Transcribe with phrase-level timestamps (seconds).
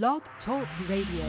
[0.00, 1.26] Blog Talk Radio.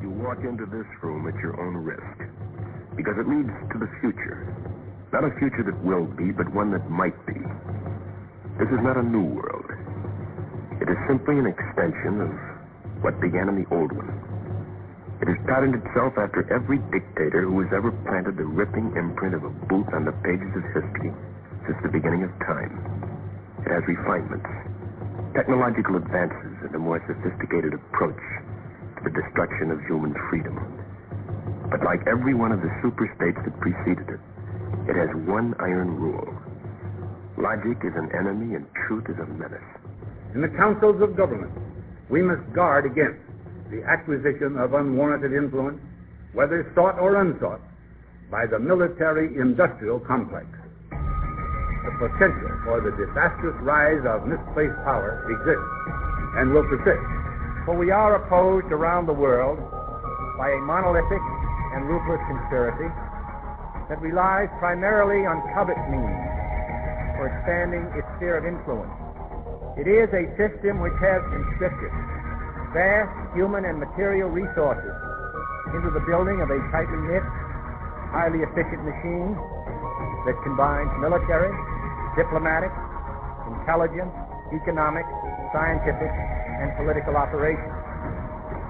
[0.00, 2.00] You walk into this room at your own risk
[2.96, 4.54] because it leads to the future.
[5.12, 7.34] Not a future that will be, but one that might be.
[8.60, 9.63] This is not a new world.
[10.84, 12.28] It is simply an extension of
[13.00, 14.12] what began in the old one.
[15.24, 19.44] It has patterned itself after every dictator who has ever planted the ripping imprint of
[19.44, 21.08] a boot on the pages of history
[21.64, 22.76] since the beginning of time.
[23.64, 24.44] It has refinements,
[25.32, 28.20] technological advances, and a more sophisticated approach
[29.00, 30.60] to the destruction of human freedom.
[31.72, 34.20] But like every one of the superstates that preceded it,
[34.84, 36.28] it has one iron rule.
[37.40, 39.73] Logic is an enemy and truth is a menace.
[40.34, 41.52] In the councils of government,
[42.10, 43.22] we must guard against
[43.70, 45.78] the acquisition of unwarranted influence,
[46.32, 47.60] whether sought or unsought,
[48.32, 50.46] by the military-industrial complex.
[50.90, 55.70] The potential for the disastrous rise of misplaced power exists
[56.34, 57.06] and will persist.
[57.64, 59.62] For we are opposed around the world
[60.36, 61.22] by a monolithic
[61.78, 62.90] and ruthless conspiracy
[63.88, 66.26] that relies primarily on covert means
[67.14, 69.03] for expanding its sphere of influence.
[69.74, 71.90] It is a system which has conscripted
[72.70, 74.94] vast human and material resources
[75.74, 77.26] into the building of a tightly knit,
[78.14, 79.34] highly efficient machine
[80.30, 81.50] that combines military,
[82.14, 82.70] diplomatic,
[83.50, 84.14] intelligence,
[84.54, 85.06] economic,
[85.50, 86.10] scientific,
[86.62, 87.74] and political operations.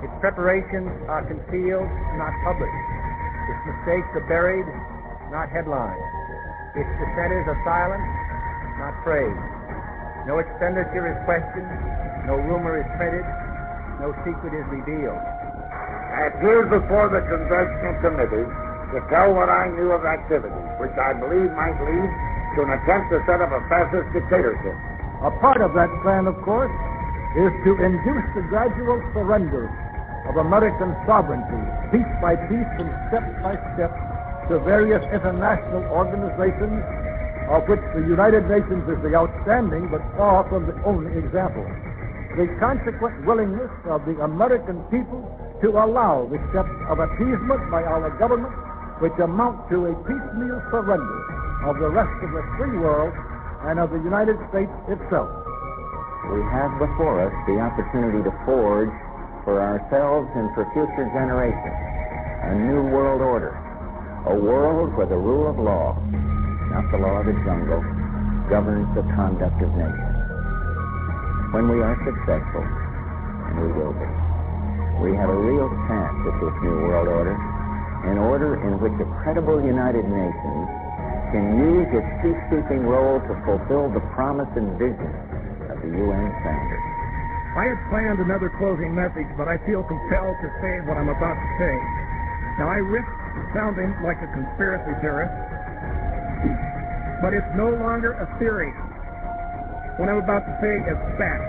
[0.01, 2.85] Its preparations are concealed, not published.
[3.53, 4.65] Its mistakes are buried,
[5.29, 6.01] not headlined.
[6.73, 8.09] Its dissenters are silenced,
[8.81, 9.54] not praised.
[10.25, 11.69] No expenditure is questioned,
[12.25, 13.29] no rumor is printed,
[14.01, 15.21] no secret is revealed.
[15.21, 18.49] I appeared before the Congressional Committee
[18.97, 22.09] to tell what I knew of activities which I believe might lead
[22.57, 24.73] to an attempt to set up a fascist dictatorship.
[25.27, 26.73] A part of that plan, of course,
[27.37, 29.69] is to induce the gradual surrender
[30.25, 31.61] of American sovereignty,
[31.93, 33.93] piece by piece and step by step,
[34.49, 36.81] to various international organizations,
[37.49, 41.65] of which the United Nations is the outstanding but far from the only example.
[42.37, 45.23] The consequent willingness of the American people
[45.63, 48.53] to allow the steps of appeasement by our government,
[48.99, 51.21] which amount to a piecemeal surrender
[51.69, 53.13] of the rest of the free world
[53.69, 55.31] and of the United States itself.
[56.33, 58.93] We have before us the opportunity to forge
[59.45, 61.81] for ourselves and for future generations
[62.45, 63.57] a new world order,
[64.27, 65.97] a world where the rule of law,
[66.75, 67.79] not the law of the jungle,
[68.51, 70.19] governs the conduct of nations.
[71.55, 74.11] When we are successful, and we will be,
[75.07, 77.39] we have a real chance at this new world order,
[78.11, 80.67] an order in which a credible United Nations
[81.31, 85.15] can use its peacekeeping role to fulfill the promise and vision
[85.71, 86.87] of the UN founders.
[87.55, 91.39] I had planned another closing message, but I feel compelled to say what I'm about
[91.39, 91.75] to say.
[92.59, 93.07] Now, I risk
[93.55, 95.54] sounding like a conspiracy theorist,
[97.23, 98.73] but it's no longer a theory.
[99.97, 101.47] What I'm about to say is fact.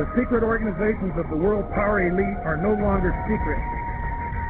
[0.00, 3.60] The secret organizations of the world power elite are no longer secret.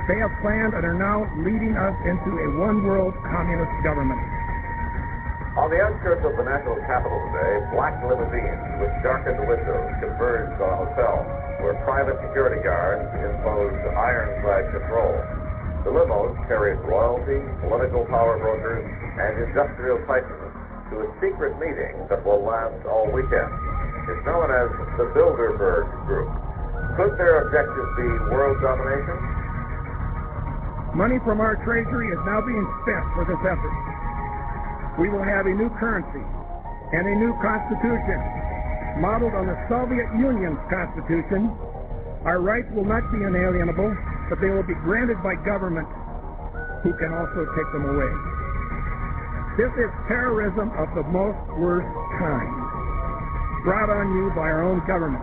[0.06, 4.22] They have planned and are now leading us into a one-world communist government.
[5.58, 10.70] On the outskirts of the national capital today, black limousines with darkened windows converged on
[10.74, 11.26] a hotel
[11.60, 15.12] where private security guards imposed ironclad control.
[15.82, 20.54] The limos carried royalty, political power brokers, and industrial titans
[20.94, 23.50] to a secret meeting that will last all weekend.
[24.06, 26.30] It's known as the Bilderberg Group.
[26.94, 29.18] Could their objective be world domination?
[30.94, 33.76] Money from our treasury is now being spent for this effort.
[35.00, 36.22] We will have a new currency
[36.92, 38.20] and a new constitution
[39.00, 41.48] modeled on the Soviet Union's constitution.
[42.28, 43.96] Our rights will not be inalienable,
[44.32, 45.84] but they will be granted by government
[46.80, 48.08] who can also take them away.
[49.60, 52.48] This is terrorism of the most worst kind,
[53.60, 55.20] brought on you by our own government.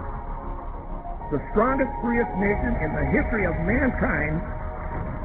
[1.34, 4.46] The strongest, freest nation in the history of mankind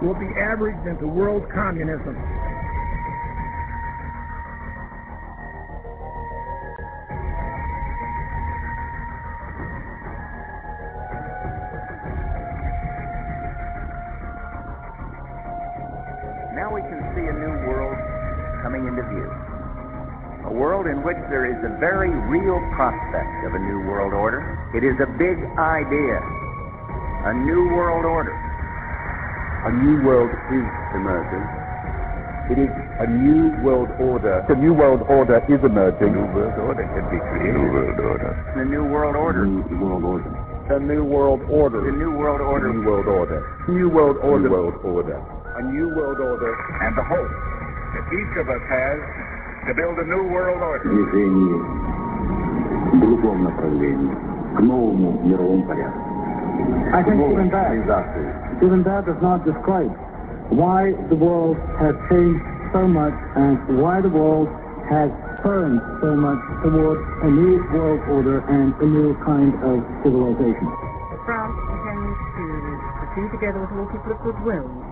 [0.01, 2.17] will be averaged into world communism.
[21.35, 24.39] There is a very real prospect of a new world order.
[24.71, 26.23] It is a big idea.
[27.27, 28.31] A new world order.
[29.67, 31.43] A new world is emerging.
[32.55, 32.71] It is
[33.03, 34.47] a new world order.
[34.47, 36.15] The new world order is emerging.
[36.15, 37.59] New world order can be created.
[37.59, 38.31] New world order.
[38.55, 39.45] The new world order.
[39.45, 40.31] New world order.
[40.71, 41.83] The new world order.
[41.83, 42.73] The new world order.
[42.73, 43.43] New world order.
[43.67, 44.39] New world order.
[44.39, 45.19] New world order.
[45.59, 46.55] A new world order.
[46.79, 49.34] And the hope that each of us has
[49.68, 50.84] to build a new world order.
[50.84, 51.62] движение
[52.92, 54.16] в другом направлении,
[54.56, 56.00] к новому мировому порядку.
[56.92, 57.72] I think even that,
[58.62, 59.96] even that does not describe
[60.50, 62.44] why the world has changed
[62.74, 64.50] so much and why the world
[64.90, 65.12] has
[65.44, 70.68] turned so much towards a new world order and a new kind of civilization.
[71.26, 72.46] France intends to
[73.00, 74.83] pursue together with all people of goodwill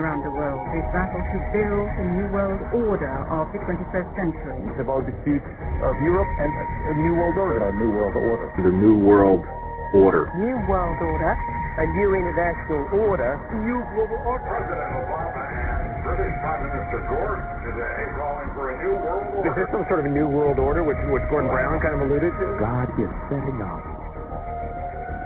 [0.00, 4.56] around the world this battle to build a new world order of the 21st century.
[4.72, 5.44] It's about the defeat
[5.84, 7.60] of Europe and a new world order.
[7.68, 8.48] A new world order.
[8.56, 9.44] The new world
[9.92, 10.32] order.
[10.40, 11.36] New world order.
[11.76, 13.36] A new international order.
[13.64, 14.44] New global order.
[14.48, 19.48] President Obama and British Prime Minister Gordon today calling for a new world order.
[19.48, 22.00] Is this some sort of a new world order, which, which Gordon Brown kind of
[22.00, 22.46] alluded to?
[22.56, 23.84] God is setting up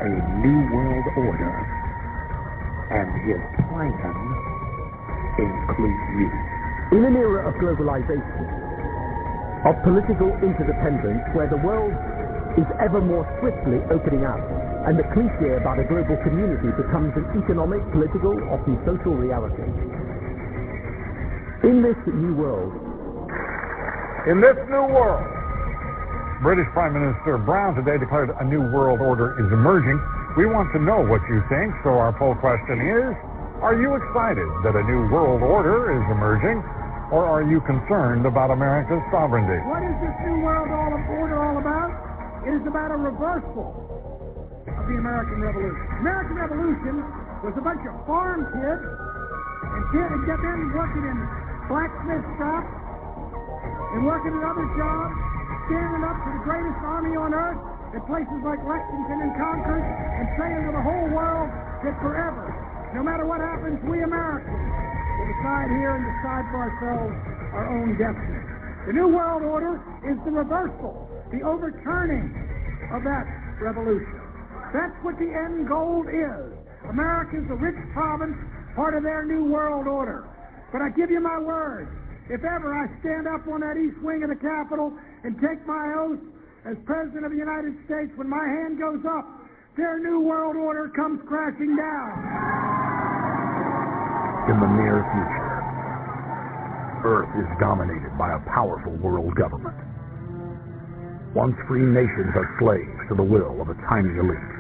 [0.03, 0.09] a
[0.43, 1.55] new world order,
[2.93, 3.41] and his
[3.73, 4.56] plan
[5.39, 6.29] includes you.
[6.97, 8.23] In an era of globalization,
[9.67, 11.93] of political interdependence, where the world
[12.57, 14.41] is ever more swiftly opening up,
[14.87, 19.67] and the cliche about a global community becomes an economic, political, often social reality.
[21.67, 22.71] In this new world,
[24.27, 25.23] In this new world,
[26.43, 30.03] British Prime Minister Brown today declared a new world order is emerging.
[30.37, 33.15] We want to know what you think, so our poll question is,
[33.63, 36.61] are you excited that a new world order is emerging,
[37.09, 39.63] or are you concerned about America's sovereignty?
[39.65, 41.91] What is this new world order all about?
[42.45, 43.75] It is about a reversal
[44.67, 45.83] of the American Revolution.
[46.03, 46.95] American Revolution
[47.43, 51.19] was a bunch of farm kids and kids and get men working in
[51.71, 52.71] blacksmith shops
[53.95, 55.15] and working at other jobs,
[55.71, 57.61] standing up to the greatest army on earth
[57.95, 61.49] in places like Lexington and Concord and saying to the whole world
[61.87, 62.66] that forever,
[62.97, 67.13] no matter what happens, we Americans will decide here and decide for ourselves
[67.53, 68.41] our own destiny.
[68.89, 69.77] The New World Order
[70.09, 72.33] is the reversal, the overturning
[72.89, 73.29] of that
[73.61, 74.17] revolution.
[74.73, 76.57] That's what the end goal is.
[76.89, 78.37] America's a rich province,
[78.73, 80.25] part of their New World Order.
[80.73, 81.93] But I give you my word,
[82.33, 85.93] if ever I stand up on that east wing of the Capitol and take my
[86.01, 86.25] oath
[86.65, 89.29] as President of the United States, when my hand goes up,
[89.77, 92.17] their New World Order comes crashing down.
[94.49, 95.57] In the near future,
[97.05, 99.77] Earth is dominated by a powerful world government.
[101.35, 104.57] Once free nations are slaves to the will of a tiny elite.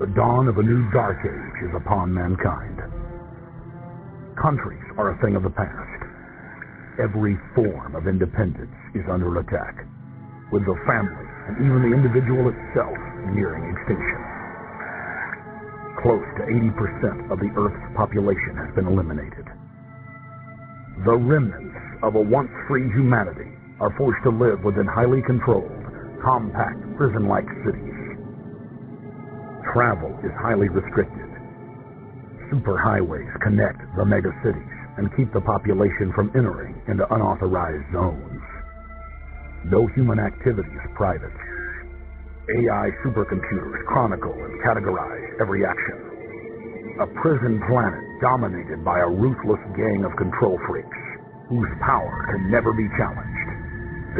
[0.00, 2.82] The dawn of a new dark age is upon mankind.
[4.34, 6.02] Countries are a thing of the past.
[6.98, 9.86] Every form of independence is under attack,
[10.50, 12.96] with the family and even the individual itself
[13.32, 14.20] nearing extinction.
[16.00, 19.46] Close to 80% of the Earth's population has been eliminated.
[21.04, 23.50] The remnants of a once free humanity
[23.80, 25.72] are forced to live within highly controlled,
[26.22, 27.94] compact, prison-like cities.
[29.72, 31.28] Travel is highly restricted.
[32.52, 38.33] Superhighways connect the megacities and keep the population from entering into unauthorized zones.
[39.64, 41.32] No human activity is private.
[42.52, 47.00] AI supercomputers chronicle and categorize every action.
[47.00, 51.00] A prison planet dominated by a ruthless gang of control freaks
[51.48, 53.48] whose power can never be challenged.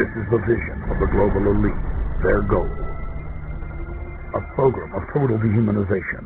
[0.01, 1.85] This is the vision of the global elite,
[2.25, 2.73] their goal.
[4.33, 6.25] A program of total dehumanization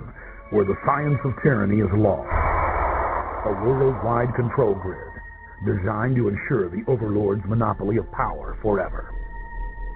[0.55, 2.23] where the science of tyranny is law.
[2.23, 5.08] A worldwide control grid
[5.65, 9.15] designed to ensure the overlord's monopoly of power forever.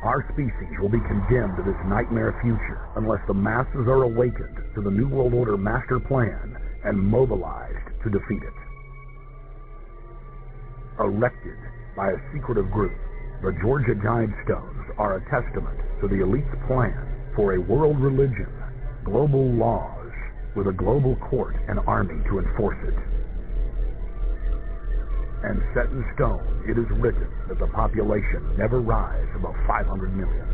[0.02, 4.82] Our species will be condemned to this nightmare future unless the masses are awakened to
[4.82, 8.58] the New World Order master plan and mobilized to defeat it.
[10.98, 11.56] Erected
[11.96, 12.98] by a secretive group,
[13.42, 18.50] the Georgia Guidestones are a testament to the elite's plan for a world religion,
[19.04, 20.10] global laws,
[20.56, 23.11] with a global court and army to enforce it.
[25.44, 30.46] And set in stone, it is written that the population never rise above 500 million.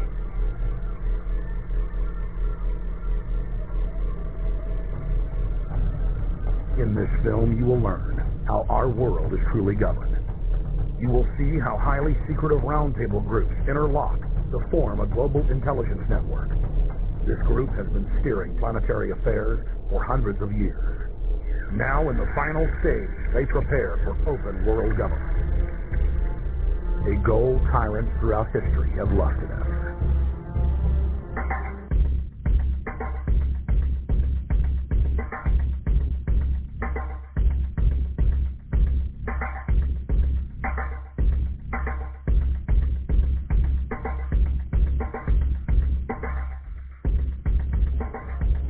[6.78, 10.16] In this film, you will learn how our world is truly governed.
[11.00, 14.18] you will see how highly secretive roundtable groups interlock
[14.50, 16.48] to form a global intelligence network.
[17.26, 21.07] This group has been steering planetary affairs for hundreds of years.
[21.72, 25.38] Now, in the final stage, they prepare for open world government.
[27.06, 29.77] A goal tyrant throughout history have lusted after.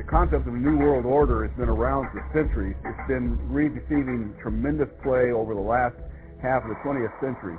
[0.09, 2.77] Concept of a new world order has been around for centuries.
[2.85, 5.97] It's been receiving tremendous play over the last
[6.41, 7.57] half of the 20th century.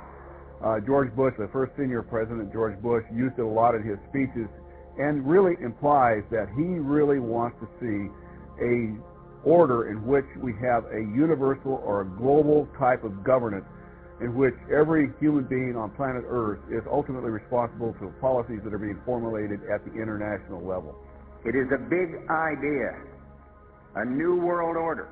[0.62, 3.98] Uh, George Bush, the first senior president, George Bush, used it a lot in his
[4.10, 4.50] speeches
[4.98, 8.10] and really implies that he really wants to see
[8.60, 8.98] a
[9.46, 13.64] order in which we have a universal or a global type of governance
[14.20, 18.78] in which every human being on planet Earth is ultimately responsible for policies that are
[18.78, 20.94] being formulated at the international level.
[21.44, 22.96] It is a big idea,
[23.96, 25.08] a new world order.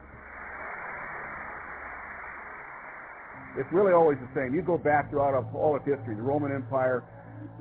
[3.56, 4.54] It's really always the same.
[4.54, 7.02] You go back throughout all of history, the Roman Empire,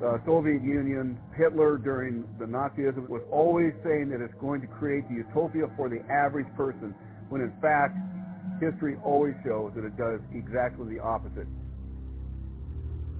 [0.00, 5.08] the Soviet Union, Hitler during the Nazism was always saying that it's going to create
[5.08, 6.94] the utopia for the average person,
[7.30, 7.96] when in fact,
[8.60, 11.46] history always shows that it does exactly the opposite.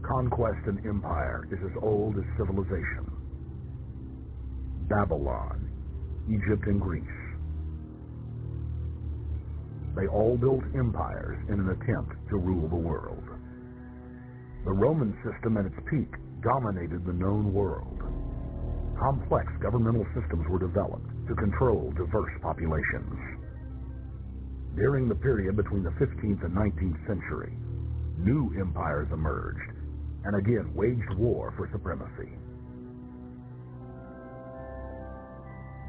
[0.03, 3.18] Conquest and empire is as old as civilization.
[4.89, 5.71] Babylon,
[6.29, 7.05] Egypt, and Greece.
[9.95, 13.25] They all built empires in an attempt to rule the world.
[14.65, 16.09] The Roman system at its peak
[16.43, 18.01] dominated the known world.
[18.99, 23.19] Complex governmental systems were developed to control diverse populations.
[24.77, 27.53] During the period between the 15th and 19th century,
[28.19, 29.73] new empires emerged
[30.25, 32.31] and again waged war for supremacy.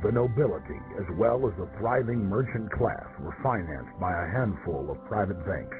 [0.01, 5.03] The nobility, as well as the thriving merchant class, were financed by a handful of
[5.07, 5.77] private banks.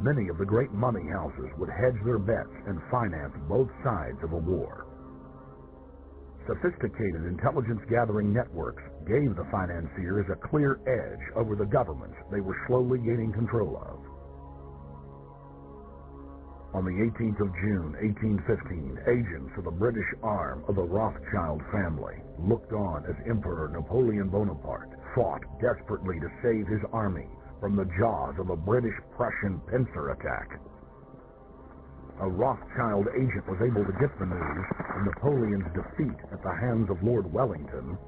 [0.00, 4.32] Many of the great money houses would hedge their bets and finance both sides of
[4.32, 4.86] a war.
[6.46, 12.56] Sophisticated intelligence gathering networks gave the financiers a clear edge over the governments they were
[12.66, 14.09] slowly gaining control of.
[16.72, 22.22] On the 18th of June, 1815, agents of the British arm of the Rothschild family
[22.38, 27.26] looked on as Emperor Napoleon Bonaparte fought desperately to save his army
[27.58, 30.60] from the jaws of a British-Prussian pincer attack.
[32.20, 36.88] A Rothschild agent was able to get the news of Napoleon's defeat at the hands
[36.88, 37.98] of Lord Wellington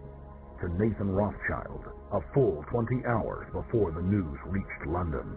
[0.60, 5.36] to Nathan Rothschild a full 20 hours before the news reached London.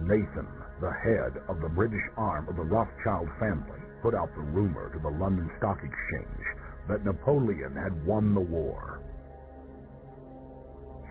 [0.00, 0.48] Nathan
[0.82, 4.98] the head of the British arm of the Rothschild family, put out the rumor to
[4.98, 6.46] the London Stock Exchange
[6.88, 9.00] that Napoleon had won the war.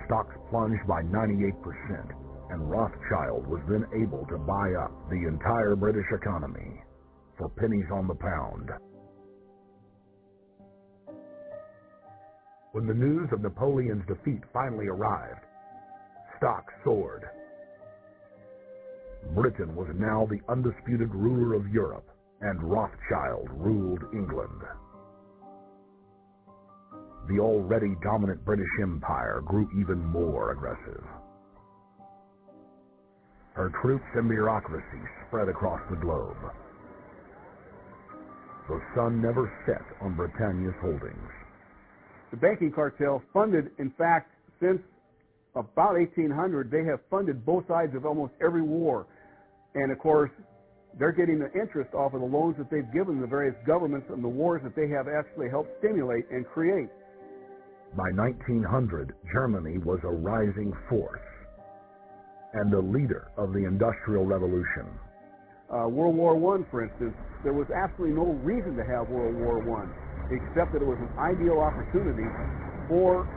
[0.06, 1.56] Stocks plunged by 98%,
[2.52, 6.84] and Rothschild was then able to buy up the entire British economy
[7.38, 8.72] for pennies on the pound.
[12.74, 15.46] When the news of Napoleon's defeat finally arrived,
[16.38, 17.24] stocks soared
[19.36, 22.08] Britain was now the undisputed ruler of Europe,
[22.42, 24.62] and Rothschild ruled England.
[27.30, 31.04] The already dominant British Empire grew even more aggressive.
[33.54, 36.38] Her troops and bureaucracy spread across the globe.
[38.68, 41.32] The sun never set on Britannia's holdings.
[42.32, 44.80] The banking cartel funded, in fact, since
[45.56, 49.08] about 1800, they have funded both sides of almost every war.
[49.76, 50.32] And of course,
[51.00, 54.24] they're getting the interest off of the loans that they've given the various governments and
[54.24, 56.90] the wars that they have actually helped stimulate and create.
[57.96, 61.20] By 1900, Germany was a rising force
[62.54, 64.88] and a leader of the Industrial Revolution.
[65.72, 69.64] Uh, World War I, for instance, there was absolutely no reason to have World War
[69.64, 69.88] I,
[70.32, 72.28] except that it was an ideal opportunity
[72.88, 73.28] for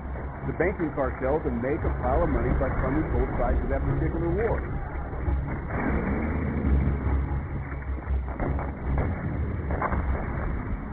[0.47, 3.81] the banking cartels and make a pile of money by funding both sides of that
[3.81, 4.61] particular war.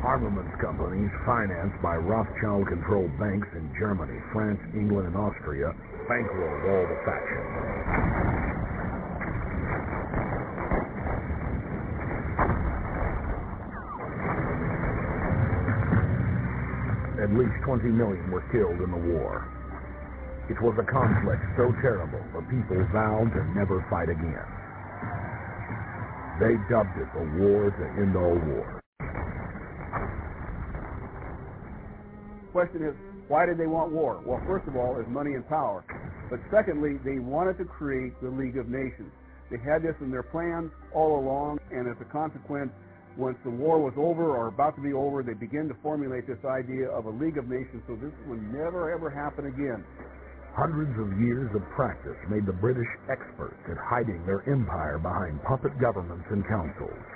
[0.04, 5.76] Armaments companies financed by Rothschild-controlled banks in Germany, France, England, and Austria
[6.10, 8.61] bankrolled all the factions.
[17.32, 19.48] At least 20 million were killed in the war.
[20.50, 24.44] It was a conflict so terrible the people vowed to never fight again.
[26.44, 28.84] They dubbed it the war to end all war.
[32.52, 32.96] Question is,
[33.30, 34.20] why did they want war?
[34.26, 35.86] Well, first of all, is money and power.
[36.30, 39.14] But secondly, they wanted to create the League of Nations.
[39.50, 42.72] They had this in their plans all along, and as a consequence,
[43.18, 46.40] once the war was over or about to be over, they began to formulate this
[46.48, 49.84] idea of a League of Nations so this would never ever happen again.
[50.56, 55.72] Hundreds of years of practice made the British experts at hiding their empire behind puppet
[55.80, 57.08] governments and councils.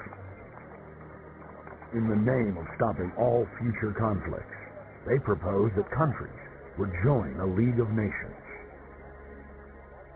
[1.94, 4.60] In the name of stopping all future conflicts,
[5.08, 6.40] they proposed that countries
[6.78, 8.40] would join a League of Nations.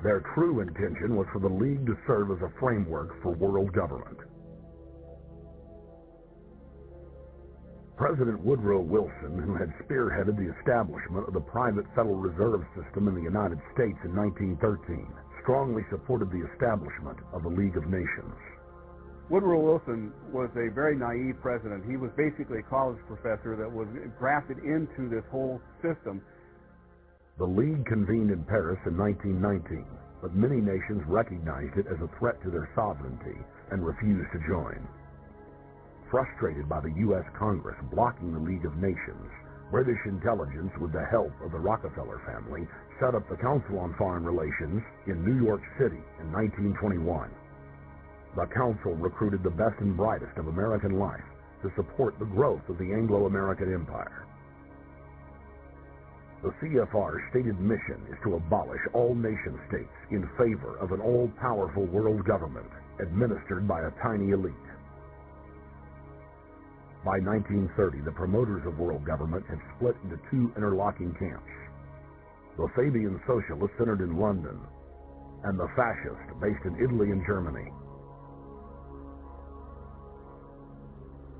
[0.04, 4.29] Their true intention was for the League to serve as a framework for world government.
[8.00, 13.14] President Woodrow Wilson, who had spearheaded the establishment of the private Federal Reserve System in
[13.14, 15.04] the United States in 1913,
[15.44, 18.40] strongly supported the establishment of the League of Nations.
[19.28, 21.84] Woodrow Wilson was a very naive president.
[21.84, 26.24] He was basically a college professor that was grafted into this whole system.
[27.38, 29.84] The League convened in Paris in 1919,
[30.24, 33.44] but many nations recognized it as a threat to their sovereignty
[33.76, 34.88] and refused to join.
[36.12, 37.26] Frustrated by the U.S.
[37.38, 39.30] Congress blocking the League of Nations,
[39.70, 42.68] British intelligence, with the help of the Rockefeller family,
[43.00, 47.30] set up the Council on Foreign Relations in New York City in 1921.
[48.36, 51.24] The Council recruited the best and brightest of American life
[51.62, 54.26] to support the growth of the Anglo-American Empire.
[56.42, 61.86] The CFR's stated mission is to abolish all nation states in favor of an all-powerful
[61.86, 64.56] world government administered by a tiny elite.
[67.06, 71.48] By 1930, the promoters of world government had split into two interlocking camps.
[72.58, 74.60] The Fabian Socialists centered in London,
[75.46, 77.72] and the Fascists based in Italy and Germany.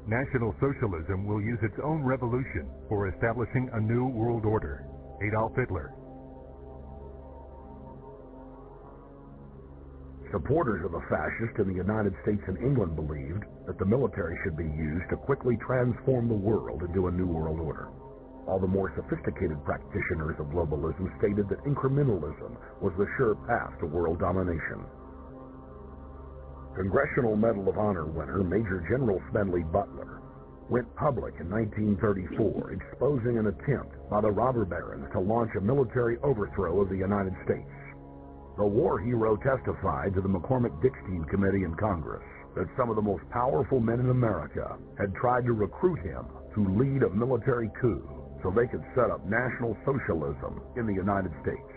[0.08, 4.88] National Socialism will use its own revolution for establishing a new world order.
[5.22, 5.99] Adolf Hitler.
[10.32, 14.56] Supporters of the fascists in the United States and England believed that the military should
[14.56, 17.90] be used to quickly transform the world into a new world order.
[18.46, 23.88] All the more sophisticated practitioners of globalism stated that incrementalism was the sure path to
[23.88, 24.86] world domination.
[26.76, 30.22] Congressional Medal of Honor winner Major General Smedley Butler
[30.70, 36.18] went public in 1934 exposing an attempt by the robber barons to launch a military
[36.22, 37.66] overthrow of the United States.
[38.60, 42.22] The war hero testified to the McCormick-Dickstein Committee in Congress
[42.58, 46.68] that some of the most powerful men in America had tried to recruit him to
[46.76, 48.04] lead a military coup
[48.44, 51.72] so they could set up National Socialism in the United States.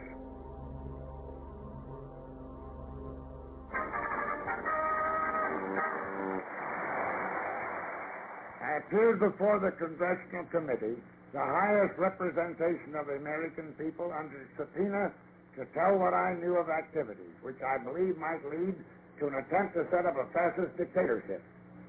[8.59, 10.99] I appeared before the Congressional Committee,
[11.33, 15.13] the highest representation of the American people, under subpoena
[15.57, 18.75] to tell what I knew of activities which I believe might lead
[19.19, 21.43] to an attempt to set up a fascist dictatorship.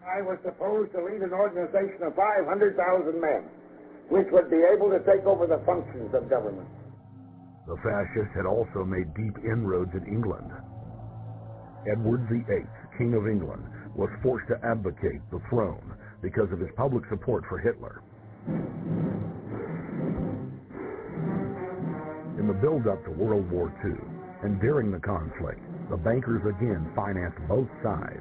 [0.03, 2.75] I was supposed to lead an organization of 500,000
[3.21, 3.43] men,
[4.09, 6.67] which would be able to take over the functions of government.
[7.67, 10.51] The fascists had also made deep inroads in England.
[11.87, 13.63] Edward VIII, King of England,
[13.95, 18.01] was forced to abdicate the throne because of his public support for Hitler.
[22.43, 23.95] In the build-up to World War II
[24.43, 28.19] and during the conflict, the bankers again financed both sides,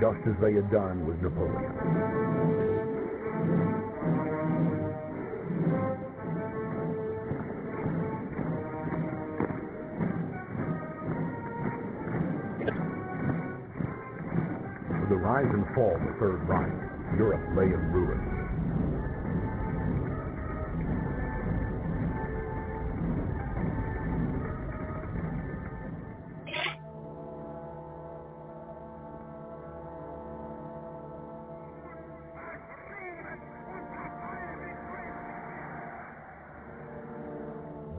[0.00, 1.76] just as they had done with Napoleon.
[14.98, 16.72] With the rise and fall of the Third Reich,
[17.18, 18.37] Europe lay in ruin.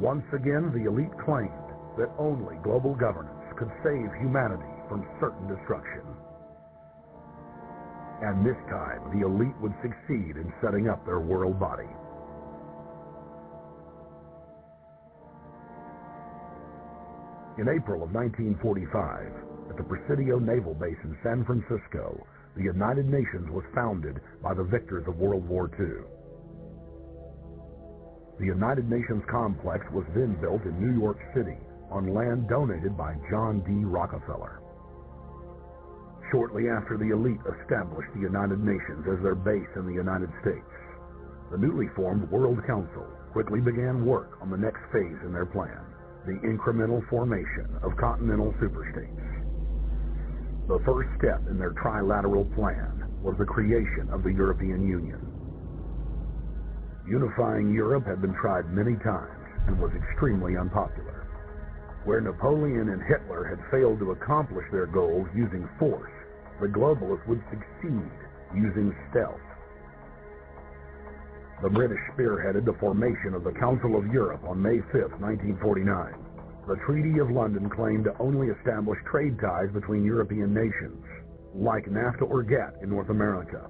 [0.10, 6.02] Once again, the elite claimed that only global governance could save humanity from certain destruction.
[8.26, 11.94] And this time, the elite would succeed in setting up their world body.
[17.62, 22.26] In April of 1945, at the Presidio Naval Base in San Francisco,
[22.58, 26.19] the United Nations was founded by the victors of World War II.
[28.40, 31.58] The United Nations complex was then built in New York City
[31.92, 33.86] on land donated by John D.
[33.86, 34.60] Rockefeller.
[36.32, 40.66] shortly after the elite established the United Nations as their base in the United States.
[41.52, 45.82] The newly formed World Council quickly began work on the next phase in their plan,
[46.26, 49.50] the incremental formation of continental superstates.
[50.68, 55.22] The first step in their trilateral plan was the creation of the European Union.
[57.10, 61.26] Unifying Europe had been tried many times and was extremely unpopular.
[62.06, 66.12] Where Napoleon and Hitler had failed to accomplish their goals using force,
[66.62, 68.12] the globalists would succeed
[68.54, 69.42] using stealth.
[71.64, 76.14] The British spearheaded the formation of the Council of Europe on May 5, 1949.
[76.68, 81.04] The Treaty of London claimed to only establish trade ties between European nations,
[81.56, 83.68] like NAFTA or GATT in North America.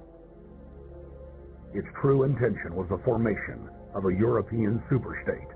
[1.72, 5.46] Its true intention was the formation of a European superstate.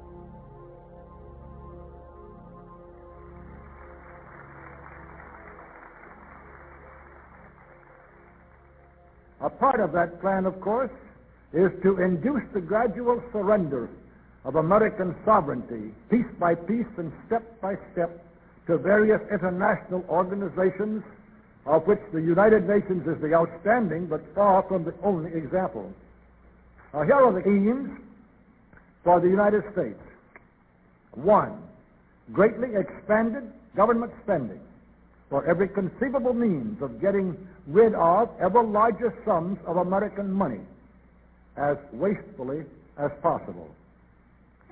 [9.40, 10.90] A part of that plan, of course,
[11.52, 13.88] is to induce the gradual surrender
[14.44, 18.24] of American sovereignty, piece by piece and step by step,
[18.66, 21.02] to various international organizations,
[21.66, 25.92] of which the United Nations is the outstanding but far from the only example.
[26.94, 27.90] Now, here are the aims
[29.02, 29.98] for the United States.
[31.14, 31.60] One,
[32.32, 34.60] greatly expanded government spending
[35.28, 40.60] for every conceivable means of getting rid of ever larger sums of American money
[41.56, 42.62] as wastefully
[42.96, 43.68] as possible.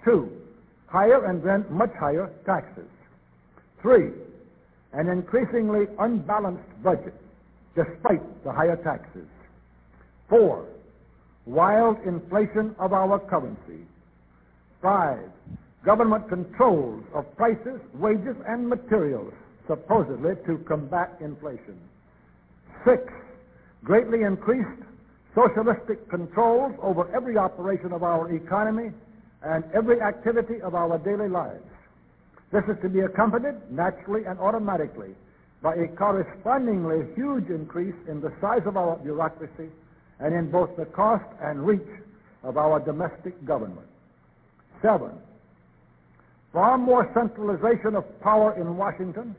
[0.05, 0.31] Two,
[0.87, 2.89] higher and then much higher taxes.
[3.81, 4.13] Three,
[4.93, 7.15] an increasingly unbalanced budget
[7.75, 9.27] despite the higher taxes.
[10.29, 10.67] Four,
[11.47, 13.85] wild inflation of our currency.
[14.81, 15.31] Five,
[15.85, 19.33] government controls of prices, wages, and materials
[19.67, 21.79] supposedly to combat inflation.
[22.85, 23.03] Six,
[23.85, 24.83] greatly increased
[25.35, 28.91] socialistic controls over every operation of our economy
[29.43, 31.65] and every activity of our daily lives.
[32.53, 35.15] This is to be accompanied naturally and automatically
[35.63, 39.71] by a correspondingly huge increase in the size of our bureaucracy
[40.23, 41.81] and in both the cost and reach
[42.45, 43.87] of our domestic government.
[44.81, 45.11] Seven,
[46.53, 49.35] far more centralization of power in Washington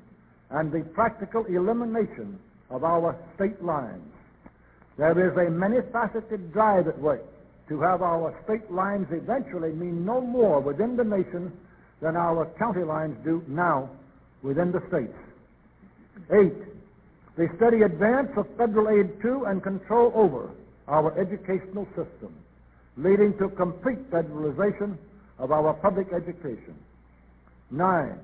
[0.49, 2.37] and the practical elimination
[2.69, 4.03] of our state lines.
[4.97, 7.23] There is a many-faceted drive at work
[7.69, 11.51] to have our state lines eventually mean no more within the nation
[12.01, 13.89] than our county lines do now
[14.41, 15.17] within the states.
[16.31, 16.53] Eight,
[17.37, 20.51] the steady advance of federal aid to and control over
[20.87, 22.33] our educational system,
[22.97, 24.97] leading to complete federalization
[25.39, 26.75] of our public education.
[27.71, 28.19] Nine,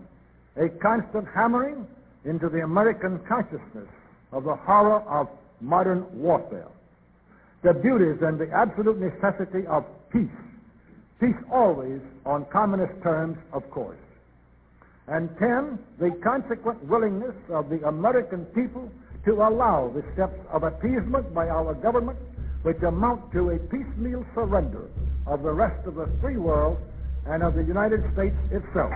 [0.58, 1.88] a constant hammering
[2.26, 3.88] into the American consciousness
[4.32, 5.28] of the horror of
[5.62, 6.67] modern warfare,
[7.63, 10.28] the beauties and the absolute necessity of peace.
[11.19, 13.98] Peace always on communist terms, of course.
[15.08, 18.89] And ten, the consequent willingness of the American people
[19.26, 22.17] to allow the steps of appeasement by our government
[22.63, 24.89] which amount to a piecemeal surrender
[25.26, 26.78] of the rest of the free world
[27.26, 28.93] and of the United States itself.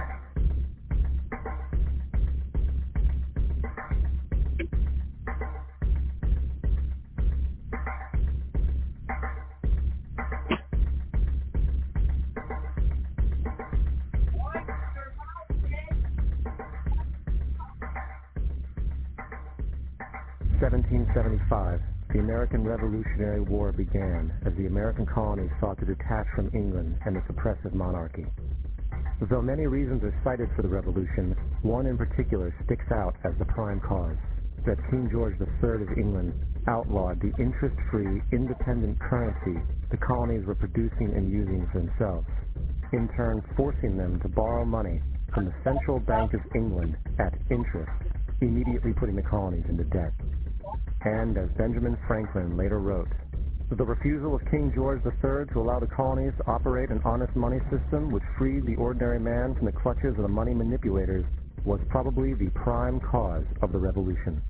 [20.64, 27.00] 1775, the American Revolutionary War began as the American colonies sought to detach from England
[27.06, 28.28] and its oppressive monarchy.
[29.30, 33.46] Though many reasons are cited for the revolution, one in particular sticks out as the
[33.46, 34.18] prime cause,
[34.66, 36.34] that King George III of England
[36.68, 42.28] outlawed the interest-free, independent currency the colonies were producing and using for themselves,
[42.94, 45.02] in turn forcing them to borrow money
[45.34, 47.92] from the Central Bank of England at interest,
[48.42, 50.14] immediately putting the colonies into debt.
[51.06, 53.10] And as Benjamin Franklin later wrote,
[53.70, 57.60] the refusal of King George III to allow the colonies to operate an honest money
[57.72, 61.26] system which freed the ordinary man from the clutches of the money manipulators
[61.66, 64.42] was probably the prime cause of the revolution.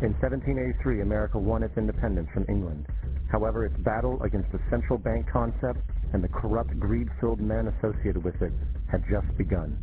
[0.00, 2.86] In 1783, America won its independence from England.
[3.30, 5.80] However, its battle against the central bank concept
[6.12, 8.52] and the corrupt, greed-filled men associated with it
[8.90, 9.76] had just begun.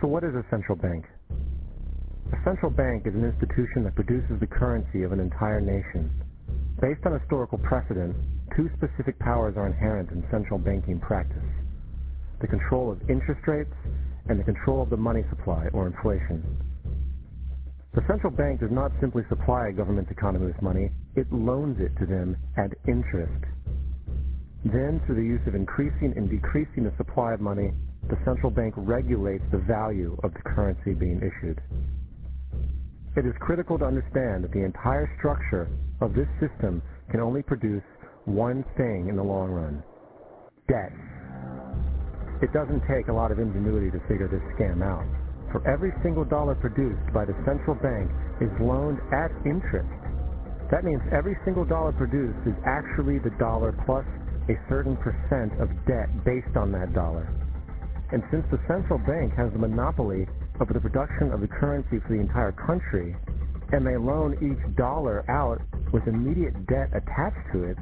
[0.00, 1.04] So what is a central bank?
[2.32, 6.10] A central bank is an institution that produces the currency of an entire nation.
[6.80, 8.16] Based on historical precedent,
[8.56, 11.44] two specific powers are inherent in central banking practice.
[12.40, 13.72] The control of interest rates
[14.28, 16.42] and the control of the money supply or inflation.
[17.94, 21.96] The central bank does not simply supply a government economy with money, it loans it
[22.00, 23.44] to them at interest.
[24.64, 27.72] Then, through the use of increasing and decreasing the supply of money,
[28.10, 31.62] the central bank regulates the value of the currency being issued.
[33.16, 35.68] It is critical to understand that the entire structure
[36.02, 37.82] of this system can only produce
[38.26, 39.82] one thing in the long run
[40.68, 40.92] debt.
[42.42, 45.06] It doesn't take a lot of ingenuity to figure this scam out.
[45.50, 48.10] For every single dollar produced by the central bank
[48.42, 49.88] is loaned at interest.
[50.70, 54.04] That means every single dollar produced is actually the dollar plus
[54.50, 57.24] a certain percent of debt based on that dollar.
[58.12, 60.28] And since the central bank has the monopoly
[60.60, 63.16] over the production of the currency for the entire country,
[63.72, 65.60] and they loan each dollar out
[65.92, 67.76] with immediate debt attached to it,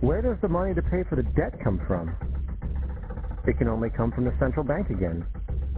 [0.00, 2.14] where does the money to pay for the debt come from?
[3.46, 5.24] It can only come from the central bank again,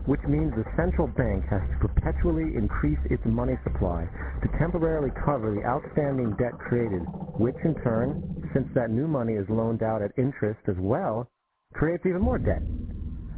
[0.06, 4.08] which means the central bank has to perpetually increase its money supply
[4.42, 7.02] to temporarily cover the outstanding debt created,
[7.38, 11.28] which in turn, since that new money is loaned out at interest as well,
[11.74, 12.62] creates even more debt.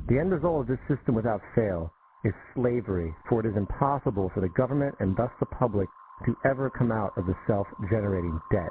[0.09, 1.93] The end result of this system without fail
[2.25, 5.89] is slavery, for it is impossible for the government and thus the public
[6.27, 8.71] to ever come out of the self-generating debt.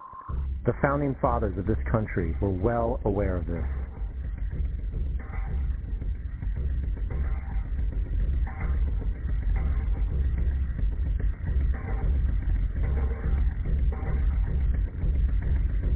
[0.65, 3.65] The founding fathers of this country were well aware of this.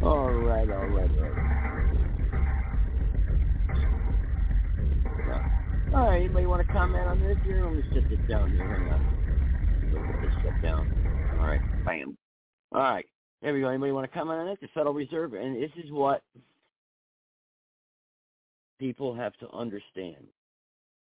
[0.02, 1.43] All right, all right, all right.
[5.94, 7.64] All right, anybody want to comment on this here?
[7.64, 8.68] Let me sit this down here.
[8.68, 9.94] Hang on.
[9.94, 11.38] Let me shut down.
[11.40, 12.18] All right, bam.
[12.72, 13.06] All right,
[13.44, 13.68] there we go.
[13.68, 14.60] Anybody want to comment on it?
[14.60, 16.24] The Federal Reserve, and this is what
[18.80, 20.26] people have to understand.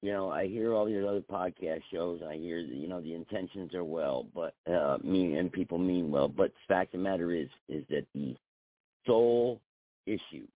[0.02, 2.20] You know, I hear all these other podcast shows.
[2.28, 6.26] I hear, you know, the intentions are well, but uh, mean and people mean well.
[6.26, 8.34] But the fact of the matter is, is that the
[9.06, 9.60] sole
[10.06, 10.48] issue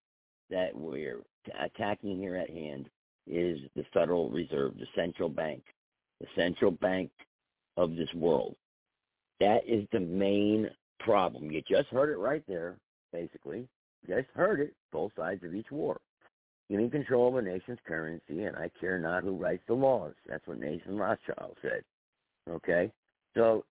[0.50, 1.20] that we're
[1.62, 2.90] attacking here at hand
[3.31, 5.62] is the Federal Reserve, the central bank,
[6.21, 7.11] the central bank
[7.77, 8.57] of this world.
[9.41, 10.69] That is the main
[11.01, 11.51] problem.
[11.51, 12.77] You just heard it right there,
[13.12, 13.69] basically.
[14.07, 16.01] Just heard it, both sides of each war.
[16.71, 20.14] Giving control of a nation's currency, and I care not who writes the laws.
[20.27, 21.83] That's what Nathan Rothschild said.
[22.51, 22.93] Okay?
[23.35, 23.64] So,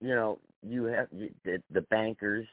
[0.00, 2.46] you know, you have the, the bankers,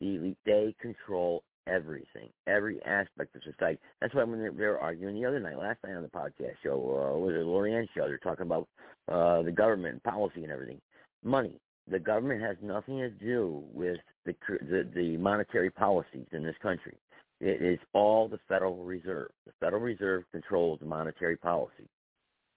[0.00, 3.78] the they control everything, every aspect of society.
[4.00, 6.74] That's why when they were arguing the other night, last night on the podcast show,
[6.74, 8.06] uh, was it Lorianne show?
[8.06, 8.68] They're talking about
[9.10, 10.80] uh, the government policy and everything.
[11.24, 11.60] Money.
[11.90, 16.96] The government has nothing to do with the, the the monetary policies in this country.
[17.40, 19.30] It is all the Federal Reserve.
[19.46, 21.88] The Federal Reserve controls monetary policy.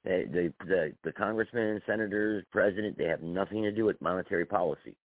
[0.04, 4.96] They, the, the the congressmen, senators, president, they have nothing to do with monetary policy.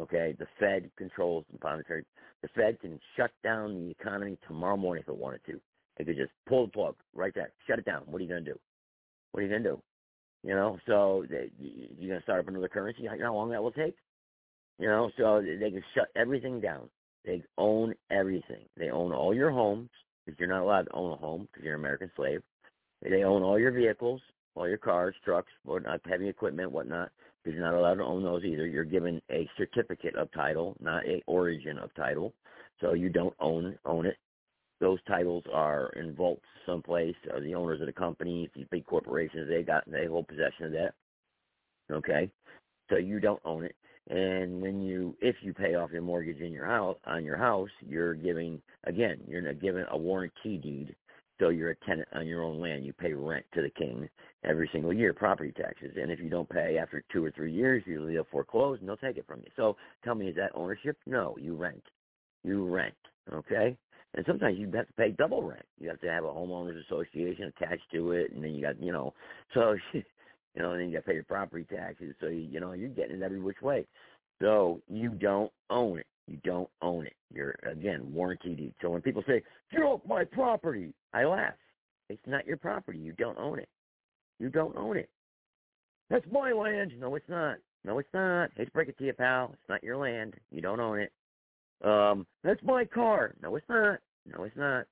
[0.00, 2.04] Okay, the Fed controls the monetary.
[2.42, 5.60] The Fed can shut down the economy tomorrow morning if it wanted to.
[5.96, 8.02] They could just pull the plug right there, shut it down.
[8.06, 8.58] What are you to do?
[9.30, 9.82] What are you to do?
[10.42, 13.02] You know, so they, you're to start up another currency.
[13.02, 13.94] You know how long that will take?
[14.78, 16.88] You know, so they can shut everything down.
[17.24, 18.66] They own everything.
[18.76, 19.88] They own all your homes
[20.26, 22.42] because you're not allowed to own a home because you're an American slave.
[23.00, 24.20] They own all your vehicles,
[24.54, 27.10] all your cars, trucks, whatnot, uh, heavy equipment, whatnot
[27.52, 28.66] you're not allowed to own those either.
[28.66, 32.32] You're given a certificate of title, not a origin of title.
[32.80, 34.16] So you don't own own it.
[34.80, 37.14] Those titles are in vaults someplace.
[37.32, 40.72] Or the owners of the companies, these big corporations, they got they hold possession of
[40.72, 40.94] that.
[41.90, 42.30] Okay,
[42.90, 43.76] so you don't own it.
[44.08, 47.70] And when you, if you pay off your mortgage in your house on your house,
[47.80, 50.94] you're giving again, you're not given a warranty deed
[51.40, 52.84] so you're a tenant on your own land.
[52.84, 54.08] You pay rent to the king
[54.44, 55.96] every single year, property taxes.
[56.00, 58.96] And if you don't pay after two or three years, usually they'll foreclose and they'll
[58.96, 59.50] take it from you.
[59.56, 60.96] So tell me, is that ownership?
[61.06, 61.82] No, you rent.
[62.44, 62.94] You rent,
[63.32, 63.76] okay?
[64.14, 65.64] And sometimes you have to pay double rent.
[65.80, 68.92] You have to have a homeowners association attached to it, and then you got, you
[68.92, 69.12] know,
[69.54, 70.02] so, you
[70.62, 72.14] know, and then you got to pay your property taxes.
[72.20, 73.86] So, you, you know, you're getting it every which way.
[74.40, 76.06] So you don't own it.
[76.26, 77.14] You don't own it.
[77.32, 78.74] You're again warranty deed.
[78.80, 81.54] So when people say, "Get off my property," I laugh.
[82.08, 82.98] It's not your property.
[82.98, 83.68] You don't own it.
[84.38, 85.10] You don't own it.
[86.10, 86.92] That's my land.
[86.98, 87.58] No, it's not.
[87.84, 88.50] No, it's not.
[88.56, 89.50] Hate to break it to you, pal.
[89.52, 90.34] It's not your land.
[90.50, 91.12] You don't own it.
[91.82, 93.34] Um, that's my car.
[93.42, 93.98] No, it's not.
[94.26, 94.86] No, it's not.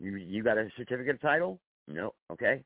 [0.00, 1.60] You you got a certificate of title?
[1.88, 2.14] No.
[2.30, 2.62] Okay.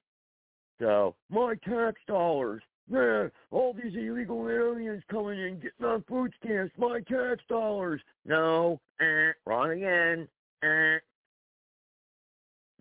[0.81, 2.63] So my tax dollars.
[2.91, 8.01] Yeah, all these illegal aliens coming in getting on food stamps, my tax dollars.
[8.25, 10.27] No, eh, wrong again.
[10.63, 10.99] Eh.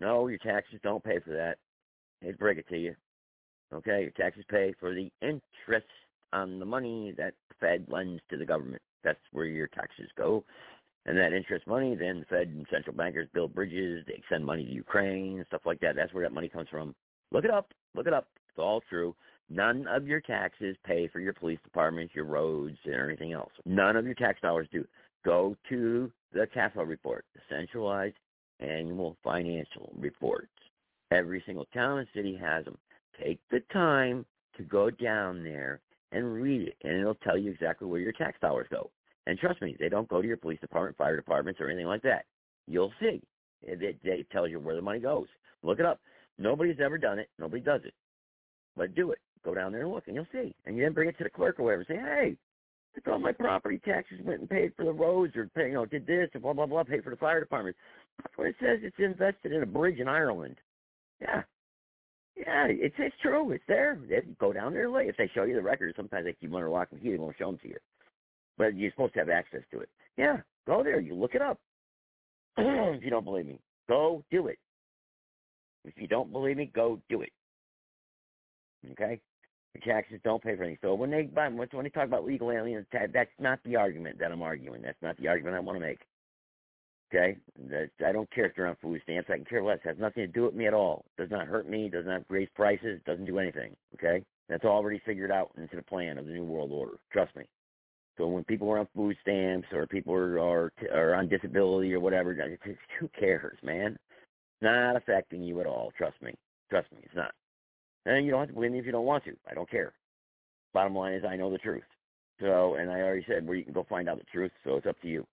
[0.00, 1.58] No, your taxes don't pay for that.
[2.22, 2.94] Hate break it to you.
[3.72, 5.86] Okay, your taxes pay for the interest
[6.32, 8.80] on the money that the Fed lends to the government.
[9.04, 10.44] That's where your taxes go.
[11.04, 14.64] And that interest money, then the Fed and central bankers build bridges, they send money
[14.64, 15.96] to Ukraine, stuff like that.
[15.96, 16.94] That's where that money comes from.
[17.30, 17.72] Look it up.
[17.94, 18.28] Look it up.
[18.48, 19.14] It's all true.
[19.50, 23.52] None of your taxes pay for your police departments, your roads, or anything else.
[23.64, 24.86] None of your tax dollars do.
[25.24, 28.16] Go to the CAFR report, the centralized
[28.60, 30.48] annual financial reports.
[31.10, 32.76] Every single town and city has them.
[33.22, 35.80] Take the time to go down there
[36.12, 38.90] and read it, and it'll tell you exactly where your tax dollars go.
[39.26, 42.02] And trust me, they don't go to your police department, fire departments, or anything like
[42.02, 42.24] that.
[42.66, 43.22] You'll see.
[43.62, 45.26] It, it, it tells you where the money goes.
[45.62, 46.00] Look it up.
[46.38, 47.28] Nobody's ever done it.
[47.38, 47.94] Nobody does it.
[48.76, 49.18] But do it.
[49.44, 50.54] Go down there and look, and you'll see.
[50.66, 51.84] And you then bring it to the clerk or whatever.
[51.88, 52.36] Say, hey,
[52.96, 55.86] I thought my property taxes went and paid for the roads or pay, you know
[55.86, 57.76] did this and blah blah blah, pay for the fire department.
[58.22, 58.80] That's what it says.
[58.82, 60.56] It's invested in a bridge in Ireland.
[61.20, 61.42] Yeah,
[62.36, 63.52] yeah, it's it's true.
[63.52, 63.98] It's there.
[64.08, 65.08] They go down there late.
[65.08, 67.12] If they show you the record, sometimes they keep under lock and key.
[67.12, 67.76] They won't show them to you,
[68.56, 69.88] but you're supposed to have access to it.
[70.16, 71.00] Yeah, go there.
[71.00, 71.60] You look it up.
[72.58, 74.58] if you don't believe me, go do it.
[75.84, 77.30] If you don't believe me, go do it.
[78.92, 79.20] Okay?
[79.74, 80.78] The taxes don't pay for anything.
[80.82, 84.42] So when they when they talk about legal aliens, that's not the argument that I'm
[84.42, 84.82] arguing.
[84.82, 86.00] That's not the argument I want to make.
[87.10, 87.38] Okay,
[87.70, 89.30] that I don't care if they're on food stamps.
[89.30, 89.78] I can care less.
[89.82, 91.06] It has nothing to do with me at all.
[91.16, 91.88] It does not hurt me.
[91.88, 93.00] Does not raise prices.
[93.06, 93.74] Doesn't do anything.
[93.94, 96.98] Okay, that's already figured out into the plan of the new world order.
[97.12, 97.44] Trust me.
[98.18, 102.00] So when people are on food stamps or people are are, are on disability or
[102.00, 102.34] whatever,
[103.00, 103.92] who cares, man?
[103.92, 105.92] It's not affecting you at all.
[105.96, 106.34] Trust me.
[106.68, 107.32] Trust me, it's not.
[108.08, 109.36] And you don't have to believe me if you don't want to.
[109.48, 109.92] I don't care.
[110.72, 111.82] Bottom line is I know the truth.
[112.40, 114.50] So, and I already said where you can go find out the truth.
[114.64, 115.26] So it's up to you.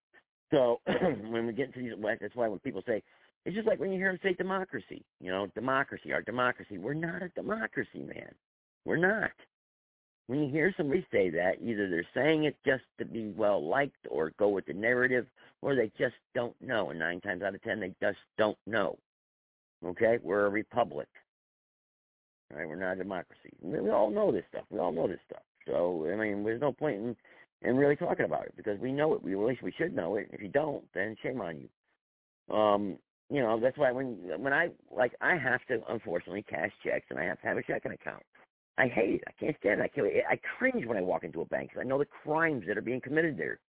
[0.51, 0.81] So
[1.29, 3.01] when we get into these, that's why when people say,
[3.45, 6.77] it's just like when you hear them say democracy, you know, democracy, our democracy.
[6.77, 8.33] We're not a democracy, man.
[8.83, 9.31] We're not.
[10.27, 14.05] When you hear somebody say that, either they're saying it just to be well liked
[14.09, 15.27] or go with the narrative,
[15.61, 16.89] or they just don't know.
[16.89, 18.97] And nine times out of ten, they just don't know.
[19.85, 20.17] Okay?
[20.21, 21.07] We're a republic.
[22.53, 22.67] Right?
[22.67, 23.51] We're not a democracy.
[23.62, 24.65] We all know this stuff.
[24.69, 25.43] We all know this stuff.
[25.67, 27.15] So I mean, there's no point in
[27.62, 29.23] in really talking about it because we know it.
[29.23, 30.29] We at least we should know it.
[30.31, 32.55] If you don't, then shame on you.
[32.55, 32.97] Um,
[33.29, 37.19] you know, that's why when when I like I have to unfortunately cash checks and
[37.19, 38.23] I have to have a checking account.
[38.77, 39.23] I hate it.
[39.27, 39.84] I can't stand it.
[39.84, 42.65] I can't, I cringe when I walk into a bank because I know the crimes
[42.67, 43.60] that are being committed there.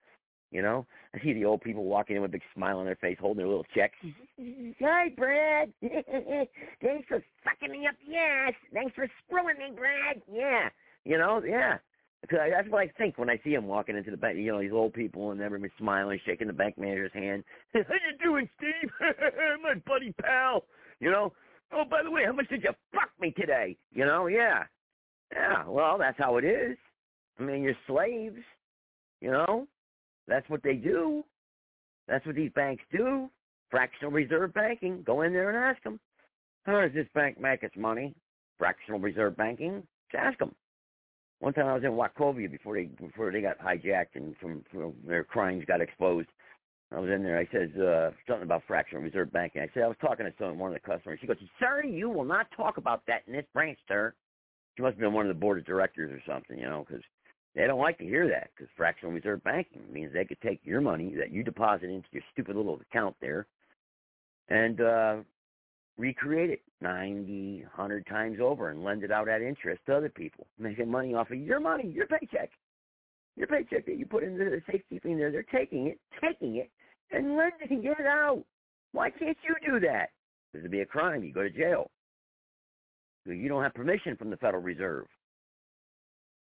[0.57, 2.97] You know, I see the old people walking in with a big smile on their
[2.97, 3.99] face, holding their little checks.
[4.81, 5.71] Hi, Brad.
[5.83, 8.55] Thanks for fucking me up the ass.
[8.73, 10.23] Thanks for screwing me, Brad.
[10.33, 10.71] Yeah.
[11.05, 11.77] You know, yeah.
[12.31, 14.38] Cause That's what I think when I see him walking into the bank.
[14.38, 17.45] You know, these old people and everybody smiling, shaking the bank manager's hand.
[17.75, 18.90] How you doing, Steve?
[19.62, 20.64] My buddy pal.
[21.01, 21.35] You know.
[21.71, 23.77] Oh, by the way, how much did you fuck me today?
[23.92, 24.62] You know, yeah,
[25.33, 25.69] yeah.
[25.69, 26.79] Well, that's how it is.
[27.38, 28.38] I mean, you're slaves.
[29.21, 29.66] You know,
[30.29, 31.25] that's what they do.
[32.09, 33.29] That's what these banks do.
[33.71, 35.03] Fractional reserve banking.
[35.05, 35.99] Go in there and ask them.
[36.65, 38.15] How does this bank make its money?
[38.59, 39.83] Fractional reserve banking.
[40.11, 40.55] Just ask them.
[41.41, 44.95] One time I was in Wachovia before they before they got hijacked and from, from
[45.07, 46.29] their crimes got exposed.
[46.93, 47.39] I was in there.
[47.39, 49.61] I said uh, something about fractional reserve banking.
[49.61, 51.19] I said I was talking to someone, one of the customers.
[51.21, 54.15] She goes, "Sir, you will not talk about that in this branch, sir."
[54.77, 57.03] She must have been one of the board of directors or something, you know, because
[57.57, 58.51] they don't like to hear that.
[58.55, 62.23] Because fractional reserve banking means they could take your money that you deposit into your
[62.33, 63.47] stupid little account there,
[64.49, 65.16] and uh,
[65.97, 70.47] recreate it 90, 100 times over and lend it out at interest to other people,
[70.59, 72.51] making money off of your money, your paycheck.
[73.37, 76.71] Your paycheck that you put into the safekeeping there, they're taking it, taking it,
[77.11, 78.45] and lending it out.
[78.92, 80.11] Why can't you do that?
[80.53, 81.23] Because it'd be a crime.
[81.23, 81.90] You go to jail.
[83.27, 85.07] You don't have permission from the Federal Reserve.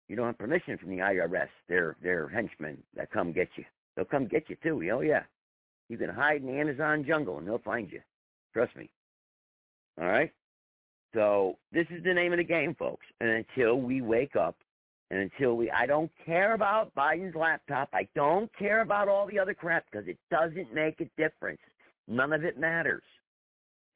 [0.08, 1.48] You don't have permission from the IRS.
[1.68, 3.64] They're, they're henchmen that come get you.
[3.94, 4.80] They'll come get you too.
[4.92, 5.22] Oh yeah.
[5.88, 8.00] You can hide in the Amazon jungle and they'll find you.
[8.52, 8.90] Trust me.
[10.00, 10.32] All right?
[11.14, 13.06] So this is the name of the game, folks.
[13.20, 14.56] And until we wake up
[15.10, 17.88] and until we, I don't care about Biden's laptop.
[17.92, 21.60] I don't care about all the other crap because it doesn't make a difference.
[22.06, 23.02] None of it matters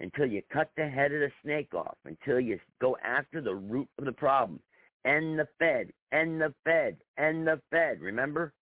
[0.01, 3.89] until you cut the head of the snake off, until you go after the root
[3.99, 4.59] of the problem.
[5.05, 8.01] End the Fed, and the Fed, and the Fed.
[8.01, 8.53] Remember?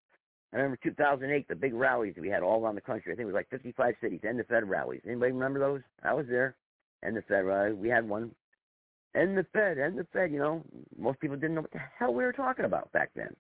[0.53, 3.13] I remember 2008, the big rallies that we had all around the country.
[3.13, 5.03] I think it was like 55 cities, and the Fed rallies.
[5.07, 5.83] Anybody remember those?
[6.03, 6.57] I was there
[7.03, 7.77] and the Fed, right?
[7.77, 8.31] We had one.
[9.15, 10.63] And the Fed, and the Fed, you know,
[10.97, 13.35] most people didn't know what the hell we were talking about back then.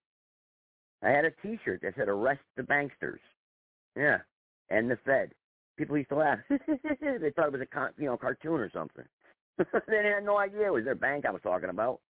[1.02, 3.20] I had a T-shirt that said "Arrest the Banksters."
[3.96, 4.18] Yeah,
[4.68, 5.32] and the Fed.
[5.78, 6.38] People used to laugh.
[6.50, 9.04] they thought it was a con- you know cartoon or something.
[9.58, 12.00] they had no idea it was their bank I was talking about.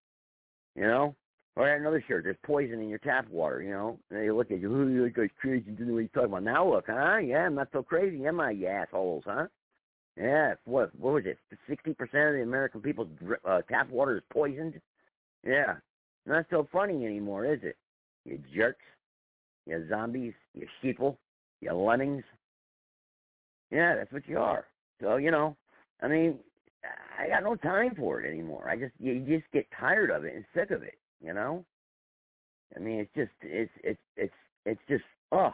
[0.80, 1.14] You know,
[1.56, 3.98] Or another shirt, there's poison in your tap water, you know.
[4.10, 6.42] And they look at you, oh, you guys crazy, you know what you're talking about.
[6.42, 7.18] Now look, huh?
[7.18, 9.46] Yeah, I'm not so crazy, am I, you assholes, huh?
[10.16, 11.38] Yeah, what what was it?
[11.68, 13.08] Sixty percent of the American people's
[13.46, 14.80] uh, tap water is poisoned.
[15.44, 15.74] Yeah,
[16.24, 17.76] not so funny anymore, is it?
[18.24, 18.84] You jerks,
[19.66, 21.16] you zombies, you sheeple,
[21.60, 22.24] you lemmings.
[23.70, 24.64] Yeah, that's what you are.
[25.02, 25.56] So you know,
[26.00, 26.38] I mean,
[27.18, 28.68] I got no time for it anymore.
[28.68, 30.98] I just you just get tired of it and sick of it.
[31.22, 31.64] You know.
[32.76, 35.52] I mean, it's just it's it's it's it's just oh,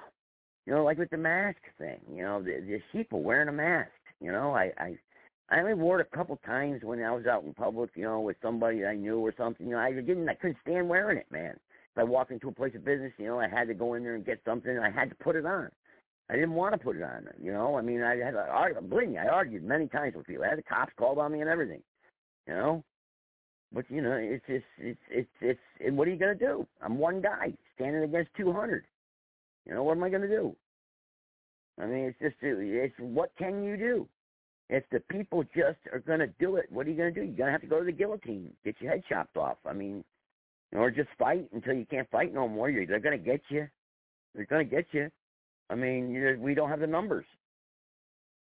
[0.66, 2.00] you know, like with the mask thing.
[2.12, 3.90] You know, the, the sheeple wearing a mask.
[4.20, 4.98] You know, I I
[5.48, 8.20] I only wore it a couple times when I was out in public, you know,
[8.20, 9.66] with somebody I knew or something.
[9.66, 11.52] You know, I didn't I couldn't stand wearing it, man.
[11.92, 14.02] If I walked into a place of business, you know, I had to go in
[14.02, 14.70] there and get something.
[14.70, 15.70] and I had to put it on.
[16.28, 17.28] I didn't want to put it on.
[17.40, 18.80] You know, I mean, I had argue.
[18.80, 20.44] Believe me, I argued many times with people.
[20.44, 21.82] I had the cops called on me and everything.
[22.46, 22.84] You know,
[23.72, 25.60] but you know, it's just it's it's it's.
[25.84, 26.66] And what are you gonna do?
[26.82, 28.84] I'm one guy standing against 200.
[29.66, 30.54] You know, what am I gonna do?
[31.80, 34.08] I mean, it's just it's what can you do?
[34.68, 37.22] If the people just are to do it, what are you to do?
[37.22, 39.58] You're to have to go to the guillotine, get your head chopped off.
[39.64, 40.02] I mean,
[40.74, 42.68] or just fight until you can't fight no more.
[42.68, 43.68] You're, they're to get you.
[44.34, 45.10] They're to get you.
[45.70, 47.26] I mean, we don't have the numbers.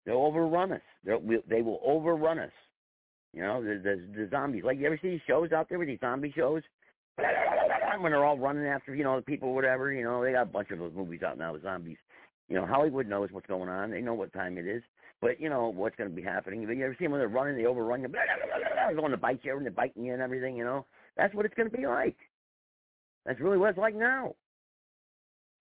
[0.07, 0.81] They'll overrun us.
[1.05, 2.53] They'll, we, they will overrun us.
[3.35, 4.65] You know, the, the, the zombies.
[4.65, 6.63] Like, you ever see these shows out there with these zombie shows?
[8.01, 10.47] When they're all running after, you know, the people, whatever, you know, they got a
[10.47, 11.97] bunch of those movies out now with zombies.
[12.49, 13.91] You know, Hollywood knows what's going on.
[13.91, 14.85] They know what time it is.
[15.21, 16.65] But you know what's going to be happening.
[16.65, 18.21] But You ever see them when they're running, they overrun you, blah,
[18.95, 20.57] going to bite you, and they're biting you and everything.
[20.57, 22.17] You know, that's what it's going to be like.
[23.27, 24.35] That's really what it's like now.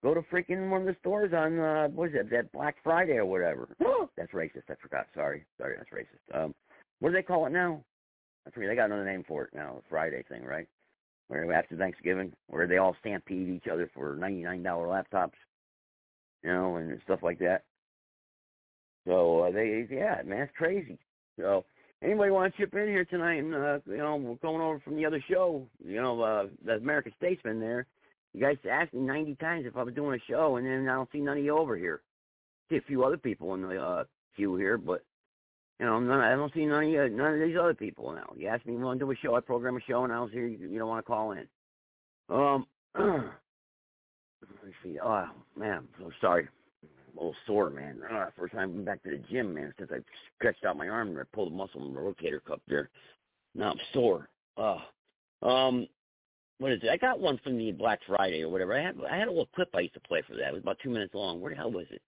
[0.04, 3.18] Go to freaking one of the stores on uh, what is it, that Black Friday
[3.18, 3.68] or whatever.
[4.18, 4.70] that's racist.
[4.70, 5.08] I forgot.
[5.16, 6.43] Sorry, sorry, that's racist.
[6.43, 6.54] Um,
[7.00, 7.84] what do they call it now?
[8.45, 8.70] I forget.
[8.70, 9.74] They got another name for it now.
[9.76, 10.68] The Friday thing, right?
[11.28, 15.34] Where after Thanksgiving, where they all stampede each other for ninety nine dollar laptops,
[16.43, 17.64] you know, and stuff like that.
[19.08, 21.00] So uh, they, yeah, man, it's crazy.
[21.39, 21.66] So
[22.04, 23.39] anybody want to chip in here tonight?
[23.39, 25.66] And uh, you know, we're going over from the other show.
[25.84, 27.88] You know, uh, the American Statesman there.
[28.38, 30.94] You guys asked me 90 times if I was doing a show, and then I
[30.94, 32.02] don't see none of you over here.
[32.70, 34.04] I see a few other people in the uh,
[34.36, 35.04] queue here, but
[35.80, 38.32] you know, none, I don't see none of you, none of these other people now.
[38.38, 40.20] You asked me to want to do a show, I program a show, and I
[40.20, 40.46] was here.
[40.46, 41.48] You, you don't want to call in.
[42.30, 42.68] Um,
[43.00, 45.00] let's see.
[45.04, 45.26] Oh
[45.56, 46.48] man, I'm so sorry
[46.84, 48.02] a little sore, man.
[48.14, 49.98] Uh, first time I've been back to the gym, man, since I
[50.38, 52.92] stretched out my arm and I pulled a muscle in the rotator cuff there.
[53.56, 54.30] Now I'm sore.
[54.58, 54.78] Uh,
[55.42, 55.88] um,
[56.60, 56.89] what is it?
[56.89, 58.74] I got one from the Black Friday or whatever.
[58.74, 60.49] I had I had a little clip I used to play for that.
[60.49, 61.39] It was about two minutes long.
[61.39, 62.01] Where the hell was it?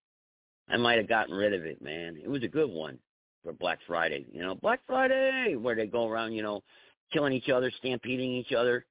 [0.69, 2.17] I might have gotten rid of it, man.
[2.21, 2.99] It was a good one
[3.43, 4.25] for Black Friday.
[4.31, 6.61] You know, Black Friday, where they go around, you know,
[7.11, 8.85] killing each other, stampeding each other.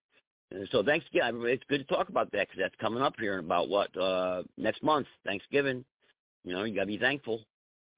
[0.71, 3.41] So thanks, yeah, it's good to talk about that because that's coming up here in
[3.41, 5.85] about what uh next month, Thanksgiving.
[6.45, 7.45] You know, you gotta be thankful,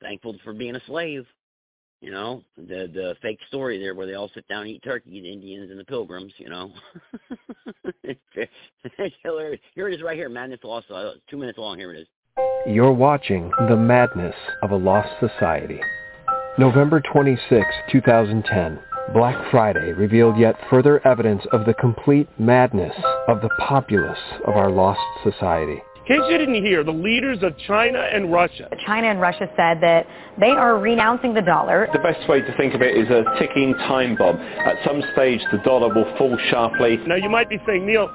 [0.00, 1.26] thankful for being a slave.
[2.00, 5.20] You know, the the fake story there where they all sit down and eat turkey,
[5.20, 6.32] the Indians and the Pilgrims.
[6.38, 6.72] You know,
[8.02, 9.60] it's hilarious.
[9.74, 10.28] Here it is, right here.
[10.28, 10.90] Madness Lost.
[10.90, 11.78] Uh, two minutes long.
[11.78, 12.06] Here it is.
[12.66, 15.80] You're watching The Madness of a Lost Society.
[16.58, 18.78] November 26, 2010.
[19.12, 22.94] Black Friday revealed yet further evidence of the complete madness
[23.28, 25.82] of the populace of our lost society.
[26.10, 28.68] In case you didn't hear, the leaders of China and Russia.
[28.84, 30.08] China and Russia said that
[30.40, 31.88] they are renouncing the dollar.
[31.92, 34.34] The best way to think of it is a ticking time bomb.
[34.36, 36.96] At some stage, the dollar will fall sharply.
[37.06, 38.10] Now, you might be saying, Neil,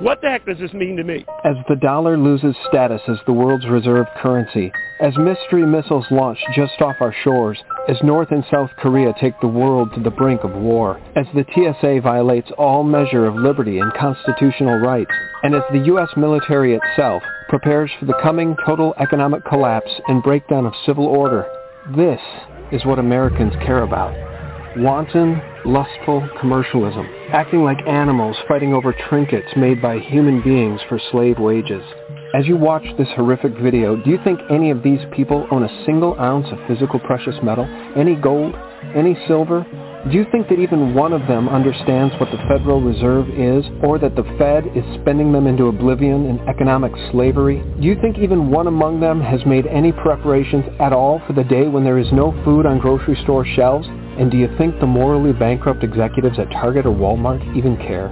[0.00, 1.24] what the heck does this mean to me?
[1.44, 6.80] As the dollar loses status as the world's reserve currency, as mystery missiles launch just
[6.80, 10.52] off our shores, as North and South Korea take the world to the brink of
[10.52, 15.84] war, as the TSA violates all measure of liberty and constitutional rights, and as the
[15.86, 16.08] U.S.
[16.16, 21.46] military itself prepares for the coming total economic collapse and breakdown of civil order,
[21.96, 22.20] this
[22.72, 24.33] is what Americans care about.
[24.76, 31.38] Wanton, lustful commercialism, acting like animals fighting over trinkets made by human beings for slave
[31.38, 31.82] wages.
[32.36, 35.84] As you watch this horrific video, do you think any of these people own a
[35.86, 37.64] single ounce of physical precious metal?
[37.96, 38.56] Any gold?
[38.96, 39.64] Any silver?
[40.10, 44.00] Do you think that even one of them understands what the Federal Reserve is, or
[44.00, 47.62] that the Fed is spending them into oblivion in economic slavery?
[47.80, 51.44] Do you think even one among them has made any preparations at all for the
[51.44, 53.86] day when there is no food on grocery store shelves?
[54.18, 58.08] And do you think the morally bankrupt executives at Target or Walmart even care?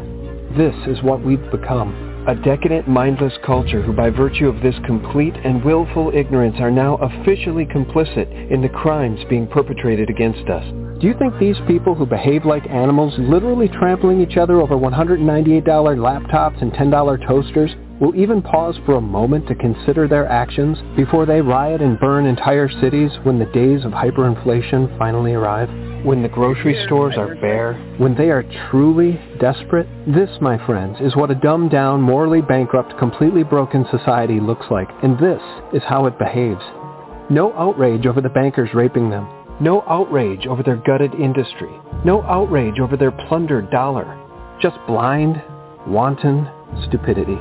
[0.56, 2.24] This is what we've become.
[2.28, 6.96] A decadent, mindless culture who by virtue of this complete and willful ignorance are now
[6.96, 10.64] officially complicit in the crimes being perpetrated against us.
[11.00, 15.64] Do you think these people who behave like animals, literally trampling each other over $198
[15.64, 21.26] laptops and $10 toasters, will even pause for a moment to consider their actions before
[21.26, 25.91] they riot and burn entire cities when the days of hyperinflation finally arrive?
[26.04, 27.74] When the grocery stores are bare?
[27.98, 29.86] When they are truly desperate?
[30.04, 34.88] This, my friends, is what a dumbed down, morally bankrupt, completely broken society looks like,
[35.04, 35.40] and this
[35.72, 36.60] is how it behaves.
[37.30, 39.28] No outrage over the bankers raping them.
[39.60, 41.70] No outrage over their gutted industry.
[42.04, 44.18] No outrage over their plundered dollar.
[44.60, 45.40] Just blind,
[45.86, 46.50] wanton
[46.88, 47.38] stupidity.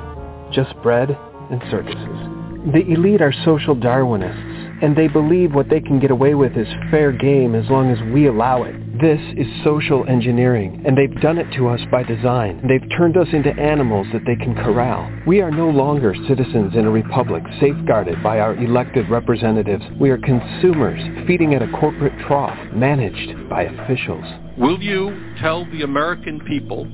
[0.51, 1.17] Just bread
[1.49, 2.30] and circuses.
[2.65, 4.51] The elite are social Darwinists
[4.81, 8.01] and they believe what they can get away with is fair game as long as
[8.13, 8.75] we allow it.
[8.99, 12.61] This is social engineering, and they've done it to us by design.
[12.67, 15.11] They've turned us into animals that they can corral.
[15.25, 19.83] We are no longer citizens in a republic safeguarded by our elected representatives.
[19.99, 24.25] We are consumers feeding at a corporate trough managed by officials.
[24.57, 26.85] Will you tell the American people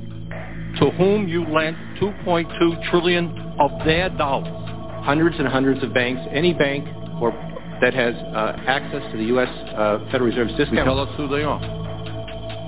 [0.80, 4.67] to whom you lent 2.2 trillion of their dollars?
[5.08, 6.86] Hundreds and hundreds of banks, any bank
[7.22, 7.32] or
[7.80, 9.48] that has uh, access to the U.S.
[9.72, 10.76] Uh, Federal Reserve system.
[10.76, 11.64] You tell us who they are.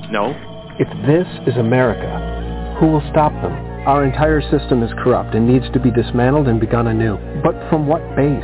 [0.07, 0.31] No.
[0.79, 3.51] If this is America, who will stop them?
[3.83, 7.19] Our entire system is corrupt and needs to be dismantled and begun anew.
[7.43, 8.39] But from what base?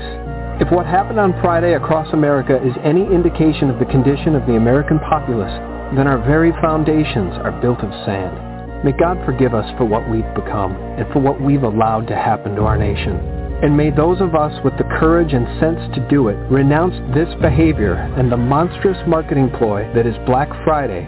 [0.60, 4.60] If what happened on Friday across America is any indication of the condition of the
[4.60, 5.56] American populace,
[5.96, 8.84] then our very foundations are built of sand.
[8.84, 12.56] May God forgive us for what we've become and for what we've allowed to happen
[12.56, 13.35] to our nation.
[13.64, 17.30] And may those of us with the courage and sense to do it renounce this
[17.42, 21.08] behavior and the monstrous marketing ploy that is Black Friday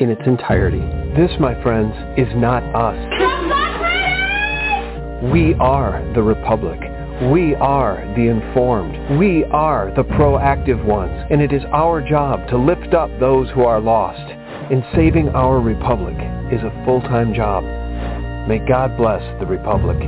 [0.00, 0.80] in its entirety.
[1.14, 2.96] This, my friends, is not us.
[5.30, 6.80] We are the Republic.
[7.30, 9.18] We are the informed.
[9.18, 11.26] We are the proactive ones.
[11.30, 14.32] And it is our job to lift up those who are lost.
[14.72, 16.16] And saving our Republic
[16.50, 17.62] is a full-time job.
[18.48, 19.98] May God bless the Republic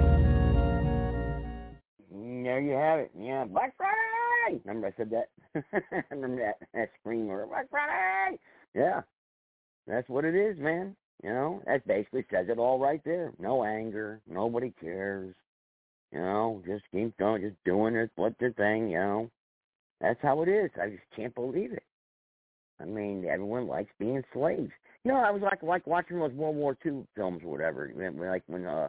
[2.56, 3.10] there you have it.
[3.18, 4.60] Yeah, Black Friday.
[4.64, 5.72] Remember I said that?
[6.10, 8.38] Remember that that screamer, Black Friday.
[8.74, 9.02] Yeah,
[9.86, 10.96] that's what it is, man.
[11.22, 13.32] You know, that basically says it all right there.
[13.38, 14.20] No anger.
[14.28, 15.34] Nobody cares.
[16.12, 18.90] You know, just keep going, just doing it, what their thing.
[18.90, 19.30] You know,
[20.00, 20.70] that's how it is.
[20.80, 21.82] I just can't believe it.
[22.80, 24.70] I mean, everyone likes being slaves.
[25.04, 27.90] You know, I was like like watching those World War II films or whatever.
[28.18, 28.88] Like when uh,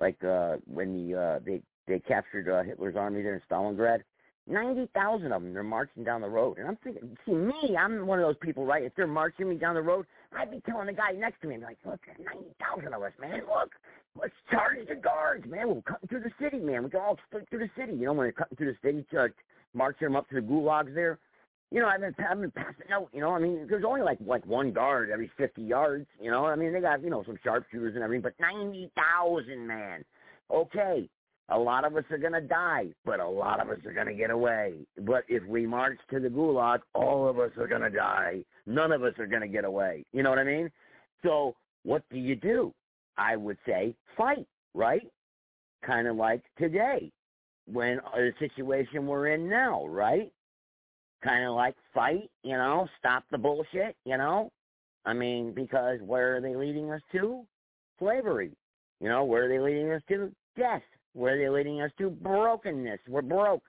[0.00, 4.02] like uh, when the uh, they they captured uh, Hitler's army there in Stalingrad.
[4.48, 6.58] 90,000 of them, they're marching down the road.
[6.58, 8.84] And I'm thinking, see, me, I'm one of those people, right?
[8.84, 10.06] If they're marching me down the road,
[10.36, 13.40] I'd be telling the guy next to me, like, look, there's 90,000 of us, man,
[13.48, 13.72] look,
[14.20, 15.68] let's charge the guards, man.
[15.68, 16.84] We're cutting through the city, man.
[16.84, 17.92] We go all straight through the city.
[17.94, 19.28] You know, when they're cutting through the city, uh,
[19.74, 21.18] marching them up to the gulags there.
[21.72, 24.18] You know, I've been, I've been passing out, you know, I mean, there's only like
[24.24, 26.46] like one guard every 50 yards, you know.
[26.46, 30.04] I mean, they got, you know, some sharpshooters and everything, but 90,000, man.
[30.48, 31.08] Okay,
[31.48, 34.08] a lot of us are going to die, but a lot of us are going
[34.08, 34.74] to get away.
[35.02, 38.44] But if we march to the gulag, all of us are going to die.
[38.66, 40.04] None of us are going to get away.
[40.12, 40.70] You know what I mean?
[41.24, 42.74] So what do you do?
[43.16, 45.08] I would say fight, right?
[45.84, 47.12] Kind of like today
[47.66, 50.32] when uh, the situation we're in now, right?
[51.22, 54.50] Kind of like fight, you know, stop the bullshit, you know?
[55.04, 57.44] I mean, because where are they leading us to?
[57.98, 58.50] Slavery.
[59.00, 60.32] You know, where are they leading us to?
[60.56, 60.82] Death.
[61.16, 62.10] Where are they leading us to?
[62.10, 63.00] Brokenness.
[63.08, 63.62] We're broke.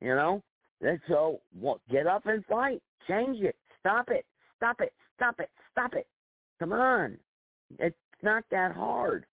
[0.00, 0.42] You know?
[0.82, 2.82] And so well, get up and fight.
[3.08, 3.56] Change it.
[3.80, 4.26] Stop it.
[4.58, 4.92] Stop it.
[5.16, 5.48] Stop it.
[5.70, 6.06] Stop it.
[6.58, 7.16] Come on.
[7.78, 9.24] It's not that hard.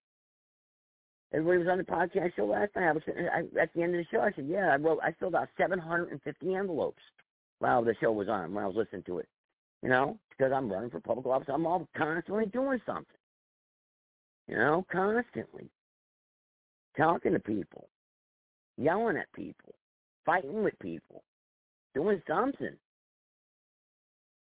[1.33, 2.87] Everybody was on the podcast show last night.
[2.87, 4.21] I was I, at the end of the show.
[4.21, 4.99] I said, "Yeah, I wrote.
[5.03, 7.03] I filled out 750 envelopes
[7.59, 8.53] while the show was on.
[8.53, 9.27] When I was listening to it,
[9.83, 11.49] you know, because I'm running for public office.
[11.51, 13.05] I'm all constantly doing something.
[14.47, 15.69] You know, constantly
[16.97, 17.89] talking to people,
[18.77, 19.75] yelling at people,
[20.25, 21.23] fighting with people,
[21.93, 22.75] doing something.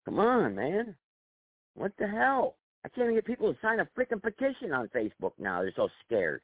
[0.04, 0.94] Come on, man.
[1.74, 2.56] What the hell?
[2.84, 5.62] I can't even get people to sign a freaking petition on Facebook now.
[5.62, 6.42] They're so scared.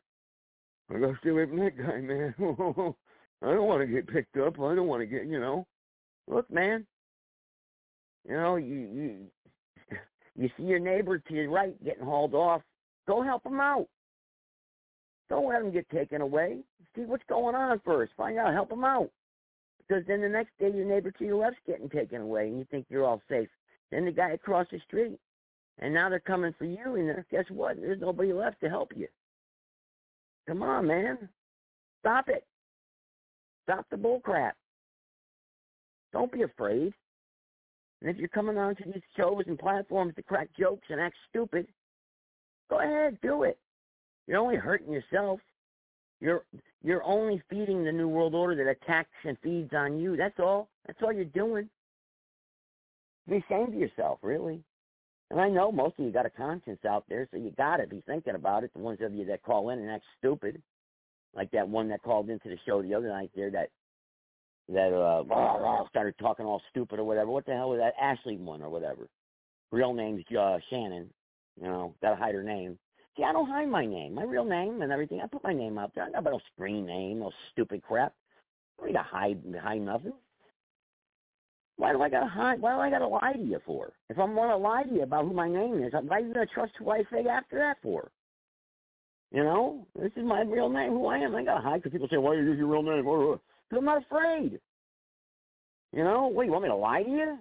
[0.90, 2.34] I gotta stay away from that guy, man.
[3.42, 4.54] I don't want to get picked up.
[4.60, 5.66] I don't want to get, you know.
[6.26, 6.86] Look, man.
[8.28, 9.16] You know, you you
[10.36, 12.62] you see your neighbor to your right getting hauled off.
[13.06, 13.86] Go help him out.
[15.30, 16.58] Don't let them get taken away.
[16.94, 18.12] See what's going on first.
[18.16, 18.52] Find out.
[18.52, 19.10] Help them out.
[19.78, 22.66] Because then the next day your neighbor to your left's getting taken away and you
[22.70, 23.48] think you're all safe.
[23.90, 25.18] Then the guy across the street.
[25.78, 27.80] And now they're coming for you and guess what?
[27.80, 29.06] There's nobody left to help you.
[30.46, 31.28] Come on, man.
[32.00, 32.44] Stop it.
[33.64, 34.56] Stop the bull crap.
[36.12, 36.92] Don't be afraid.
[38.00, 41.16] And if you're coming on to these shows and platforms to crack jokes and act
[41.28, 41.66] stupid,
[42.68, 43.58] go ahead, do it.
[44.26, 45.40] You're only hurting yourself.
[46.20, 46.44] You're
[46.82, 50.16] you're only feeding the new world order that attacks and feeds on you.
[50.16, 50.68] That's all.
[50.86, 51.68] That's all you're doing.
[53.28, 54.62] Be ashamed of yourself, really.
[55.30, 57.86] And I know most of you got a conscience out there, so you got to
[57.86, 58.72] be thinking about it.
[58.74, 60.60] The ones of you that call in and act stupid,
[61.34, 63.70] like that one that called into the show the other night there that
[64.68, 67.30] that uh started talking all stupid or whatever.
[67.30, 69.08] What the hell was that Ashley one or whatever?
[69.70, 71.08] Real name's uh, Shannon.
[71.60, 72.78] You know, got to hide her name.
[73.16, 75.20] See, I don't hide my name, my real name and everything.
[75.20, 76.04] I put my name out there.
[76.04, 78.14] I got no screen name, no stupid crap.
[78.78, 80.12] I don't need to hide hide nothing.
[81.76, 82.60] Why do I gotta hide?
[82.60, 83.92] Why do I gotta lie to you for?
[84.10, 86.46] If I'm gonna lie to you about who my name is, why are you gonna
[86.46, 88.10] trust who I say after that for?
[89.32, 90.92] You know, this is my real name.
[90.92, 91.34] Who I am.
[91.34, 93.84] I gotta hide because people say, "Why are you use your real name?" Because I'm
[93.84, 94.60] not afraid.
[95.92, 97.38] You know, what you want me to lie to you?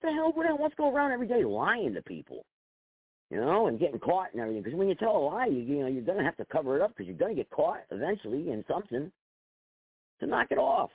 [0.00, 0.32] What the hell?
[0.32, 0.58] What the hell?
[0.60, 2.44] Let's go around every day lying to people
[3.32, 4.62] you know, and getting caught and everything.
[4.62, 6.76] Because when you tell a lie, you, you know, you're going to have to cover
[6.76, 9.10] it up because you're going to get caught eventually in something
[10.20, 10.90] to knock it off.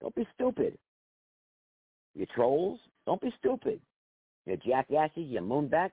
[0.00, 0.78] Don't be stupid.
[2.14, 3.80] You trolls, don't be stupid.
[4.46, 5.90] You jackasses, you moonbacks.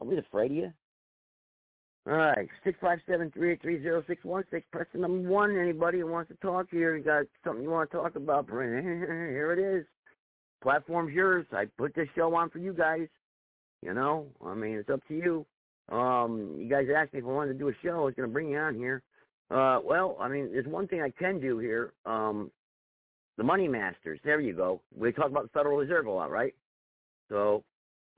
[0.00, 0.72] Nobody's afraid of you.
[2.08, 4.66] All right, six five seven three eight three zero six one six.
[4.72, 5.56] Press the number one.
[5.56, 8.46] Anybody who wants to talk here, you got something you want to talk about?
[8.50, 9.86] Here it is.
[10.60, 11.46] Platform's yours.
[11.52, 13.06] I put this show on for you guys.
[13.84, 15.46] You know, I mean, it's up to you.
[15.94, 18.00] Um, you guys asked me if I wanted to do a show.
[18.00, 19.02] I was going to bring you on here.
[19.50, 21.92] Uh, well, I mean, there's one thing I can do here.
[22.06, 22.50] Um,
[23.36, 24.18] the money masters.
[24.24, 24.80] There you go.
[24.96, 26.54] We talk about the Federal Reserve a lot, right?
[27.28, 27.62] So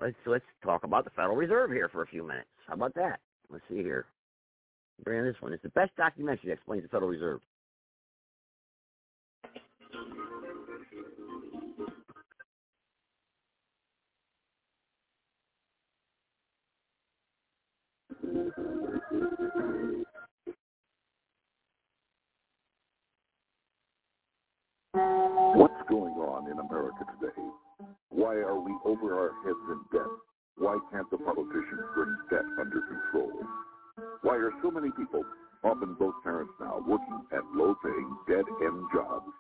[0.01, 2.49] let's let's talk about the Federal Reserve here for a few minutes.
[2.69, 3.19] How about that?
[3.51, 4.07] Let's see here.
[5.03, 5.53] Bring this one.
[5.53, 7.41] It's the best documentary that explains the Federal Reserve.
[26.77, 27.41] America today?
[28.11, 30.13] Why are we over our heads in debt?
[30.59, 33.33] Why can't the politicians bring debt under control?
[34.21, 35.25] Why are so many people,
[35.65, 39.33] often both parents now, working at low-paying, dead-end jobs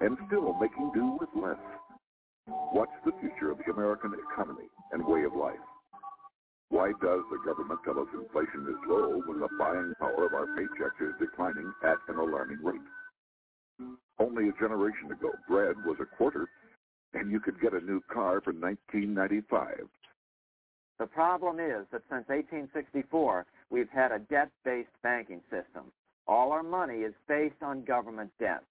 [0.00, 1.60] and still making do with less?
[2.72, 5.60] What's the future of the American economy and way of life?
[6.70, 10.46] Why does the government tell us inflation is low when the buying power of our
[10.56, 12.88] paychecks is declining at an alarming rate?
[14.18, 16.48] Only a generation ago, bread was a quarter,
[17.14, 19.88] and you could get a new car for 1995.
[20.98, 25.90] The problem is that since 1864, we've had a debt-based banking system.
[26.26, 28.62] All our money is based on government debt.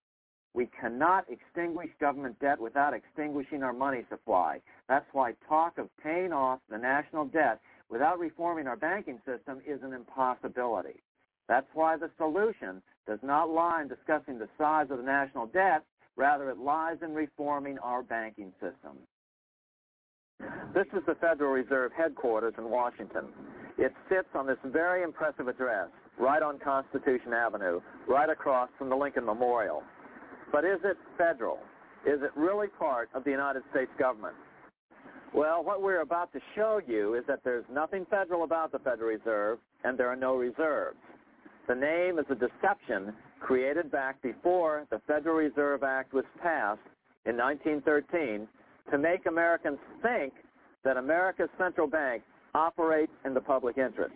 [0.53, 4.61] We cannot extinguish government debt without extinguishing our money supply.
[4.87, 7.59] That's why talk of paying off the national debt
[7.89, 11.01] without reforming our banking system is an impossibility.
[11.47, 15.83] That's why the solution does not lie in discussing the size of the national debt,
[16.19, 18.97] rather it lies in reforming our banking system.
[20.73, 23.27] This is the Federal Reserve headquarters in Washington.
[23.77, 25.87] It sits on this very impressive address,
[26.19, 29.81] right on Constitution Avenue, right across from the Lincoln Memorial.
[30.51, 31.59] But is it federal?
[32.05, 34.35] Is it really part of the United States government?
[35.33, 39.09] Well, what we're about to show you is that there's nothing federal about the Federal
[39.09, 40.97] Reserve, and there are no reserves.
[41.67, 46.79] The name is a deception created back before the Federal Reserve Act was passed
[47.25, 48.47] in 1913
[48.91, 50.33] to make Americans think
[50.83, 52.23] that America's central bank
[52.55, 54.15] operates in the public interest.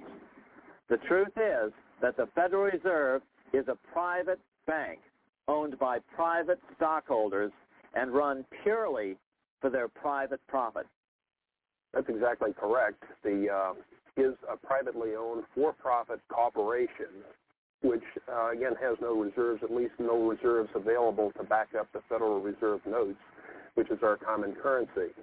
[0.90, 1.72] The truth is
[2.02, 3.22] that the Federal Reserve
[3.54, 5.00] is a private bank
[5.48, 7.52] owned by private stockholders
[7.94, 9.16] and run purely
[9.62, 10.88] for their private profit.
[11.94, 13.04] That's exactly correct.
[13.24, 13.74] The uh,
[14.18, 17.24] is a privately owned for-profit corporation
[17.84, 22.00] which uh, again has no reserves, at least no reserves available to back up the
[22.10, 23.20] Federal Reserve notes,
[23.76, 25.14] which is our common currency.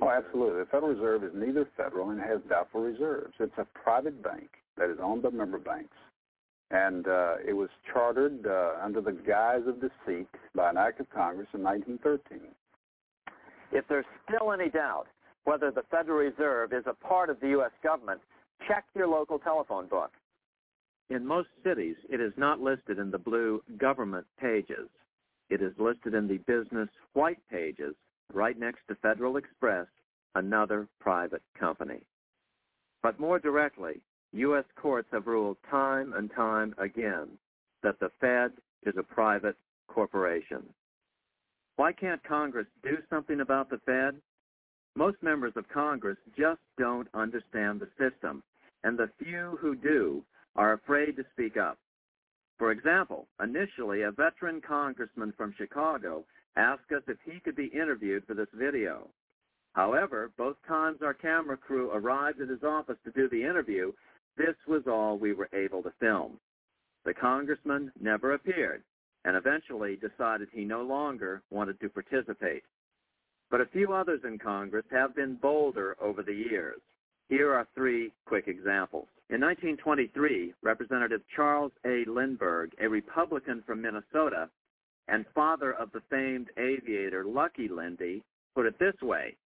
[0.00, 0.60] Oh, absolutely.
[0.60, 3.34] The Federal Reserve is neither federal and has doubtful reserves.
[3.40, 4.48] It's a private bank
[4.78, 5.96] that is owned by member banks.
[6.70, 11.10] And uh, it was chartered uh, under the guise of deceit by an act of
[11.10, 12.48] Congress in 1913.
[13.72, 15.06] If there's still any doubt
[15.44, 17.72] whether the Federal Reserve is a part of the U.S.
[17.82, 18.20] government,
[18.68, 20.12] check your local telephone book.
[21.10, 24.88] In most cities, it is not listed in the blue government pages.
[25.48, 27.96] It is listed in the business white pages
[28.32, 29.88] right next to Federal Express,
[30.36, 32.02] another private company.
[33.02, 34.00] But more directly,
[34.32, 34.64] U.S.
[34.76, 37.26] courts have ruled time and time again
[37.82, 38.52] that the Fed
[38.84, 39.56] is a private
[39.88, 40.62] corporation.
[41.74, 44.20] Why can't Congress do something about the Fed?
[44.94, 48.44] Most members of Congress just don't understand the system,
[48.84, 50.22] and the few who do
[50.56, 51.78] are afraid to speak up.
[52.58, 56.24] For example, initially a veteran congressman from Chicago
[56.56, 59.08] asked us if he could be interviewed for this video.
[59.72, 63.92] However, both times our camera crew arrived at his office to do the interview,
[64.36, 66.38] this was all we were able to film.
[67.04, 68.82] The congressman never appeared
[69.24, 72.64] and eventually decided he no longer wanted to participate.
[73.50, 76.80] But a few others in Congress have been bolder over the years.
[77.28, 79.08] Here are three quick examples.
[79.30, 82.04] In 1923, Representative Charles A.
[82.10, 84.50] Lindbergh, a Republican from Minnesota
[85.06, 88.24] and father of the famed aviator Lucky Lindy,
[88.56, 89.36] put it this way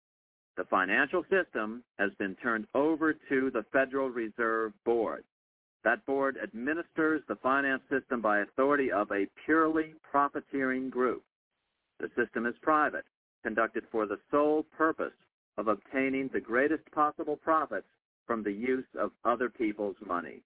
[0.56, 5.22] the financial system has been turned over to the Federal Reserve Board.
[5.82, 11.22] That board administers the finance system by authority of a purely profiteering group.
[12.00, 13.04] The system is private,
[13.42, 15.12] conducted for the sole purpose
[15.58, 17.86] of obtaining the greatest possible profits
[18.26, 20.42] from the use of other people's money.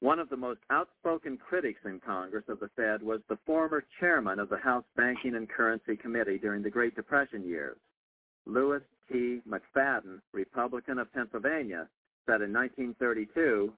[0.00, 4.38] One of the most outspoken critics in Congress of the Fed was the former chairman
[4.38, 7.78] of the House Banking and Currency Committee during the Great Depression years.
[8.46, 9.40] Louis T.
[9.48, 11.88] McFadden, Republican of Pennsylvania,
[12.26, 13.72] said in 1932,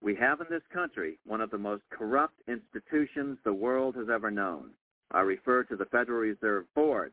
[0.00, 4.30] we have in this country one of the most corrupt institutions the world has ever
[4.30, 4.70] known.
[5.10, 7.12] I refer to the Federal Reserve Board.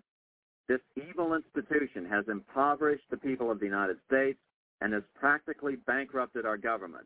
[0.68, 4.40] This evil institution has impoverished the people of the United States
[4.82, 7.06] and has practically bankrupted our government.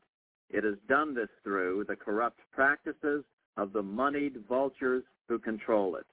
[0.49, 3.24] It has done this through the corrupt practices
[3.57, 6.05] of the moneyed vultures who control it.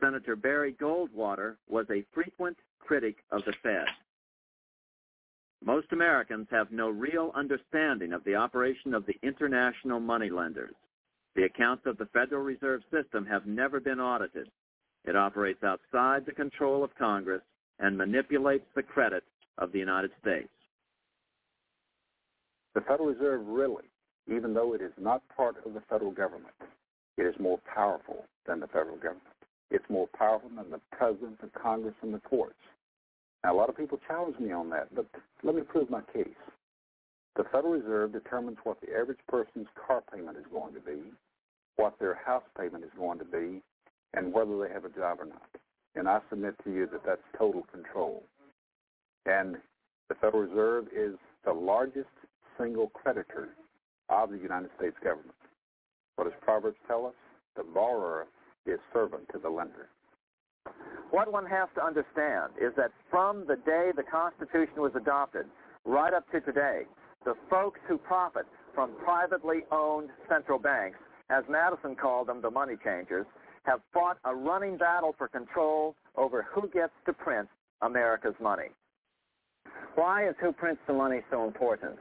[0.00, 3.86] Senator Barry Goldwater was a frequent critic of the Fed.
[5.62, 10.74] Most Americans have no real understanding of the operation of the international moneylenders.
[11.36, 14.50] The accounts of the Federal Reserve System have never been audited.
[15.04, 17.42] It operates outside the control of Congress
[17.78, 19.24] and manipulates the credit
[19.58, 20.48] of the United States.
[22.74, 23.84] The Federal Reserve really,
[24.28, 26.54] even though it is not part of the federal government,
[27.16, 29.26] it is more powerful than the federal government.
[29.70, 32.54] It's more powerful than the president, the Congress, and the courts.
[33.42, 35.06] Now, a lot of people challenge me on that, but
[35.42, 36.28] let me prove my case.
[37.36, 41.00] The Federal Reserve determines what the average person's car payment is going to be,
[41.76, 43.62] what their house payment is going to be,
[44.14, 45.48] and whether they have a job or not.
[45.94, 48.24] And I submit to you that that's total control.
[49.26, 49.56] And
[50.08, 52.08] the Federal Reserve is the largest
[52.58, 53.50] single creditor
[54.08, 55.34] of the United States government.
[56.16, 57.14] What does Proverbs tell us?
[57.56, 58.26] The borrower
[58.66, 59.88] is servant to the lender.
[61.10, 65.46] What one has to understand is that from the day the Constitution was adopted
[65.84, 66.82] right up to today,
[67.24, 70.98] the folks who profit from privately owned central banks,
[71.30, 73.26] as Madison called them, the money changers,
[73.64, 77.48] have fought a running battle for control over who gets to print
[77.82, 78.68] America's money.
[79.94, 81.98] Why is who prints the money so important?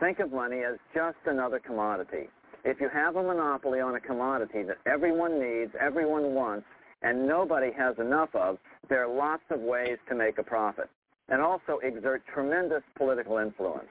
[0.00, 2.28] Think of money as just another commodity.
[2.64, 6.66] If you have a monopoly on a commodity that everyone needs, everyone wants,
[7.02, 8.58] and nobody has enough of,
[8.88, 10.88] there are lots of ways to make a profit
[11.28, 13.88] and also exert tremendous political influence.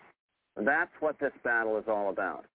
[0.58, 2.46] That's what this battle is all about.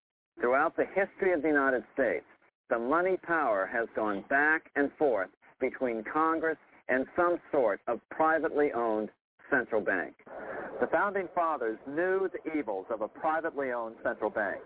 [0.41, 2.25] Throughout the history of the United States,
[2.69, 5.29] the money power has gone back and forth
[5.61, 6.59] between Congress
[6.89, 9.11] and some sort of privately owned
[9.51, 10.15] central bank.
[10.81, 14.61] The Founding Fathers knew the evils of a privately owned central bank.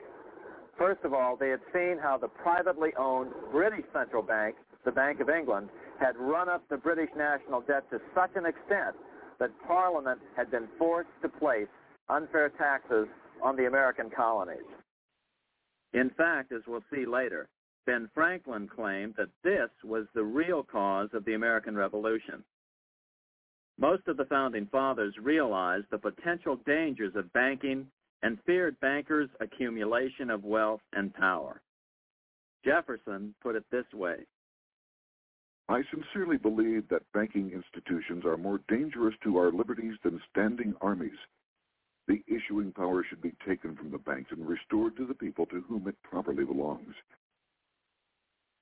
[0.78, 5.20] First of all, they had seen how the privately owned British central bank, the Bank
[5.20, 5.68] of England,
[6.00, 8.96] had run up the British national debt to such an extent
[9.38, 11.68] that Parliament had been forced to place
[12.08, 13.06] unfair taxes
[13.42, 14.58] on the American colonies.
[15.92, 17.48] In fact, as we'll see later,
[17.90, 22.44] Ben Franklin claimed that this was the real cause of the American Revolution.
[23.80, 27.88] Most of the Founding Fathers realized the potential dangers of banking
[28.22, 31.62] and feared bankers' accumulation of wealth and power.
[32.64, 34.18] Jefferson put it this way.
[35.68, 41.18] I sincerely believe that banking institutions are more dangerous to our liberties than standing armies.
[42.06, 45.62] The issuing power should be taken from the banks and restored to the people to
[45.62, 46.94] whom it properly belongs.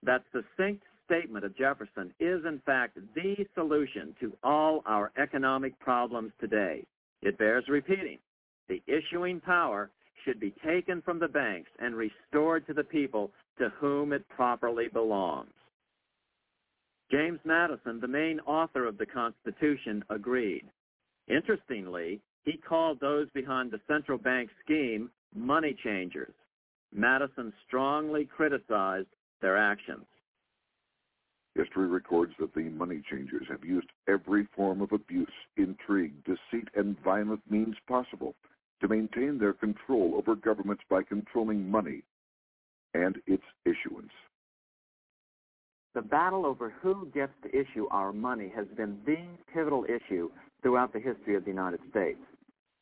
[0.03, 6.33] That succinct statement of Jefferson is, in fact, the solution to all our economic problems
[6.41, 6.85] today.
[7.23, 8.19] It bears repeating.
[8.69, 9.91] The issuing power
[10.25, 14.89] should be taken from the banks and restored to the people to whom it properly
[14.93, 15.53] belongs.
[17.11, 20.65] James Madison, the main author of the Constitution, agreed.
[21.27, 26.35] Interestingly, he called those behind the central bank scheme money changers.
[26.93, 29.09] Madison strongly criticized
[29.41, 30.05] their actions.
[31.55, 35.27] History records that the money changers have used every form of abuse,
[35.57, 38.35] intrigue, deceit, and violent means possible
[38.81, 42.03] to maintain their control over governments by controlling money
[42.95, 44.13] and its issuance.
[45.95, 49.19] The battle over who gets to issue our money has been the
[49.53, 50.31] pivotal issue
[50.63, 52.21] throughout the history of the United States.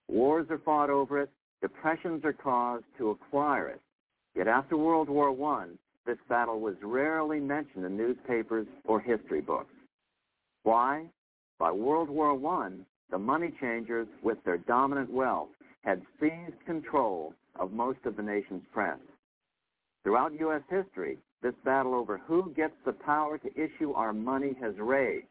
[0.08, 1.30] Wars are fought over it,
[1.62, 3.80] depressions are caused to acquire it.
[4.34, 5.68] Yet after World War I,
[6.06, 9.74] this battle was rarely mentioned in newspapers or history books.
[10.62, 11.06] Why?
[11.58, 12.32] By World War
[12.62, 12.70] I,
[13.10, 15.48] the money changers, with their dominant wealth,
[15.82, 18.98] had seized control of most of the nation's press.
[20.02, 20.62] Throughout U.S.
[20.68, 25.26] history, this battle over who gets the power to issue our money has raged.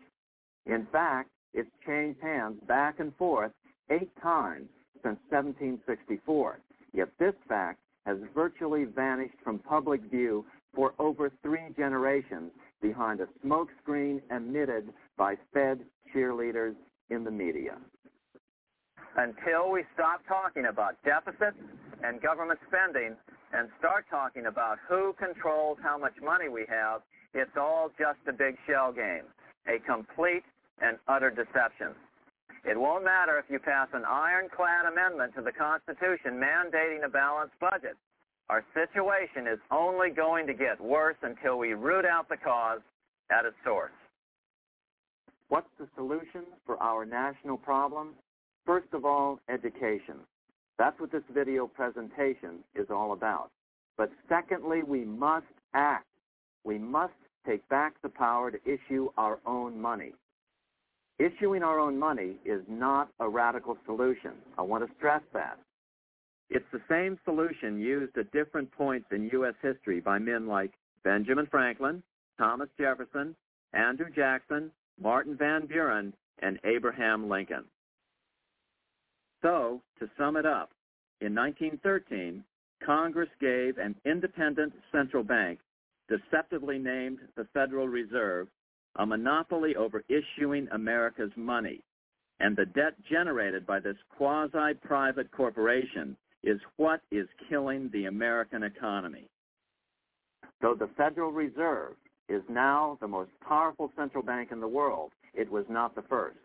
[0.65, 3.51] In fact, it's changed hands back and forth
[3.89, 4.67] eight times
[5.03, 6.59] since 1764.
[6.93, 10.45] Yet this fact has virtually vanished from public view
[10.75, 12.51] for over three generations
[12.81, 15.79] behind a smokescreen emitted by Fed
[16.13, 16.75] cheerleaders
[17.09, 17.77] in the media.
[19.17, 21.57] Until we stop talking about deficits
[22.03, 23.15] and government spending
[23.53, 27.01] and start talking about who controls how much money we have,
[27.33, 29.23] it's all just a big shell game,
[29.67, 30.43] a complete
[30.81, 31.95] and utter deception.
[32.65, 37.57] It won't matter if you pass an ironclad amendment to the Constitution mandating a balanced
[37.59, 37.95] budget.
[38.49, 42.81] Our situation is only going to get worse until we root out the cause
[43.31, 43.91] at its source.
[45.49, 48.09] What's the solution for our national problem?
[48.65, 50.15] First of all, education.
[50.77, 53.49] That's what this video presentation is all about.
[53.97, 56.05] But secondly, we must act.
[56.63, 57.13] We must
[57.47, 60.13] take back the power to issue our own money.
[61.17, 64.31] Issuing our own money is not a radical solution.
[64.57, 65.57] I want to stress that.
[66.49, 69.55] It's the same solution used at different points in U.S.
[69.61, 70.73] history by men like
[71.03, 72.03] Benjamin Franklin,
[72.37, 73.35] Thomas Jefferson,
[73.73, 74.71] Andrew Jackson,
[75.01, 77.65] Martin Van Buren, and Abraham Lincoln.
[79.41, 80.71] So, to sum it up,
[81.21, 82.43] in 1913,
[82.83, 85.59] Congress gave an independent central bank,
[86.09, 88.47] deceptively named the Federal Reserve,
[88.97, 91.81] a monopoly over issuing America's money.
[92.39, 99.27] And the debt generated by this quasi-private corporation is what is killing the American economy.
[100.61, 101.95] Though the Federal Reserve
[102.29, 106.37] is now the most powerful central bank in the world, it was not the first.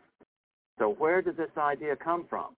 [0.78, 2.56] So where did this idea come from?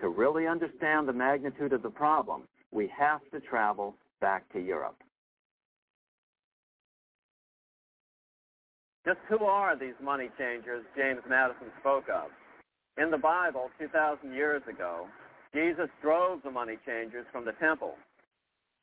[0.00, 4.96] To really understand the magnitude of the problem, we have to travel back to Europe.
[9.06, 12.30] Just who are these money changers James Madison spoke of?
[13.02, 15.06] In the Bible, 2,000 years ago,
[15.54, 17.94] Jesus drove the money changers from the temple.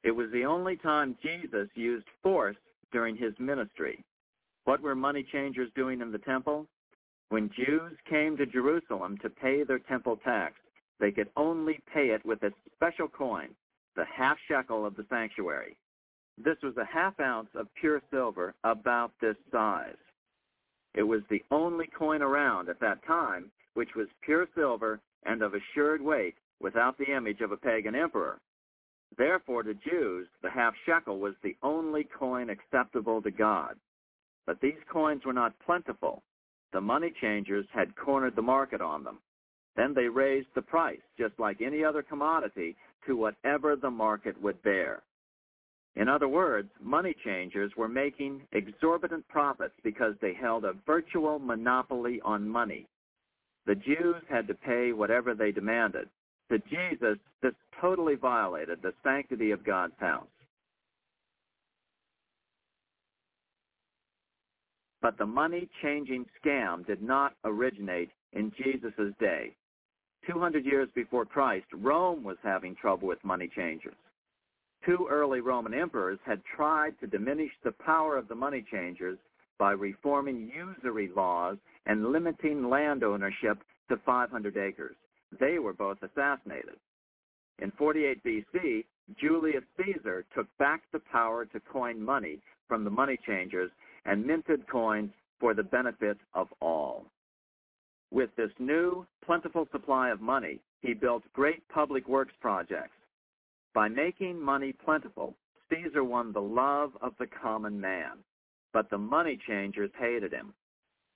[0.03, 2.55] It was the only time Jesus used force
[2.91, 4.03] during his ministry.
[4.65, 6.67] What were money changers doing in the temple?
[7.29, 10.55] When Jews came to Jerusalem to pay their temple tax,
[10.99, 13.49] they could only pay it with a special coin,
[13.95, 15.75] the half shekel of the sanctuary.
[16.37, 19.97] This was a half ounce of pure silver about this size.
[20.95, 25.53] It was the only coin around at that time which was pure silver and of
[25.53, 28.39] assured weight without the image of a pagan emperor.
[29.17, 33.75] Therefore, to Jews, the half shekel was the only coin acceptable to God.
[34.45, 36.23] But these coins were not plentiful.
[36.71, 39.19] The money changers had cornered the market on them.
[39.75, 44.61] Then they raised the price, just like any other commodity, to whatever the market would
[44.61, 45.01] bear.
[45.95, 52.21] In other words, money changers were making exorbitant profits because they held a virtual monopoly
[52.21, 52.87] on money.
[53.65, 56.09] The Jews had to pay whatever they demanded.
[56.51, 60.27] To Jesus, this totally violated the sanctity of God's house.
[65.01, 69.55] But the money-changing scam did not originate in Jesus' day.
[70.27, 73.95] 200 years before Christ, Rome was having trouble with money changers.
[74.85, 79.17] Two early Roman emperors had tried to diminish the power of the money changers
[79.57, 84.95] by reforming usury laws and limiting land ownership to 500 acres.
[85.37, 86.75] They were both assassinated.
[87.59, 88.85] In 48 BC,
[89.19, 93.71] Julius Caesar took back the power to coin money from the money changers
[94.05, 97.05] and minted coins for the benefit of all.
[98.11, 102.95] With this new, plentiful supply of money, he built great public works projects.
[103.73, 105.35] By making money plentiful,
[105.69, 108.23] Caesar won the love of the common man,
[108.73, 110.53] but the money changers hated him.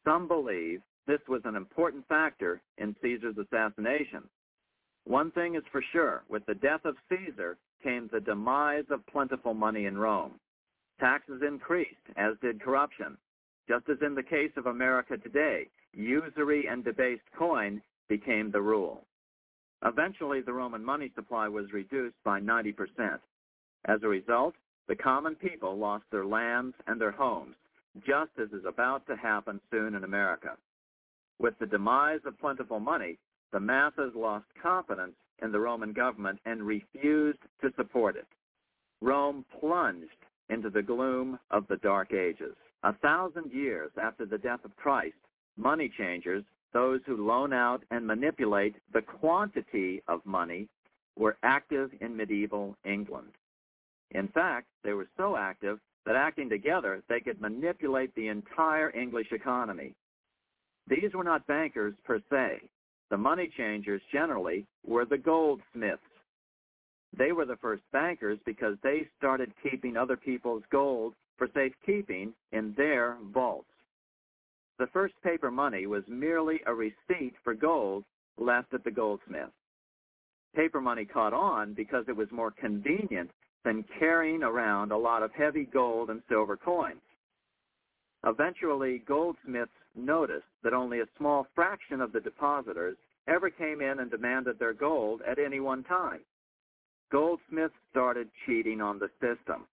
[0.06, 4.24] Some believe this was an important factor in Caesar's assassination.
[5.06, 9.54] One thing is for sure, with the death of Caesar came the demise of plentiful
[9.54, 10.40] money in Rome.
[11.00, 13.18] Taxes increased, as did corruption.
[13.68, 19.06] Just as in the case of America today, usury and debased coin became the rule.
[19.86, 23.20] Eventually, the Roman money supply was reduced by 90%.
[23.86, 24.56] As a result,
[24.88, 27.56] the common people lost their lands and their homes,
[28.06, 30.58] just as is about to happen soon in America.
[31.40, 33.18] With the demise of plentiful money,
[33.52, 38.28] the masses lost confidence in the Roman government and refused to support it.
[39.02, 40.10] Rome plunged
[40.50, 42.56] into the gloom of the Dark Ages.
[42.84, 45.16] A thousand years after the death of Christ,
[45.58, 50.68] money changers, those who loan out and manipulate the quantity of money,
[51.18, 53.32] were active in medieval England.
[54.12, 59.32] In fact, they were so active that acting together, they could manipulate the entire English
[59.32, 59.94] economy.
[60.88, 62.62] These were not bankers per se.
[63.10, 66.02] The money changers generally were the goldsmiths.
[67.18, 72.74] They were the first bankers because they started keeping other people's gold for safekeeping in
[72.76, 73.68] their vaults.
[74.80, 78.04] The first paper money was merely a receipt for gold
[78.38, 79.52] left at the goldsmith.
[80.56, 83.30] Paper money caught on because it was more convenient
[83.64, 87.02] than carrying around a lot of heavy gold and silver coins.
[88.26, 94.12] Eventually, goldsmiths noticed that only a small fraction of the depositors ever came in and
[94.12, 96.20] demanded their gold at any one time.
[97.12, 99.66] Goldsmiths started cheating on the system.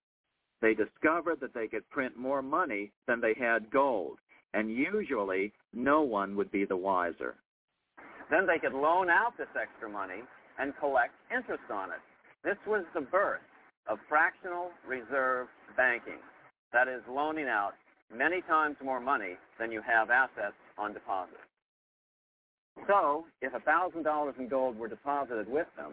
[0.60, 4.18] They discovered that they could print more money than they had gold,
[4.52, 7.36] and usually no one would be the wiser.
[8.30, 10.22] Then they could loan out this extra money
[10.58, 12.00] and collect interest on it.
[12.44, 13.40] This was the birth
[13.88, 16.20] of fractional reserve banking.
[16.72, 17.72] That is loaning out
[18.16, 21.38] many times more money than you have assets on deposit.
[22.86, 25.92] So, if $1,000 in gold were deposited with them,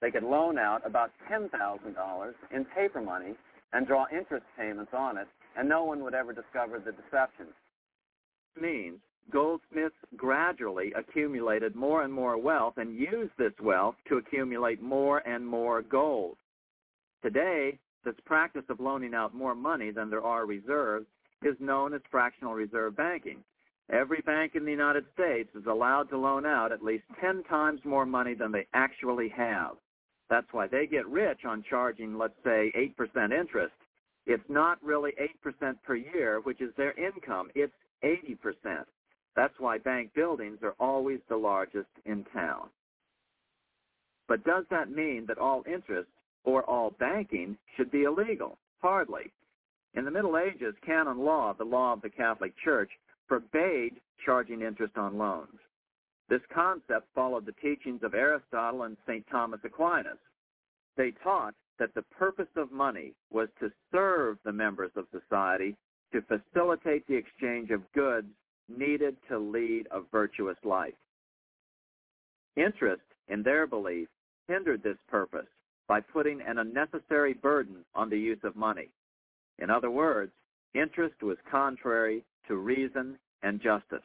[0.00, 3.34] they could loan out about $10,000 in paper money
[3.72, 7.46] and draw interest payments on it, and no one would ever discover the deception.
[8.54, 8.98] This means
[9.30, 15.46] goldsmiths gradually accumulated more and more wealth and used this wealth to accumulate more and
[15.46, 16.36] more gold.
[17.22, 21.06] Today, this practice of loaning out more money than there are reserves
[21.42, 23.42] is known as fractional reserve banking.
[23.90, 27.80] Every bank in the United States is allowed to loan out at least 10 times
[27.84, 29.76] more money than they actually have.
[30.28, 33.72] That's why they get rich on charging, let's say, 8% interest.
[34.26, 35.12] It's not really
[35.42, 37.50] 8% per year, which is their income.
[37.54, 37.72] It's
[38.04, 38.84] 80%.
[39.34, 42.68] That's why bank buildings are always the largest in town.
[44.26, 46.10] But does that mean that all interest
[46.44, 48.58] or all banking should be illegal?
[48.82, 49.32] Hardly.
[49.94, 52.90] In the Middle Ages, canon law, the law of the Catholic Church,
[53.26, 55.58] forbade charging interest on loans.
[56.28, 59.24] This concept followed the teachings of Aristotle and St.
[59.30, 60.18] Thomas Aquinas.
[60.96, 65.76] They taught that the purpose of money was to serve the members of society
[66.12, 68.28] to facilitate the exchange of goods
[68.68, 70.94] needed to lead a virtuous life.
[72.56, 74.08] Interest, in their belief,
[74.48, 75.46] hindered this purpose
[75.86, 78.88] by putting an unnecessary burden on the use of money.
[79.58, 80.32] In other words,
[80.74, 84.02] interest was contrary to reason and justice.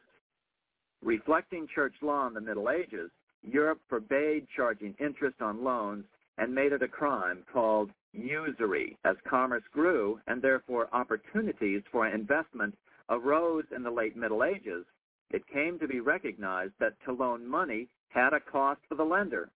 [1.02, 6.06] Reflecting church law in the Middle Ages, Europe forbade charging interest on loans
[6.38, 12.76] and made it a crime called usury as commerce grew and therefore opportunities for investment
[13.10, 14.86] arose in the late Middle Ages.
[15.32, 19.50] It came to be recognized that to loan money had a cost for the lender,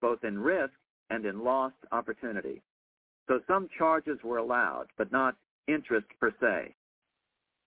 [0.00, 0.72] both in risk
[1.10, 2.62] and in lost opportunity.
[3.28, 5.36] So some charges were allowed, but not
[5.68, 6.74] interest per se.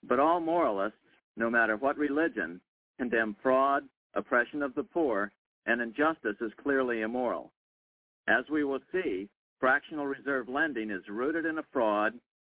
[0.03, 0.97] But all moralists,
[1.37, 2.59] no matter what religion,
[2.97, 3.83] condemn fraud,
[4.15, 5.31] oppression of the poor,
[5.67, 7.51] and injustice as clearly immoral.
[8.27, 12.13] As we will see, fractional reserve lending is rooted in a fraud,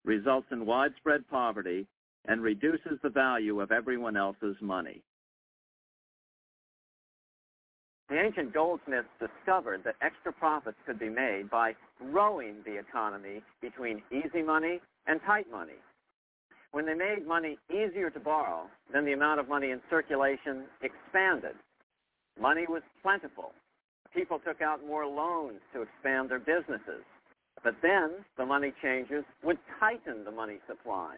[0.06, 1.86] results in widespread poverty,
[2.26, 5.04] and reduces the value of everyone else's money.
[8.14, 14.03] The ancient goldsmiths discovered that extra profits could be made by rowing the economy between
[14.11, 15.82] easy money and tight money.
[16.74, 21.55] When they made money easier to borrow, then the amount of money in circulation expanded.
[22.39, 23.51] Money was plentiful.
[24.14, 27.01] People took out more loans to expand their businesses.
[27.64, 31.16] But then the money changers would tighten the money supply.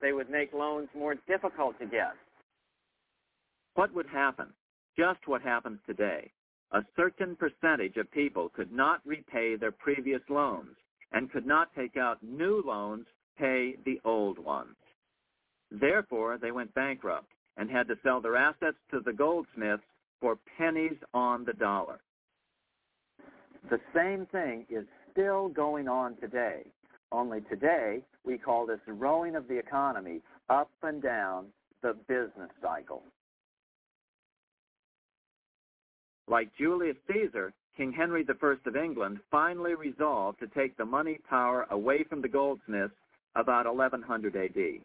[0.00, 2.14] They would make loans more difficult to get.
[3.74, 4.46] What would happen?
[4.96, 6.30] Just what happens today.
[6.72, 10.76] A certain percentage of people could not repay their previous loans
[11.12, 14.76] and could not take out new loans to pay the old ones.
[15.70, 19.84] Therefore, they went bankrupt and had to sell their assets to the goldsmiths
[20.20, 22.00] for pennies on the dollar.
[23.70, 26.64] The same thing is still going on today.
[27.10, 31.46] Only today, we call this rowing of the economy up and down
[31.82, 33.02] the business cycle.
[36.28, 41.66] Like Julius Caesar, King Henry I of England finally resolved to take the money power
[41.70, 42.94] away from the goldsmiths
[43.34, 44.82] about 1100 AD.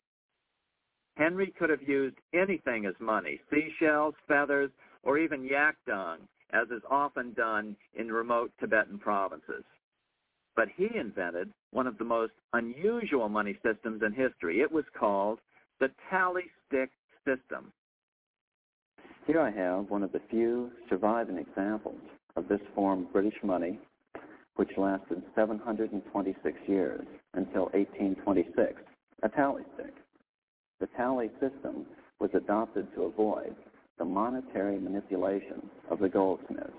[1.15, 4.71] Henry could have used anything as money, seashells, feathers,
[5.03, 6.19] or even yak dung,
[6.51, 9.63] as is often done in remote Tibetan provinces.
[10.55, 14.61] But he invented one of the most unusual money systems in history.
[14.61, 15.39] It was called
[15.79, 16.91] the tally stick
[17.25, 17.71] system.
[19.25, 22.01] Here I have one of the few surviving examples
[22.35, 23.79] of this form of British money,
[24.57, 28.81] which lasted 726 years until 1826,
[29.23, 29.93] a tally stick.
[30.81, 31.85] The tally system
[32.19, 33.55] was adopted to avoid
[33.97, 36.71] the monetary manipulation of the goldsmiths.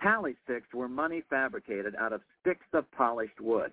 [0.00, 3.72] Tally sticks were money fabricated out of sticks of polished wood.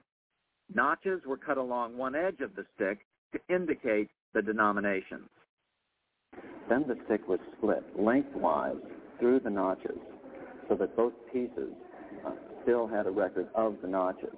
[0.74, 5.30] Notches were cut along one edge of the stick to indicate the denominations.
[6.70, 8.76] Then the stick was split lengthwise
[9.20, 9.98] through the notches
[10.68, 11.74] so that both pieces
[12.26, 12.32] uh,
[12.64, 14.36] still had a record of the notches.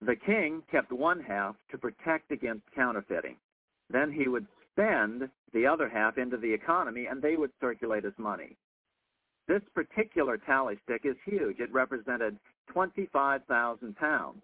[0.00, 3.36] The king kept one half to protect against counterfeiting.
[3.88, 8.12] Then he would spend the other half into the economy and they would circulate as
[8.18, 8.56] money.
[9.46, 11.60] This particular tally stick is huge.
[11.60, 12.36] It represented
[12.72, 14.42] 25,000 pounds.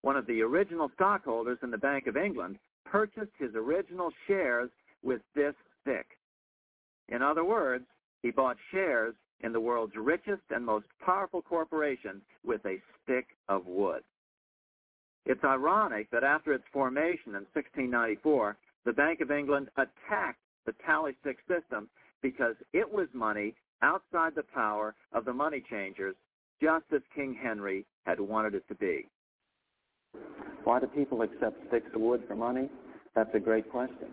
[0.00, 4.70] One of the original stockholders in the Bank of England purchased his original shares
[5.02, 6.06] with this stick.
[7.08, 7.84] In other words,
[8.22, 13.66] he bought shares in the world's richest and most powerful corporation with a stick of
[13.66, 14.02] wood.
[15.26, 21.12] It's ironic that after its formation in 1694, the Bank of England attacked the tally
[21.20, 21.88] stick system
[22.22, 26.14] because it was money outside the power of the money changers,
[26.60, 29.08] just as King Henry had wanted it to be.
[30.64, 32.68] Why do people accept sticks of wood for money?
[33.14, 34.08] That's a great question.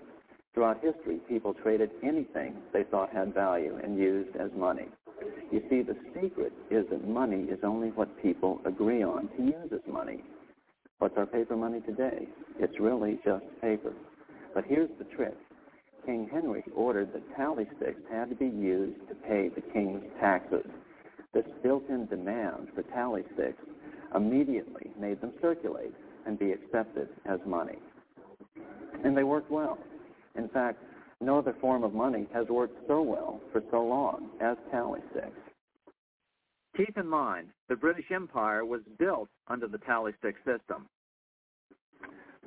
[0.54, 4.88] Throughout history, people traded anything they thought had value and used as money.
[5.52, 9.72] You see, the secret is that money is only what people agree on to use
[9.72, 10.24] as money.
[11.00, 12.28] What's our paper money today?
[12.60, 13.94] It's really just paper.
[14.54, 15.36] But here's the trick.
[16.06, 20.66] King Henry ordered that tally sticks had to be used to pay the king's taxes.
[21.34, 23.62] This built-in demand for tally sticks
[24.16, 25.94] immediately made them circulate
[26.26, 27.78] and be accepted as money.
[29.04, 29.78] And they worked well.
[30.36, 30.80] In fact,
[31.22, 35.38] no other form of money has worked so well for so long as tally sticks.
[36.78, 40.88] Keep in mind, the British Empire was built under the tally stick system.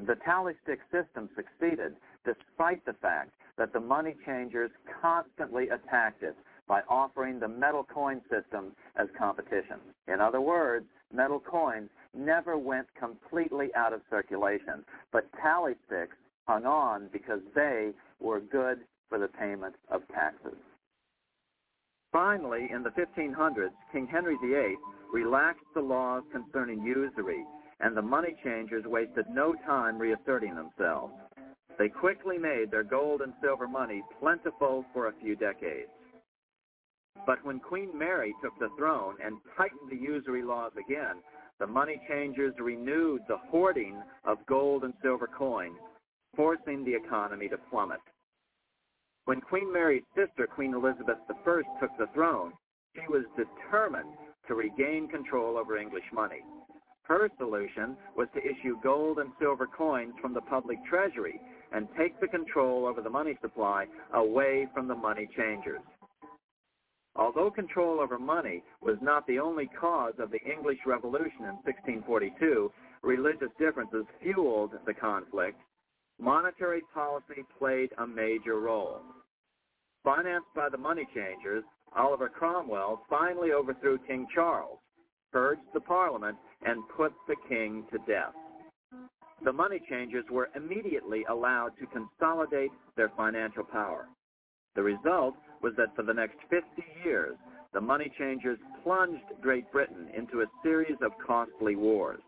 [0.07, 4.71] The tally stick system succeeded despite the fact that the money changers
[5.03, 9.79] constantly attacked it by offering the metal coin system as competition.
[10.09, 16.17] In other words, metal coins never went completely out of circulation, but tally sticks
[16.47, 17.91] hung on because they
[18.21, 20.57] were good for the payment of taxes.
[22.13, 24.77] Finally, in the 1500s, King Henry VIII
[25.13, 27.45] relaxed the laws concerning usury,
[27.81, 31.15] and the money changers wasted no time reasserting themselves.
[31.79, 35.91] They quickly made their gold and silver money plentiful for a few decades.
[37.27, 41.17] But when Queen Mary took the throne and tightened the usury laws again,
[41.59, 45.77] the money changers renewed the hoarding of gold and silver coins
[46.37, 48.01] forcing the economy to plummet.
[49.25, 52.53] When Queen Mary's sister, Queen Elizabeth I, took the throne,
[52.95, 54.15] she was determined
[54.49, 56.41] to regain control over English money.
[57.05, 61.41] Her solution was to issue gold and silver coins from the public treasury
[61.73, 65.81] and take the control over the money supply away from the money changers.
[67.15, 72.73] Although control over money was not the only cause of the English Revolution in 1642,
[73.03, 75.61] religious differences fueled the conflict
[76.23, 79.01] monetary policy played a major role.
[80.05, 81.65] Financed by the money changers,
[81.97, 84.79] Oliver Cromwell finally overthrew King Charles,
[85.33, 88.35] purged the parliament, and put the king to death.
[89.45, 94.07] The money changers were immediately allowed to consolidate their financial power.
[94.77, 96.65] The result was that for the next 50
[97.05, 97.37] years,
[97.75, 102.23] the money changers plunged Great Britain into a series of costly wars.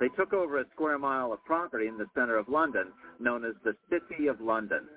[0.00, 3.54] They took over a square mile of property in the center of London known as
[3.64, 4.88] the City of London.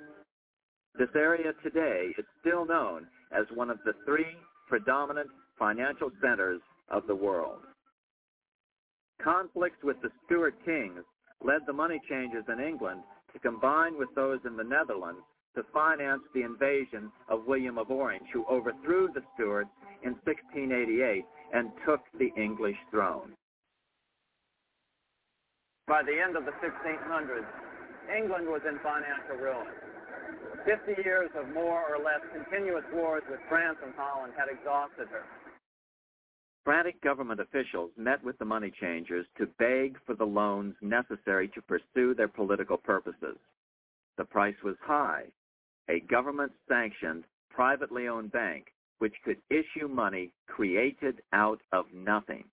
[0.98, 4.36] This area today is still known as one of the three
[4.68, 5.30] predominant
[5.60, 7.60] financial centers of the world.
[9.22, 11.03] Conflicts with the Stuart kings
[11.44, 13.02] led the money changers in England
[13.34, 15.22] to combine with those in the Netherlands
[15.56, 19.69] to finance the invasion of William of Orange, who overthrew the Stuarts
[20.03, 23.37] in 1688 and took the English throne.
[25.88, 27.48] By the end of the 1600s,
[28.16, 29.68] England was in financial ruin.
[30.66, 35.24] Fifty years of more or less continuous wars with France and Holland had exhausted her.
[36.66, 41.62] Frantic government officials met with the money changers to beg for the loans necessary to
[41.62, 43.38] pursue their political purposes.
[44.18, 45.28] The price was high.
[45.90, 52.44] A government-sanctioned, privately owned bank which could issue money created out of nothing.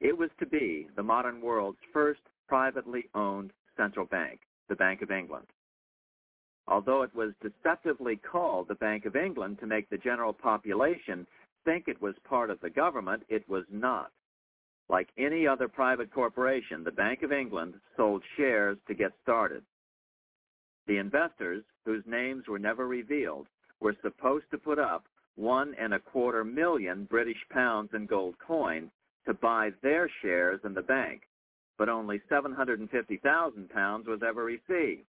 [0.00, 5.10] It was to be the modern world's first privately owned central bank, the Bank of
[5.10, 5.46] England.
[6.68, 11.26] Although it was deceptively called the Bank of England to make the general population
[11.64, 14.12] think it was part of the government, it was not.
[14.88, 19.62] Like any other private corporation, the Bank of England sold shares to get started.
[20.86, 23.48] The investors, whose names were never revealed,
[23.80, 25.06] were supposed to put up
[25.36, 28.90] one and a quarter million British pounds in gold coin
[29.28, 31.22] to buy their shares in the bank,
[31.76, 35.06] but only 750,000 pounds was ever received.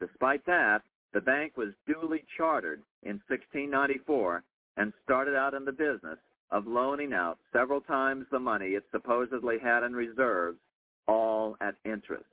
[0.00, 0.82] Despite that,
[1.14, 4.42] the bank was duly chartered in 1694
[4.76, 6.18] and started out in the business
[6.50, 10.58] of loaning out several times the money it supposedly had in reserves,
[11.06, 12.26] all at interest.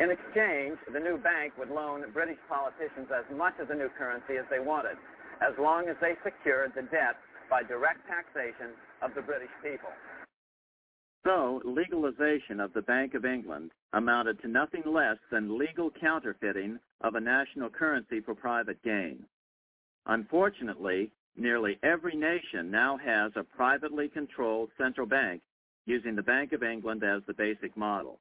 [0.00, 4.36] In exchange, the new bank would loan British politicians as much of the new currency
[4.38, 4.96] as they wanted,
[5.40, 7.16] as long as they secured the debt
[7.50, 8.70] by direct taxation
[9.02, 9.90] of the British people.
[11.26, 17.14] So, legalization of the Bank of England amounted to nothing less than legal counterfeiting of
[17.14, 19.24] a national currency for private gain.
[20.06, 25.42] Unfortunately, nearly every nation now has a privately controlled central bank
[25.84, 28.18] using the Bank of England as the basic model.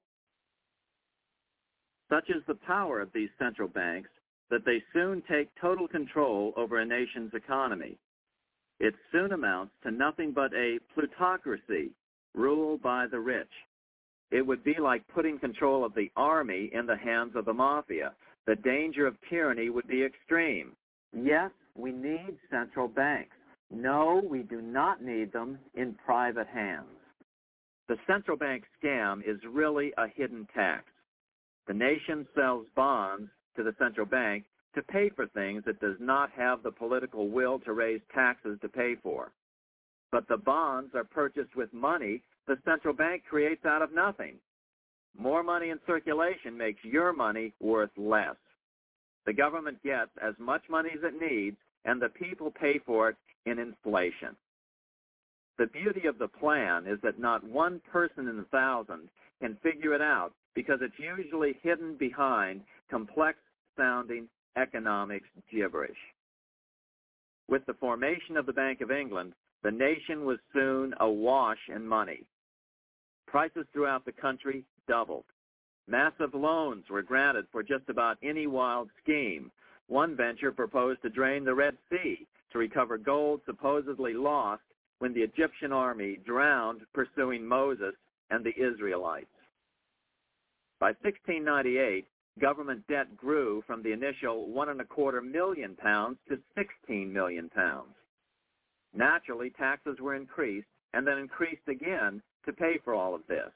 [2.09, 4.09] Such is the power of these central banks
[4.49, 7.97] that they soon take total control over a nation's economy.
[8.79, 11.91] It soon amounts to nothing but a plutocracy
[12.33, 13.51] ruled by the rich.
[14.31, 18.13] It would be like putting control of the army in the hands of the mafia.
[18.45, 20.75] The danger of tyranny would be extreme.
[21.13, 23.35] Yes, we need central banks.
[23.71, 26.85] No, we do not need them in private hands.
[27.87, 30.85] The central bank scam is really a hidden tax.
[31.67, 34.45] The nation sells bonds to the central bank
[34.75, 38.69] to pay for things it does not have the political will to raise taxes to
[38.69, 39.31] pay for.
[40.11, 44.33] But the bonds are purchased with money the central bank creates out of nothing.
[45.15, 48.35] More money in circulation makes your money worth less.
[49.27, 53.17] The government gets as much money as it needs, and the people pay for it
[53.45, 54.35] in inflation.
[55.59, 59.09] The beauty of the plan is that not one person in a thousand
[59.39, 63.37] can figure it out because it's usually hidden behind complex
[63.77, 64.27] sounding
[64.57, 65.97] economics gibberish.
[67.47, 72.25] With the formation of the Bank of England, the nation was soon awash in money.
[73.27, 75.25] Prices throughout the country doubled.
[75.87, 79.51] Massive loans were granted for just about any wild scheme.
[79.87, 84.61] One venture proposed to drain the Red Sea to recover gold supposedly lost
[84.99, 87.95] when the Egyptian army drowned pursuing Moses
[88.29, 89.27] and the Israelites.
[90.79, 92.07] By 1698,
[92.39, 97.49] government debt grew from the initial one and a quarter million pounds to 16 million
[97.49, 97.93] pounds.
[98.93, 103.51] Naturally, taxes were increased and then increased again to pay for all of this.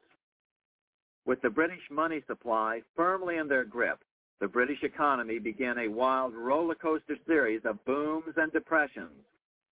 [1.26, 4.00] With the British money supply firmly in their grip,
[4.40, 9.24] the British economy began a wild roller coaster series of booms and depressions,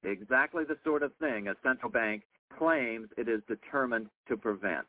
[0.03, 2.23] exactly the sort of thing a central bank
[2.57, 4.87] claims it is determined to prevent.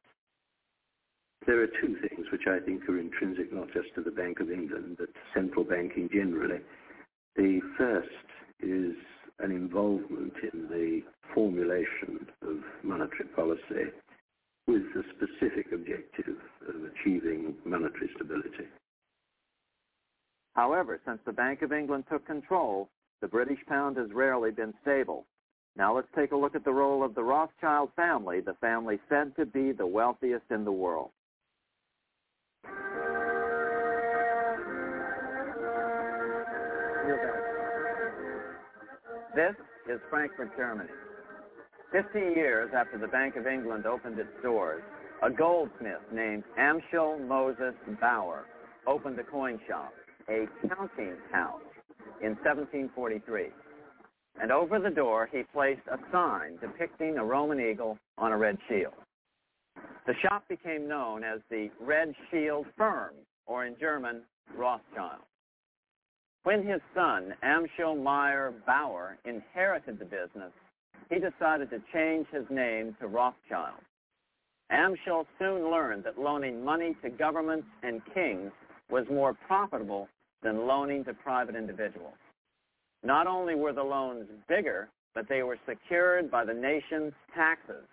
[1.46, 4.50] There are two things which I think are intrinsic not just to the Bank of
[4.50, 6.60] England, but central banking generally.
[7.36, 8.08] The first
[8.60, 8.94] is
[9.40, 11.02] an involvement in the
[11.34, 13.90] formulation of monetary policy
[14.68, 16.36] with the specific objective
[16.68, 18.68] of achieving monetary stability.
[20.54, 22.88] However, since the Bank of England took control,
[23.20, 25.26] the British pound has rarely been stable.
[25.76, 29.34] Now let's take a look at the role of the Rothschild family, the family said
[29.36, 31.10] to be the wealthiest in the world.
[39.34, 39.54] This
[39.90, 40.88] is Frankfurt, Germany.
[41.90, 44.82] Fifty years after the Bank of England opened its doors,
[45.22, 48.44] a goldsmith named Amschel Moses Bauer
[48.86, 49.92] opened a coin shop,
[50.28, 51.60] a counting house,
[52.20, 53.48] in 1743.
[54.40, 58.58] And over the door he placed a sign depicting a Roman eagle on a red
[58.68, 58.94] shield.
[60.06, 63.14] The shop became known as the Red Shield Firm,
[63.46, 64.22] or in German,
[64.56, 65.22] Rothschild.
[66.44, 70.52] When his son, Amschel Meyer Bauer, inherited the business,
[71.08, 73.80] he decided to change his name to Rothschild.
[74.72, 78.50] Amschel soon learned that loaning money to governments and kings
[78.90, 80.08] was more profitable
[80.42, 82.14] than loaning to private individuals.
[83.04, 87.86] Not only were the loans bigger, but they were secured by the nation's taxes.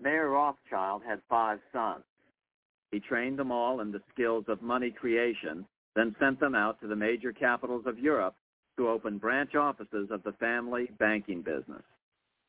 [0.00, 2.04] Mayer Rothschild had five sons.
[2.90, 6.86] He trained them all in the skills of money creation, then sent them out to
[6.86, 8.34] the major capitals of Europe
[8.76, 11.82] to open branch offices of the family banking business.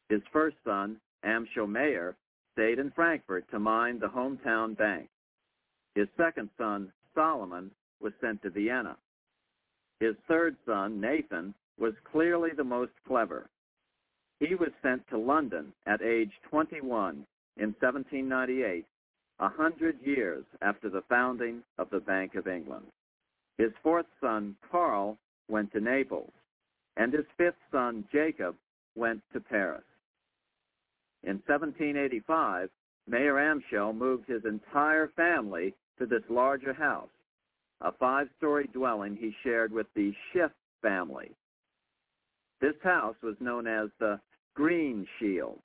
[0.09, 2.15] His first son, Amschel Mayer,
[2.53, 5.09] stayed in Frankfurt to mind the hometown bank.
[5.95, 8.97] His second son, Solomon, was sent to Vienna.
[9.99, 13.49] His third son, Nathan, was clearly the most clever.
[14.39, 17.25] He was sent to London at age 21
[17.57, 18.85] in 1798,
[19.39, 22.85] a hundred years after the founding of the Bank of England.
[23.61, 26.33] His fourth son, Karl, went to Naples,
[26.97, 28.55] and his fifth son, Jacob,
[28.95, 29.83] went to Paris.
[31.21, 32.71] In 1785,
[33.05, 37.11] Mayer Amschel moved his entire family to this larger house,
[37.81, 40.51] a five-story dwelling he shared with the Schiff
[40.81, 41.29] family.
[42.61, 44.19] This house was known as the
[44.55, 45.59] Green Shield.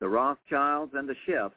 [0.00, 1.52] The Rothschilds and the Schiffs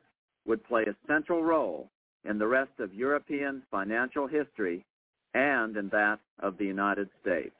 [0.45, 1.89] would play a central role
[2.25, 4.83] in the rest of European financial history
[5.33, 7.55] and in that of the United States.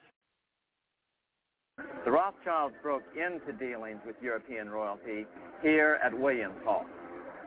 [2.06, 5.26] The Rothschilds broke into dealings with European royalty
[5.61, 6.85] here at Wilhelmshöhe,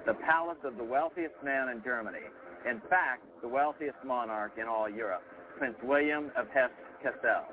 [0.06, 2.26] the palace of the wealthiest man in Germany,
[2.68, 5.22] in fact, the wealthiest monarch in all Europe,
[5.58, 7.44] Prince William of Hesse-Kassel.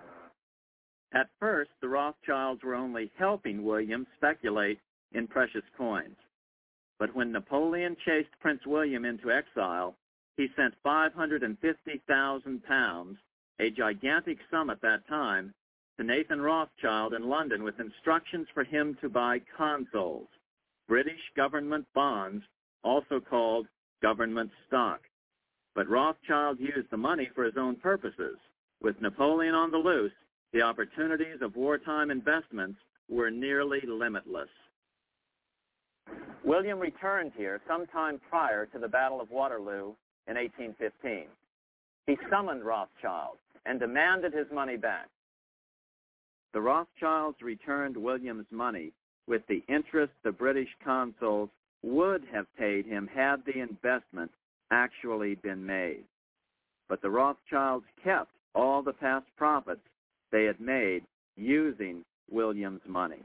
[1.14, 4.80] At first, the Rothschilds were only helping William speculate
[5.14, 6.18] in precious coins.
[7.00, 9.96] But when Napoleon chased Prince William into exile,
[10.38, 13.18] he sent 550,000 pounds,
[13.60, 15.54] a gigantic sum at that time,
[15.98, 20.28] to Nathan Rothschild in London with instructions for him to buy consols,
[20.88, 22.44] British government bonds,
[22.84, 23.66] also called
[24.04, 25.02] government stock.
[25.74, 28.38] But Rothschild used the money for his own purposes.
[28.80, 30.14] With Napoleon on the loose,
[30.54, 34.50] the opportunities of wartime investments were nearly limitless.
[36.44, 39.96] William returned here sometime prior to the Battle of Waterloo
[40.28, 41.26] in 1815.
[42.06, 45.08] He summoned Rothschild and demanded his money back.
[46.54, 48.92] The Rothschilds returned William's money
[49.28, 51.50] with the interest the British consols
[51.84, 54.32] would have paid him had the investment
[54.72, 56.04] actually been made.
[56.90, 59.82] But the Rothschilds kept all the past profits
[60.32, 61.04] they had made
[61.36, 63.22] using William's money.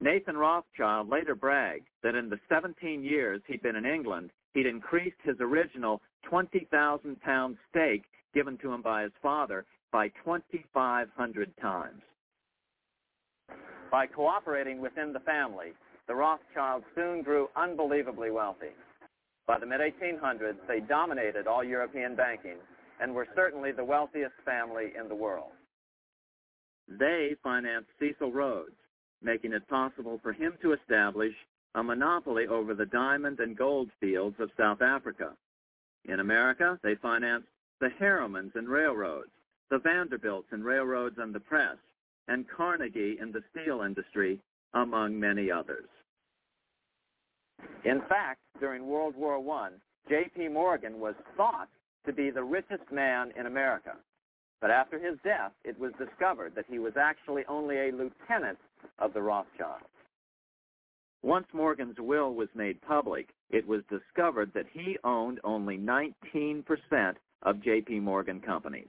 [0.00, 5.16] Nathan Rothschild later bragged that in the 17 years he'd been in England, he'd increased
[5.22, 8.04] his original 20,000 pound stake
[8.34, 12.02] given to him by his father by 2,500 times.
[13.90, 15.72] By cooperating within the family,
[16.08, 18.72] the Rothschilds soon grew unbelievably wealthy.
[19.46, 22.56] By the mid-1800s, they dominated all European banking
[23.00, 25.52] and were certainly the wealthiest family in the world.
[26.88, 28.76] They financed Cecil Rhodes,
[29.22, 31.34] making it possible for him to establish
[31.74, 35.32] a monopoly over the diamond and gold fields of South Africa.
[36.04, 37.48] In America, they financed
[37.80, 39.30] the Harrimans and railroads,
[39.70, 41.76] the Vanderbilts and railroads and the press,
[42.28, 44.38] and Carnegie in the steel industry,
[44.74, 45.88] among many others.
[47.84, 49.70] In fact, during World War I,
[50.08, 50.48] J.P.
[50.48, 51.68] Morgan was thought
[52.06, 53.94] to be the richest man in America.
[54.60, 58.58] But after his death, it was discovered that he was actually only a lieutenant
[58.98, 59.84] of the Rothschilds.
[61.22, 66.64] Once Morgan's will was made public, it was discovered that he owned only 19%
[67.42, 68.00] of J.P.
[68.00, 68.88] Morgan companies.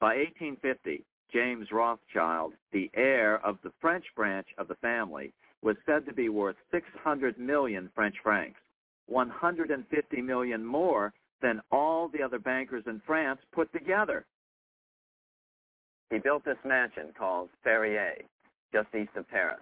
[0.00, 5.32] By 1850, James Rothschild, the heir of the French branch of the family,
[5.62, 8.60] was said to be worth 600 million French francs,
[9.06, 11.12] 150 million more
[11.42, 14.24] than all the other bankers in France put together.
[16.10, 18.24] He built this mansion called Ferrières,
[18.72, 19.58] just east of Paris.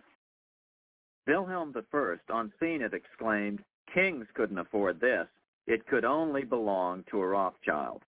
[1.26, 3.60] Wilhelm I, on seeing it, exclaimed,
[3.92, 5.26] Kings couldn't afford this.
[5.66, 8.02] It could only belong to a Rothschild.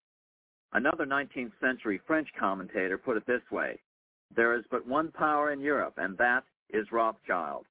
[0.72, 3.80] Another 19th century French commentator put it this way,
[4.34, 7.64] there is but one power in Europe, and that is Rothschild.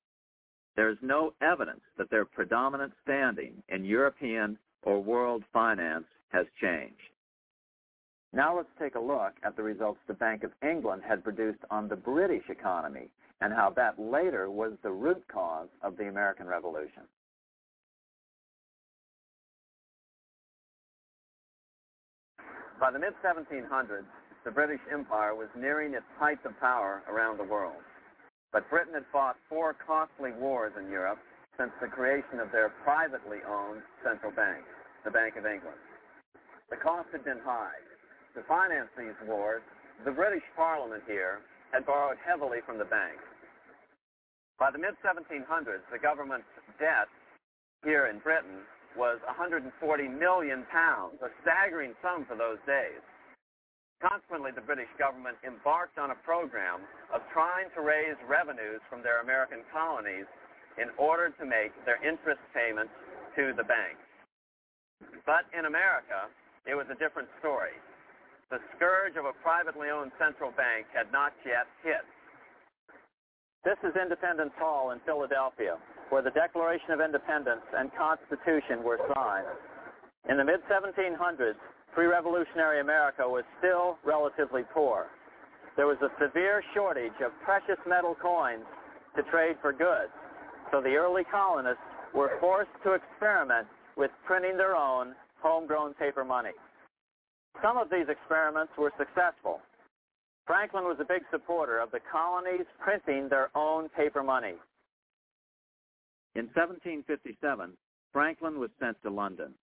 [0.75, 6.95] There is no evidence that their predominant standing in European or world finance has changed.
[8.33, 11.87] Now let's take a look at the results the Bank of England had produced on
[11.87, 13.09] the British economy
[13.41, 17.03] and how that later was the root cause of the American Revolution.
[22.79, 24.05] By the mid-1700s,
[24.45, 27.81] the British Empire was nearing its height of power around the world.
[28.53, 31.19] But Britain had fought four costly wars in Europe
[31.57, 34.63] since the creation of their privately owned central bank,
[35.03, 35.81] the Bank of England.
[36.69, 37.81] The cost had been high.
[38.35, 39.63] To finance these wars,
[40.05, 41.41] the British Parliament here
[41.71, 43.19] had borrowed heavily from the bank.
[44.59, 46.49] By the mid-1700s, the government's
[46.79, 47.07] debt
[47.83, 48.65] here in Britain
[48.97, 49.69] was 140
[50.07, 53.01] million pounds, a staggering sum for those days.
[54.01, 56.81] Consequently, the British government embarked on a program
[57.13, 60.25] of trying to raise revenues from their American colonies
[60.77, 62.93] in order to make their interest payments
[63.33, 63.97] to the bank.
[65.25, 66.29] But in America,
[66.65, 67.73] it was a different story.
[68.49, 72.07] The scourge of a privately owned central bank had not yet hit.
[73.65, 75.75] This is Independence Hall in Philadelphia,
[76.09, 79.51] where the Declaration of Independence and Constitution were signed.
[80.29, 81.59] In the mid-1700s,
[81.93, 85.07] pre-revolutionary America was still relatively poor.
[85.75, 88.63] There was a severe shortage of precious metal coins
[89.17, 90.15] to trade for goods,
[90.71, 91.83] so the early colonists
[92.15, 93.67] were forced to experiment
[93.97, 96.55] with printing their own homegrown paper money.
[97.61, 99.61] Some of these experiments were successful.
[100.45, 104.55] Franklin was a big supporter of the colonies printing their own paper money.
[106.35, 107.73] In 1757,
[108.13, 109.53] Franklin was sent to London,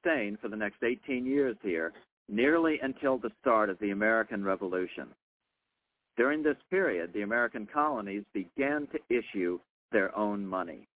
[0.00, 1.92] staying for the next 18 years here,
[2.28, 5.08] nearly until the start of the American Revolution.
[6.16, 9.58] During this period, the American colonies began to issue
[9.92, 10.88] their own money.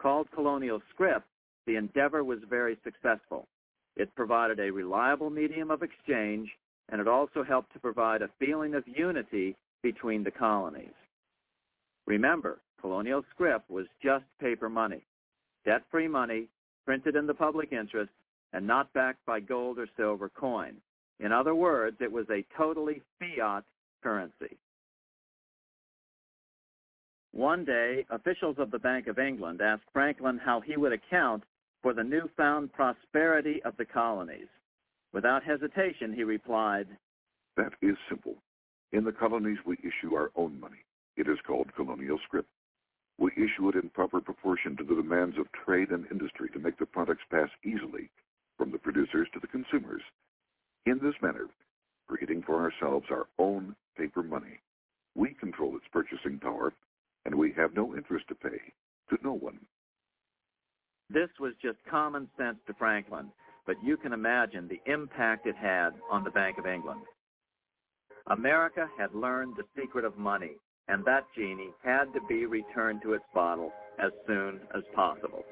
[0.00, 1.22] Called colonial scrip,
[1.66, 3.46] the endeavor was very successful.
[3.98, 6.48] It provided a reliable medium of exchange,
[6.88, 10.94] and it also helped to provide a feeling of unity between the colonies.
[12.06, 15.04] Remember, colonial scrip was just paper money,
[15.64, 16.46] debt-free money
[16.86, 18.12] printed in the public interest
[18.52, 20.76] and not backed by gold or silver coin.
[21.18, 23.64] In other words, it was a totally fiat
[24.02, 24.56] currency.
[27.32, 31.42] One day, officials of the Bank of England asked Franklin how he would account
[31.82, 34.48] for the newfound prosperity of the colonies.
[35.12, 36.86] Without hesitation, he replied,
[37.56, 38.36] That is simple.
[38.92, 40.84] In the colonies, we issue our own money.
[41.16, 42.46] It is called colonial scrip.
[43.18, 46.78] We issue it in proper proportion to the demands of trade and industry to make
[46.78, 48.10] the products pass easily
[48.56, 50.02] from the producers to the consumers.
[50.86, 51.46] In this manner,
[52.06, 54.60] creating for ourselves our own paper money,
[55.14, 56.72] we control its purchasing power,
[57.24, 58.72] and we have no interest to pay
[59.10, 59.58] to no one.
[61.10, 63.30] This was just common sense to Franklin,
[63.66, 67.00] but you can imagine the impact it had on the Bank of England.
[68.26, 70.56] America had learned the secret of money,
[70.88, 75.44] and that genie had to be returned to its bottle as soon as possible.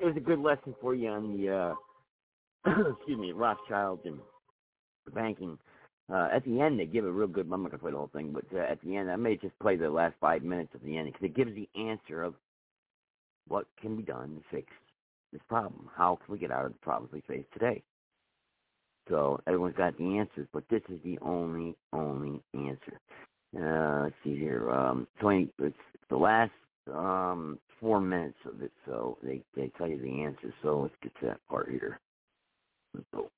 [0.00, 1.74] There's a good lesson for you on the uh
[2.96, 4.18] excuse me Rothschilds and
[5.14, 5.58] banking.
[6.12, 7.48] Uh, at the end, they give a real good.
[7.52, 9.58] I'm not gonna play the whole thing, but uh, at the end, I may just
[9.60, 12.34] play the last five minutes of the end because it gives the answer of
[13.48, 14.68] what can be done to fix
[15.32, 15.88] this problem.
[15.94, 17.82] How can we get out of the problems we face today?
[19.08, 23.00] So everyone's got the answers, but this is the only only answer.
[23.56, 24.70] Uh, let's see here.
[24.70, 25.50] Um, 20.
[25.60, 25.76] It's
[26.08, 26.52] the last
[26.92, 30.52] um, four minutes of it, so they they tell you the answer.
[30.62, 31.98] So let's get to that part here.
[32.94, 33.28] Let's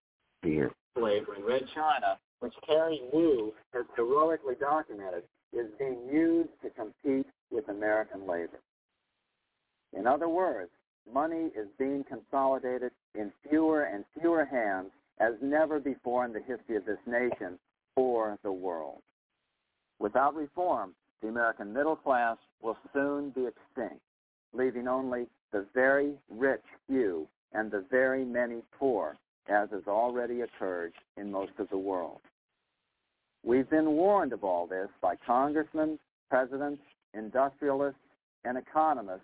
[0.43, 0.73] here.
[0.97, 7.69] Slavery, Red China, which Harry Wu has heroically documented, is being used to compete with
[7.69, 8.61] American labor.
[9.93, 10.71] In other words,
[11.13, 16.77] money is being consolidated in fewer and fewer hands as never before in the history
[16.77, 17.59] of this nation
[17.97, 19.03] or the world.
[19.99, 24.03] Without reform, the American middle class will soon be extinct,
[24.53, 29.17] leaving only the very rich few and the very many poor,
[29.49, 32.21] as has already occurred in most of the world.
[33.45, 35.99] We've been warned of all this by congressmen,
[36.31, 37.99] presidents, industrialists,
[38.45, 39.21] and economists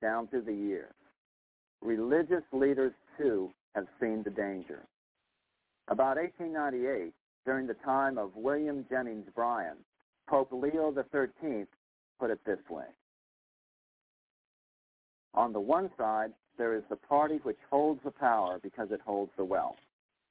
[0.00, 0.92] down through the years.
[1.82, 4.80] Religious leaders, too, have seen the danger.
[5.88, 7.12] About 1898,
[7.44, 9.76] during the time of William Jennings Bryan,
[10.28, 11.66] Pope Leo XIII
[12.18, 12.84] put it this way.
[15.34, 19.30] On the one side, there is the party which holds the power because it holds
[19.36, 19.76] the wealth,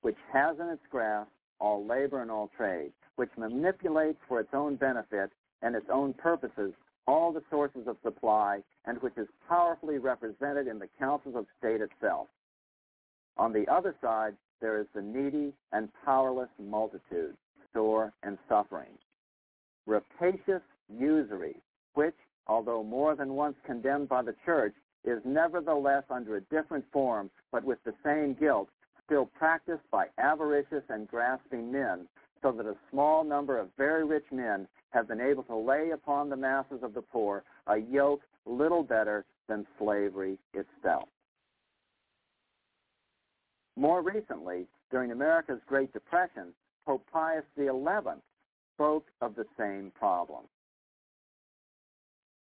[0.01, 1.29] which has in its grasp
[1.59, 6.73] all labor and all trade, which manipulates for its own benefit and its own purposes
[7.07, 11.79] all the sources of supply, and which is powerfully represented in the councils of state
[11.79, 12.27] itself.
[13.37, 17.35] On the other side, there is the needy and powerless multitude,
[17.73, 18.97] sore and suffering.
[19.85, 21.55] Rapacious usury,
[21.93, 22.15] which,
[22.47, 24.73] although more than once condemned by the church,
[25.07, 28.69] is nevertheless under a different form, but with the same guilt,
[29.05, 32.07] still practiced by avaricious and grasping men,
[32.41, 36.29] so that a small number of very rich men have been able to lay upon
[36.29, 41.07] the masses of the poor a yoke little better than slavery itself.
[43.75, 46.53] More recently, during America's Great Depression,
[46.85, 47.69] Pope Pius XI
[48.75, 50.45] spoke of the same problem.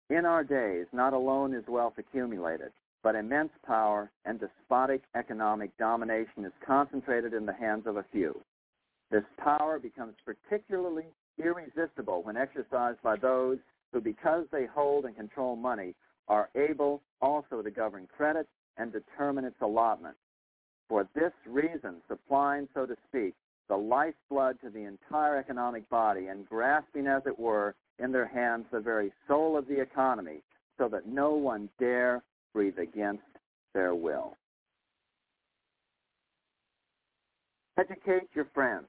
[0.10, 2.72] In our days, not alone is wealth accumulated,
[3.03, 8.41] but immense power and despotic economic domination is concentrated in the hands of a few.
[9.11, 11.06] This power becomes particularly
[11.38, 13.60] irresistible when exercised by those
[13.94, 15.95] who, because they hold and control money,
[16.27, 20.15] are able also to govern credit and determine its allotment.
[20.88, 23.36] For this reason, supplying, so to speak,
[23.68, 28.65] the lifeblood to the entire economic body and grasping, as it were, in their hands
[28.71, 30.41] the very soul of the economy,
[30.77, 32.23] so that no one dare
[32.53, 33.23] breathe against
[33.73, 34.38] their will.
[37.77, 38.88] Educate your friends.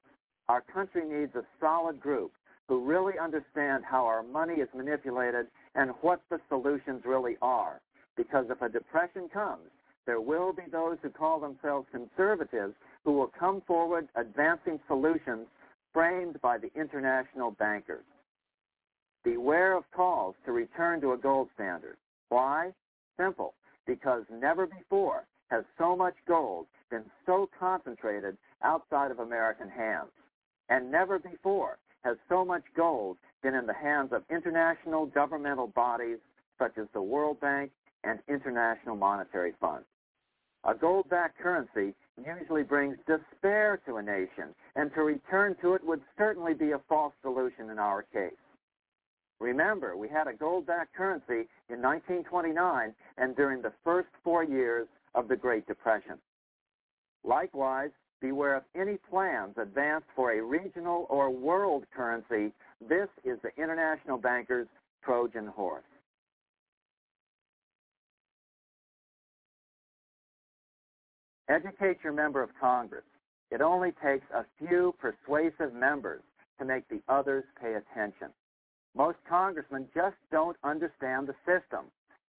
[0.49, 2.31] Our country needs a solid group
[2.67, 7.81] who really understand how our money is manipulated and what the solutions really are.
[8.17, 9.69] Because if a depression comes,
[10.05, 12.73] there will be those who call themselves conservatives
[13.05, 15.47] who will come forward advancing solutions
[15.93, 18.03] framed by the international bankers.
[19.23, 21.97] Beware of calls to return to a gold standard.
[22.29, 22.73] Why?
[23.17, 23.53] Simple.
[23.85, 30.11] Because never before has so much gold been so concentrated outside of American hands.
[30.69, 36.19] And never before has so much gold been in the hands of international governmental bodies
[36.57, 37.71] such as the World Bank
[38.03, 39.83] and International Monetary Fund.
[40.63, 41.93] A gold-backed currency
[42.23, 46.79] usually brings despair to a nation, and to return to it would certainly be a
[46.87, 48.33] false solution in our case.
[49.41, 55.27] Remember, we had a gold-backed currency in 1929 and during the first four years of
[55.27, 56.19] the Great Depression.
[57.23, 57.89] Likewise,
[58.21, 62.53] beware of any plans advanced for a regional or world currency.
[62.87, 64.67] This is the international bankers'
[65.03, 65.83] Trojan horse.
[71.49, 73.03] Educate your member of Congress.
[73.49, 76.21] It only takes a few persuasive members
[76.59, 78.29] to make the others pay attention.
[78.95, 81.85] Most congressmen just don't understand the system.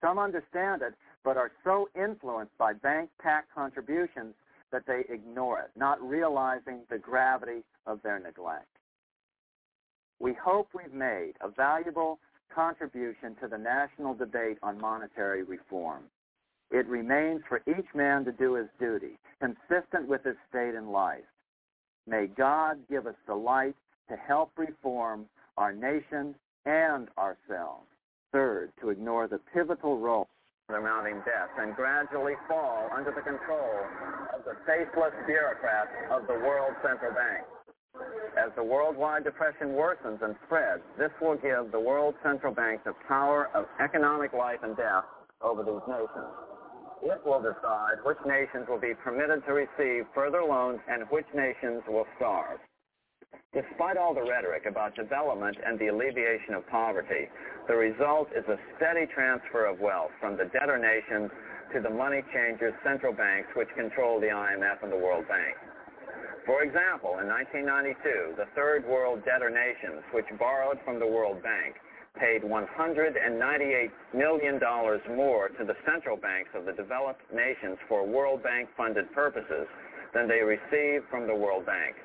[0.01, 4.35] Some understand it, but are so influenced by bank PAC contributions
[4.71, 8.67] that they ignore it, not realizing the gravity of their neglect.
[10.19, 12.19] We hope we've made a valuable
[12.55, 16.05] contribution to the national debate on monetary reform.
[16.71, 21.25] It remains for each man to do his duty, consistent with his state in life.
[22.07, 23.77] May God give us the light
[24.09, 25.27] to help reform
[25.57, 26.35] our nation
[26.67, 27.87] and ourselves.
[28.33, 30.29] Third, to ignore the pivotal role
[30.69, 33.85] of the mounting debts and gradually fall under the control
[34.35, 37.45] of the faithless bureaucrats of the World Central Bank.
[38.39, 42.95] As the worldwide depression worsens and spreads, this will give the World Central Bank the
[43.07, 45.05] power of economic life and death
[45.43, 46.33] over these nations.
[47.03, 51.83] It will decide which nations will be permitted to receive further loans and which nations
[51.87, 52.61] will starve.
[53.53, 57.29] Despite all the rhetoric about development and the alleviation of poverty,
[57.69, 61.31] the result is a steady transfer of wealth from the debtor nations
[61.75, 65.57] to the money changers' central banks which control the IMF and the World Bank.
[66.47, 71.77] For example, in 1992, the third world debtor nations, which borrowed from the World Bank,
[72.19, 74.61] paid $198 million
[75.15, 79.69] more to the central banks of the developed nations for World Bank-funded purposes
[80.15, 81.97] than they received from the World Bank.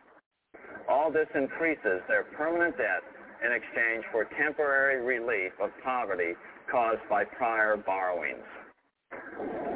[0.90, 3.04] All this increases their permanent debt
[3.46, 6.34] in exchange for temporary relief of poverty
[6.72, 8.46] caused by prior borrowings.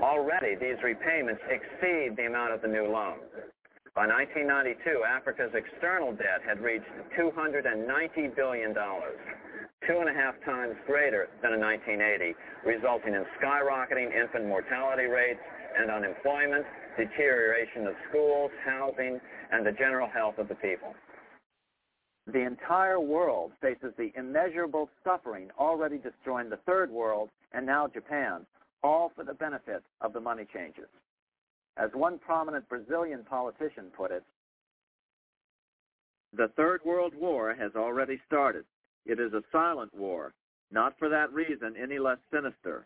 [0.02, 3.20] Already, these repayments exceed the amount of the new loan.
[3.94, 6.88] By 1992, Africa's external debt had reached
[7.20, 12.34] $290 billion, two and a half times greater than in 1980,
[12.66, 15.44] resulting in skyrocketing infant mortality rates
[15.78, 16.66] and unemployment,
[16.98, 19.20] deterioration of schools, housing,
[19.52, 20.94] and the general health of the people.
[22.28, 28.46] The entire world faces the immeasurable suffering already destroying the third world and now Japan,
[28.84, 30.90] all for the benefit of the money changers.
[31.78, 34.24] As one prominent Brazilian politician put it,
[36.34, 38.64] the Third World War has already started.
[39.06, 40.34] It is a silent war,
[40.72, 42.86] not for that reason any less sinister.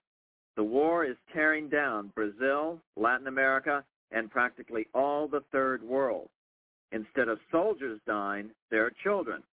[0.56, 6.30] The war is tearing down Brazil, Latin America, and practically all the Third World.
[6.92, 9.44] Instead of soldiers dying, there are children.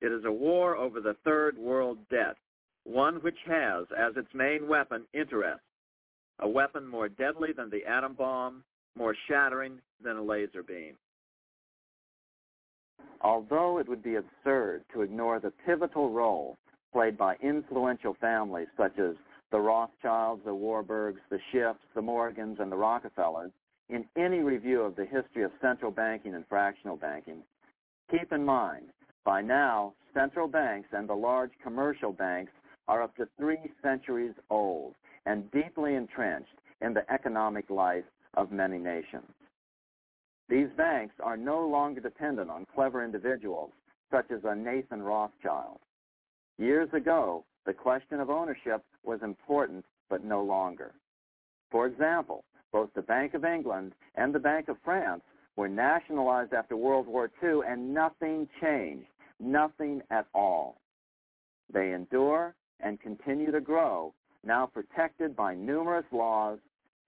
[0.00, 2.36] It is a war over the Third World debt,
[2.84, 5.60] one which has as its main weapon interest,
[6.40, 8.64] a weapon more deadly than the atom bomb,
[8.96, 10.94] more shattering than a laser beam.
[13.20, 16.56] Although it would be absurd to ignore the pivotal role
[16.92, 19.14] played by influential families such as
[19.52, 23.52] the Rothschilds, the Warburgs, the Schiffs, the Morgans, and the Rockefellers
[23.90, 27.42] in any review of the history of central banking and fractional banking,
[28.10, 28.86] keep in mind,
[29.24, 32.52] by now, central banks and the large commercial banks
[32.88, 34.94] are up to three centuries old
[35.26, 38.04] and deeply entrenched in the economic life
[38.34, 39.26] of many nations.
[40.48, 43.70] These banks are no longer dependent on clever individuals
[44.10, 45.78] such as a Nathan Rothschild.
[46.58, 50.92] Years ago, the question of ownership was important, but no longer.
[51.70, 55.22] For example, both the Bank of England and the Bank of France
[55.56, 60.80] were nationalized after World War II, and nothing changed, nothing at all.
[61.72, 64.14] They endure and continue to grow,
[64.44, 66.58] now protected by numerous laws,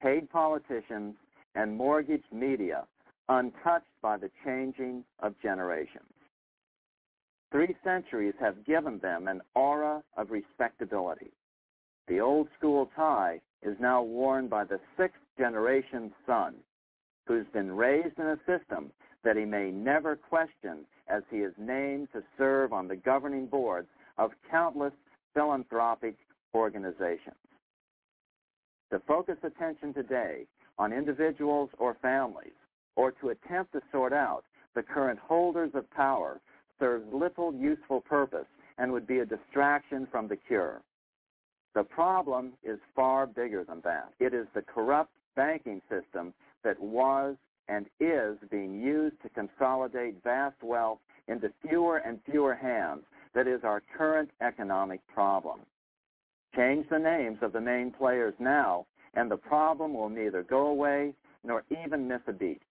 [0.03, 1.15] paid politicians,
[1.55, 2.85] and mortgaged media
[3.29, 6.13] untouched by the changing of generations.
[7.51, 11.33] Three centuries have given them an aura of respectability.
[12.09, 16.55] The old school tie is now worn by the sixth generation son,
[17.27, 18.93] who's been raised in a system
[19.25, 23.89] that he may never question as he is named to serve on the governing boards
[24.19, 24.93] of countless
[25.35, 26.15] philanthropic
[26.55, 27.35] organizations.
[28.93, 30.47] To focus attention today
[30.79, 32.53] on individuals or families
[32.95, 34.45] or to attempt to sort out
[34.77, 36.41] the current holders of power
[36.79, 38.47] serves little useful purpose
[38.79, 40.83] and would be a distraction from the cure.
[41.75, 44.13] The problem is far bigger than that.
[44.21, 46.33] It is the corrupt banking system
[46.65, 47.37] that was
[47.69, 50.99] and is being used to consolidate vast wealth
[51.29, 53.03] into fewer and fewer hands
[53.35, 55.61] that is our current economic problem.
[56.55, 61.15] Change the names of the main players now, and the problem will neither go away
[61.45, 62.63] nor even miss a beat.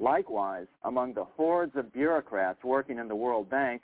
[0.00, 3.82] Likewise, among the hordes of bureaucrats working in the World Bank,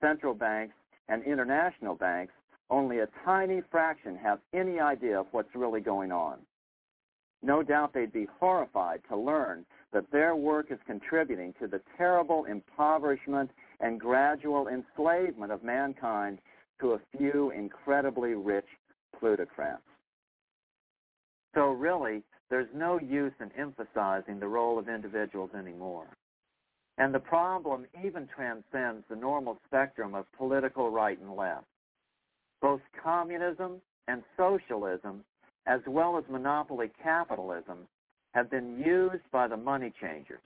[0.00, 0.74] central banks,
[1.08, 2.32] and international banks,
[2.70, 6.38] only a tiny fraction have any idea of what's really going on.
[7.42, 12.44] No doubt they'd be horrified to learn that their work is contributing to the terrible
[12.44, 13.50] impoverishment
[13.80, 16.38] and gradual enslavement of mankind
[16.80, 18.66] to a few incredibly rich
[19.18, 19.82] plutocrats.
[21.54, 26.06] So really, there's no use in emphasizing the role of individuals anymore.
[26.98, 31.66] And the problem even transcends the normal spectrum of political right and left.
[32.62, 35.24] Both communism and socialism,
[35.66, 37.78] as well as monopoly capitalism,
[38.34, 40.40] have been used by the money changers.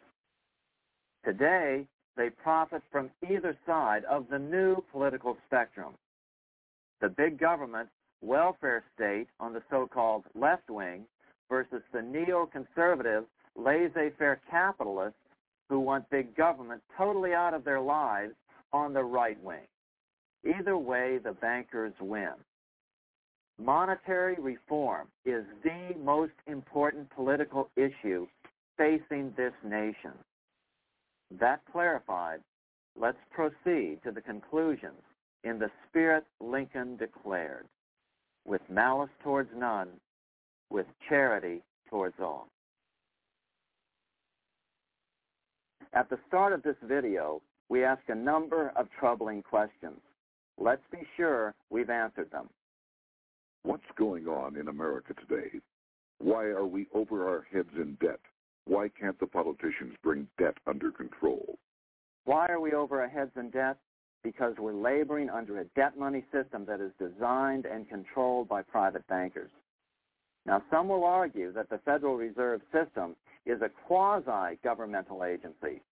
[1.25, 1.87] Today,
[2.17, 5.95] they profit from either side of the new political spectrum.
[7.01, 7.89] The big government
[8.23, 11.05] welfare state on the so-called left wing
[11.49, 13.25] versus the neoconservative,
[13.57, 15.19] laissez-faire capitalists
[15.69, 18.35] who want big government totally out of their lives
[18.73, 19.67] on the right wing.
[20.45, 22.33] Either way, the bankers win.
[23.63, 28.27] Monetary reform is the most important political issue
[28.79, 30.13] facing this nation.
[31.39, 32.41] That clarified,
[32.99, 35.03] let's proceed to the conclusions
[35.45, 37.67] in the spirit Lincoln declared.
[38.47, 39.91] With malice towards none,
[40.71, 41.61] with charity
[41.91, 42.49] towards all.
[45.93, 50.01] At the start of this video, we ask a number of troubling questions.
[50.57, 52.49] Let's be sure we've answered them.
[53.63, 55.61] What's going on in America today?
[56.19, 58.21] Why are we over our heads in debt?
[58.67, 61.59] Why can't the politicians bring debt under control?
[62.25, 63.77] Why are we over our heads in debt?
[64.23, 69.07] Because we're laboring under a debt money system that is designed and controlled by private
[69.09, 69.51] bankers.
[70.47, 73.15] Now, some will argue that the Federal Reserve System
[73.47, 75.83] is a quasi-governmental agency,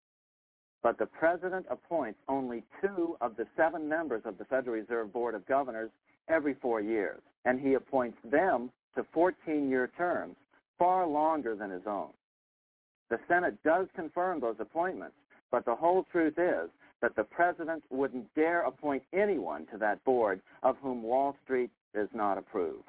[0.83, 5.35] but the President appoints only two of the seven members of the Federal Reserve Board
[5.35, 5.91] of Governors
[6.29, 10.37] every four years, and he appoints them to 14-year terms,
[10.79, 12.11] far longer than his own.
[13.11, 15.17] The Senate does confirm those appointments,
[15.51, 16.69] but the whole truth is
[17.01, 22.09] that the President wouldn't dare appoint anyone to that board of whom Wall Street does
[22.13, 22.83] not approve.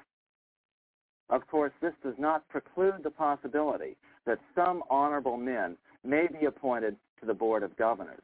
[1.30, 3.96] Of course, this does not preclude the possibility
[4.26, 8.22] that some honorable men may be appointed to the Board of Governors.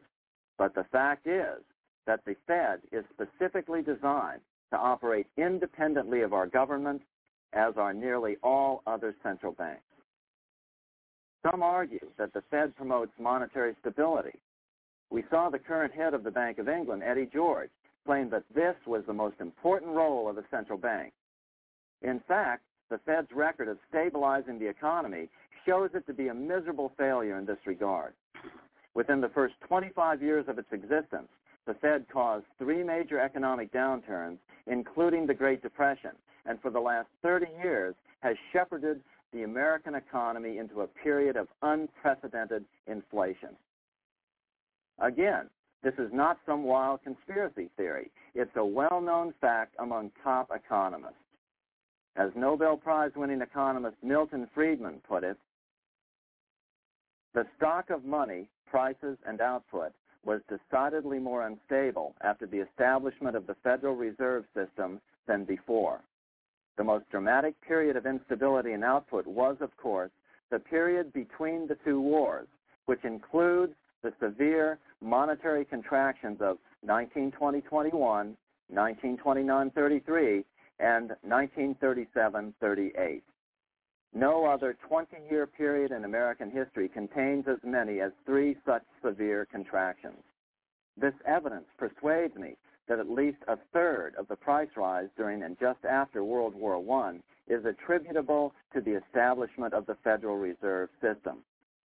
[0.58, 1.62] But the fact is
[2.06, 4.40] that the Fed is specifically designed
[4.70, 7.02] to operate independently of our government,
[7.52, 9.82] as are nearly all other central banks.
[11.50, 14.38] Some argue that the Fed promotes monetary stability.
[15.10, 17.70] We saw the current head of the Bank of England, Eddie George,
[18.04, 21.12] claim that this was the most important role of a central bank.
[22.02, 25.28] In fact, the Fed's record of stabilizing the economy
[25.64, 28.12] shows it to be a miserable failure in this regard.
[28.94, 31.28] Within the first 25 years of its existence,
[31.66, 36.12] the Fed caused three major economic downturns, including the Great Depression,
[36.46, 39.00] and for the last 30 years has shepherded
[39.32, 43.50] the American economy into a period of unprecedented inflation.
[44.98, 45.50] Again,
[45.82, 48.10] this is not some wild conspiracy theory.
[48.34, 51.14] It's a well-known fact among top economists.
[52.16, 55.36] As Nobel Prize winning economist Milton Friedman put it,
[57.34, 59.92] the stock of money, prices, and output
[60.26, 66.00] was decidedly more unstable after the establishment of the Federal Reserve System than before.
[66.76, 70.10] The most dramatic period of instability in output was, of course,
[70.50, 72.48] the period between the two wars,
[72.84, 73.72] which includes
[74.02, 78.34] the severe monetary contractions of 1920-21,
[78.72, 80.44] 1929-33,
[80.78, 83.22] and 1937-38.
[84.16, 90.22] No other 20-year period in American history contains as many as three such severe contractions.
[90.96, 92.56] This evidence persuades me
[92.88, 96.82] that at least a third of the price rise during and just after World War
[97.04, 101.40] I is attributable to the establishment of the Federal Reserve System,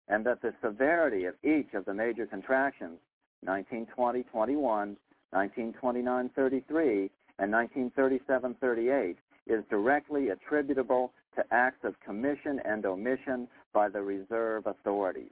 [0.07, 2.99] and that the severity of each of the major contractions,
[3.45, 4.95] 1920-21,
[5.33, 7.09] 1929-33,
[7.39, 9.15] and 1937-38,
[9.47, 15.31] is directly attributable to acts of commission and omission by the reserve authorities.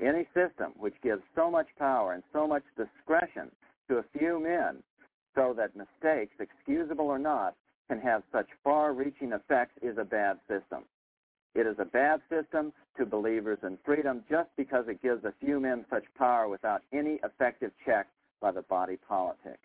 [0.00, 3.50] Any system which gives so much power and so much discretion
[3.88, 4.82] to a few men
[5.34, 7.54] so that mistakes, excusable or not,
[7.88, 10.84] can have such far-reaching effects is a bad system.
[11.54, 15.58] It is a bad system to believers in freedom just because it gives a few
[15.58, 18.06] men such power without any effective check
[18.40, 19.58] by the body politic.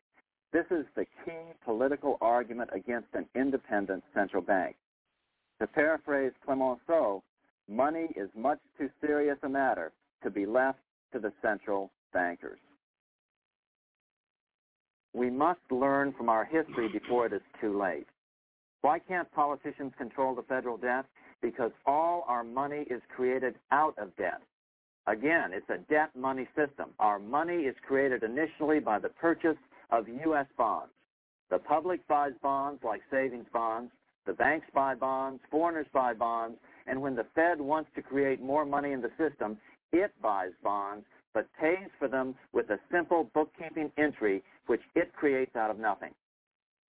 [0.51, 4.75] This is the key political argument against an independent central bank.
[5.61, 7.23] To paraphrase Clemenceau,
[7.69, 9.91] money is much too serious a matter
[10.23, 10.79] to be left
[11.13, 12.59] to the central bankers.
[15.13, 18.07] We must learn from our history before it is too late.
[18.81, 21.05] Why can't politicians control the federal debt?
[21.41, 24.41] Because all our money is created out of debt.
[25.07, 26.89] Again, it's a debt money system.
[26.99, 29.57] Our money is created initially by the purchase
[29.91, 30.47] of U.S.
[30.57, 30.91] bonds.
[31.49, 33.91] The public buys bonds like savings bonds.
[34.25, 35.41] The banks buy bonds.
[35.51, 36.57] Foreigners buy bonds.
[36.87, 39.57] And when the Fed wants to create more money in the system,
[39.91, 45.55] it buys bonds, but pays for them with a simple bookkeeping entry which it creates
[45.55, 46.13] out of nothing.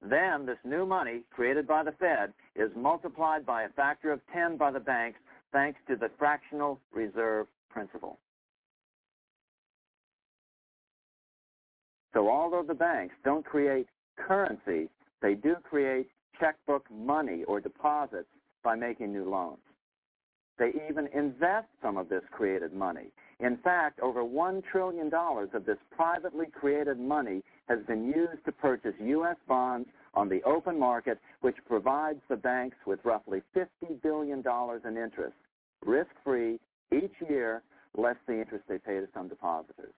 [0.03, 4.57] Then this new money created by the Fed is multiplied by a factor of 10
[4.57, 5.19] by the banks
[5.53, 8.19] thanks to the fractional reserve principle.
[12.13, 14.89] So although the banks don't create currency,
[15.21, 16.09] they do create
[16.41, 18.29] checkbook money or deposits
[18.63, 19.59] by making new loans.
[20.59, 23.13] They even invest some of this created money.
[23.41, 28.95] In fact, over $1 trillion of this privately created money has been used to purchase
[28.99, 29.37] U.S.
[29.47, 33.67] bonds on the open market, which provides the banks with roughly $50
[34.03, 34.43] billion
[34.85, 35.37] in interest,
[35.85, 36.59] risk-free,
[36.91, 37.63] each year,
[37.95, 39.93] less the interest they pay to some depositors.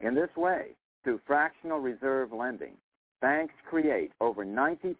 [0.00, 0.68] In this way,
[1.02, 2.74] through fractional reserve lending,
[3.20, 4.96] banks create over 90%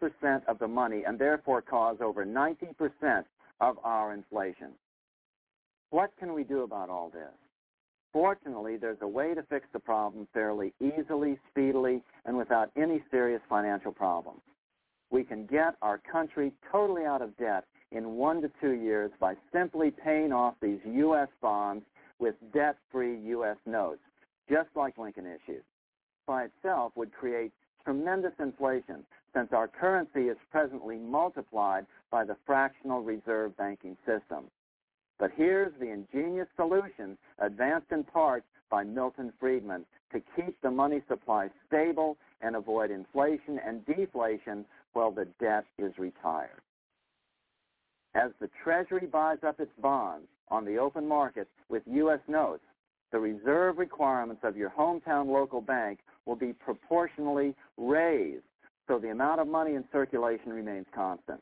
[0.47, 3.25] of the money and therefore cause over 90%
[3.61, 4.73] of our inflation.
[5.91, 7.33] What can we do about all this?
[8.13, 13.41] Fortunately, there's a way to fix the problem fairly easily, speedily, and without any serious
[13.49, 14.41] financial problems.
[15.11, 19.35] We can get our country totally out of debt in one to two years by
[19.53, 21.29] simply paying off these U.S.
[21.41, 21.85] bonds
[22.19, 23.57] with debt-free U.S.
[23.67, 24.03] notes,
[24.49, 25.63] just like Lincoln issued.
[26.27, 27.53] By itself would create
[27.85, 29.05] tremendous inflation
[29.35, 34.45] since our currency is presently multiplied by the fractional reserve banking system.
[35.19, 41.03] But here's the ingenious solution advanced in part by Milton Friedman to keep the money
[41.09, 46.63] supply stable and avoid inflation and deflation while the debt is retired.
[48.15, 52.21] As the Treasury buys up its bonds on the open market with U.S.
[52.27, 52.65] notes,
[53.13, 58.45] the reserve requirements of your hometown local bank will be proportionally raised
[58.87, 61.41] so the amount of money in circulation remains constant.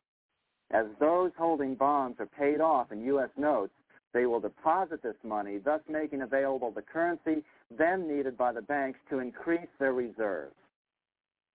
[0.70, 3.30] As those holding bonds are paid off in U.S.
[3.38, 3.72] notes,
[4.12, 8.98] they will deposit this money, thus making available the currency then needed by the banks
[9.08, 10.54] to increase their reserves.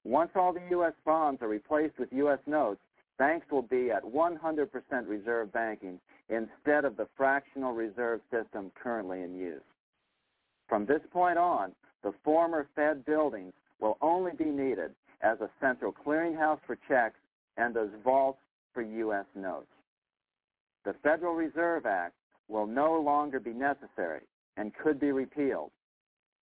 [0.03, 0.93] Once all the U.S.
[1.05, 2.39] bonds are replaced with U.S.
[2.45, 2.81] notes,
[3.19, 4.67] banks will be at 100%
[5.07, 5.99] reserve banking
[6.29, 9.61] instead of the fractional reserve system currently in use.
[10.67, 11.73] From this point on,
[12.03, 14.91] the former Fed buildings will only be needed
[15.21, 17.19] as a central clearinghouse for checks
[17.57, 18.39] and as vaults
[18.73, 19.25] for U.S.
[19.35, 19.67] notes.
[20.85, 22.15] The Federal Reserve Act
[22.49, 24.21] will no longer be necessary
[24.57, 25.71] and could be repealed.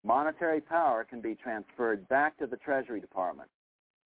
[0.04, 3.48] Monetary power can be transferred back to the Treasury Department.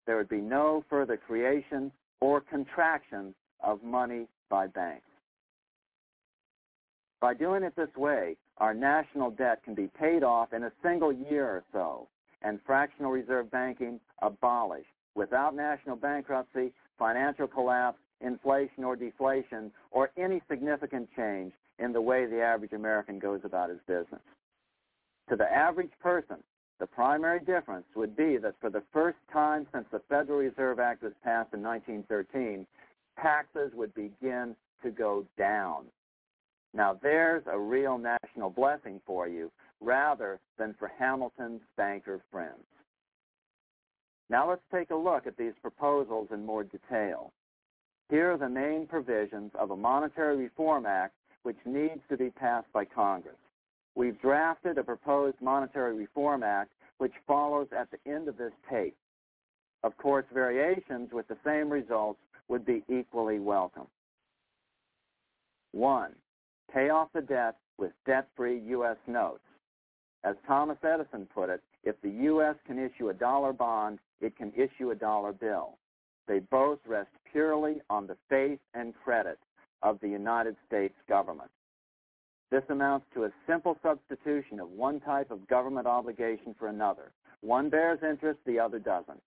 [0.05, 3.33] There would be no further creation or contraction
[3.63, 5.07] of money by banks.
[7.21, 11.11] By doing it this way, our national debt can be paid off in a single
[11.11, 12.07] year or so
[12.41, 20.41] and fractional reserve banking abolished without national bankruptcy, financial collapse, inflation or deflation, or any
[20.49, 24.21] significant change in the way the average American goes about his business.
[25.29, 26.37] To the average person,
[26.79, 31.03] the primary difference would be that for the first time since the Federal Reserve Act
[31.03, 32.67] was passed in 1913,
[33.21, 35.85] taxes would begin to go down.
[36.75, 39.49] Now there's a real national blessing for you
[39.79, 42.65] rather than for Hamilton's banker friends.
[44.29, 47.31] Now let's take a look at these proposals in more detail.
[48.09, 52.71] Here are the main provisions of a Monetary Reform Act which needs to be passed
[52.73, 53.37] by Congress.
[53.95, 58.97] We've drafted a proposed Monetary Reform Act which follows at the end of this tape.
[59.83, 62.19] Of course, variations with the same results
[62.49, 63.87] would be equally welcome.
[65.71, 66.11] One,
[66.75, 68.97] pay off the debt with debt-free U.S.
[69.07, 69.39] notes.
[70.25, 72.55] As Thomas Edison put it, if the U.S.
[72.67, 75.77] can issue a dollar bond, it can issue a dollar bill.
[76.27, 79.39] They both rest purely on the faith and credit
[79.83, 81.49] of the United States government.
[82.51, 87.11] This amounts to a simple substitution of one type of government obligation for another.
[87.41, 89.21] One bears interest, the other doesn't.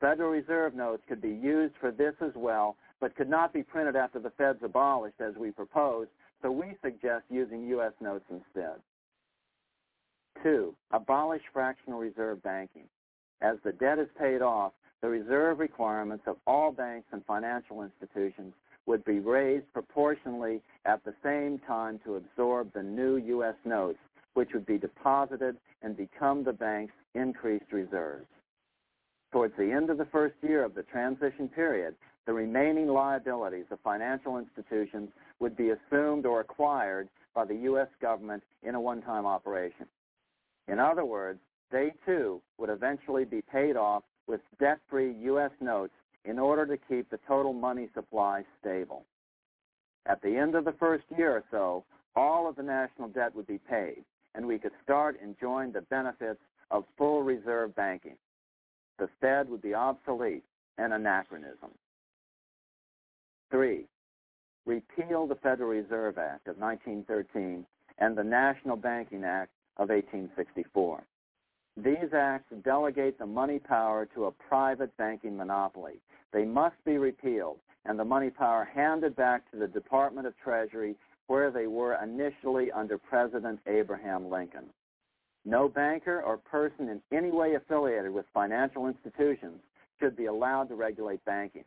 [0.00, 3.96] Federal Reserve notes could be used for this as well, but could not be printed
[3.96, 6.06] after the Fed's abolished as we propose,
[6.42, 7.92] so we suggest using U.S.
[8.00, 8.76] notes instead.
[10.42, 12.84] Two, abolish fractional reserve banking.
[13.40, 14.72] As the debt is paid off,
[15.02, 18.54] the reserve requirements of all banks and financial institutions
[18.86, 23.56] would be raised proportionally at the same time to absorb the new U.S.
[23.64, 23.98] notes,
[24.34, 28.26] which would be deposited and become the bank's increased reserves.
[29.32, 31.94] Towards the end of the first year of the transition period,
[32.26, 37.88] the remaining liabilities of financial institutions would be assumed or acquired by the U.S.
[38.00, 39.86] government in a one-time operation.
[40.68, 41.38] In other words,
[41.70, 45.52] they too would eventually be paid off with debt-free U.S.
[45.60, 45.92] notes
[46.24, 49.04] in order to keep the total money supply stable.
[50.06, 51.84] At the end of the first year or so,
[52.16, 54.04] all of the national debt would be paid,
[54.34, 56.40] and we could start enjoying the benefits
[56.70, 58.16] of full reserve banking.
[58.98, 60.44] The Fed would be obsolete,
[60.78, 61.70] an anachronism.
[63.50, 63.86] Three,
[64.64, 67.64] repeal the Federal Reserve Act of 1913
[67.98, 71.04] and the National Banking Act of 1864.
[71.76, 76.00] These acts delegate the money power to a private banking monopoly.
[76.32, 80.96] They must be repealed and the money power handed back to the Department of Treasury
[81.28, 84.64] where they were initially under President Abraham Lincoln.
[85.44, 89.60] No banker or person in any way affiliated with financial institutions
[90.00, 91.64] should be allowed to regulate banking.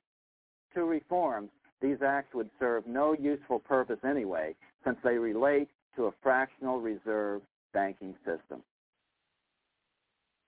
[0.74, 1.50] Two reforms,
[1.82, 7.42] these acts would serve no useful purpose anyway, since they relate to a fractional reserve
[7.74, 8.62] banking system.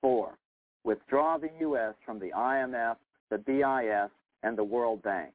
[0.02, 0.38] Four,
[0.84, 1.94] withdraw the U.S.
[2.06, 2.96] from the IMF,
[3.30, 4.12] the BIS,
[4.44, 5.32] and the World Bank.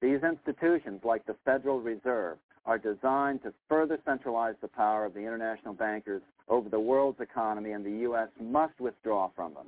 [0.00, 5.20] These institutions, like the Federal Reserve, are designed to further centralize the power of the
[5.20, 8.28] international bankers over the world's economy, and the U.S.
[8.40, 9.66] must withdraw from them.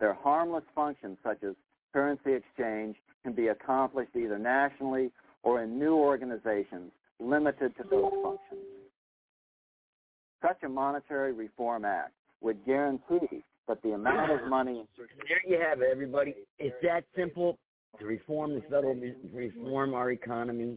[0.00, 1.54] Their harmless functions, such as
[1.92, 5.10] currency exchange, can be accomplished either nationally
[5.42, 8.60] or in new organizations limited to those functions.
[10.42, 14.86] Such a monetary reform act would guarantee that the amount of money.
[14.96, 16.34] There you have it, everybody.
[16.58, 17.58] It's that simple
[17.98, 18.96] to reform the federal
[19.32, 20.76] reform our economy.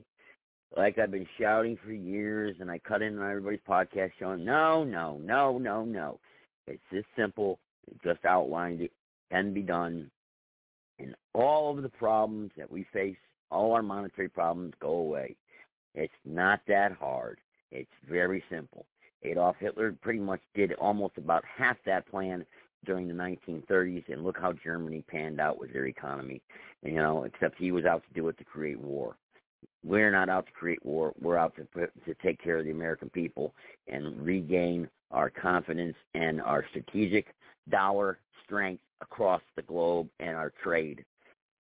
[0.76, 4.84] Like I've been shouting for years, and I cut in on everybody's podcast showing, no,
[4.84, 6.20] no, no, no, no.
[6.68, 7.60] It's this simple.
[8.04, 8.92] Just outlined it.
[9.32, 10.10] Can be done.
[11.00, 13.18] And all of the problems that we face,
[13.50, 15.36] all our monetary problems go away.
[15.96, 17.40] It's not that hard.
[17.72, 18.86] It's very simple.
[19.24, 22.46] Adolf Hitler pretty much did almost about half that plan
[22.86, 26.42] during the 1930s, and look how Germany panned out with their economy.
[26.82, 29.18] You know, except he was out to do it to create war.
[29.84, 31.14] We're not out to create war.
[31.22, 33.54] We're out to to take care of the American people
[33.88, 37.28] and regain our confidence and our strategic
[37.70, 41.04] dollar strength across the globe and our trade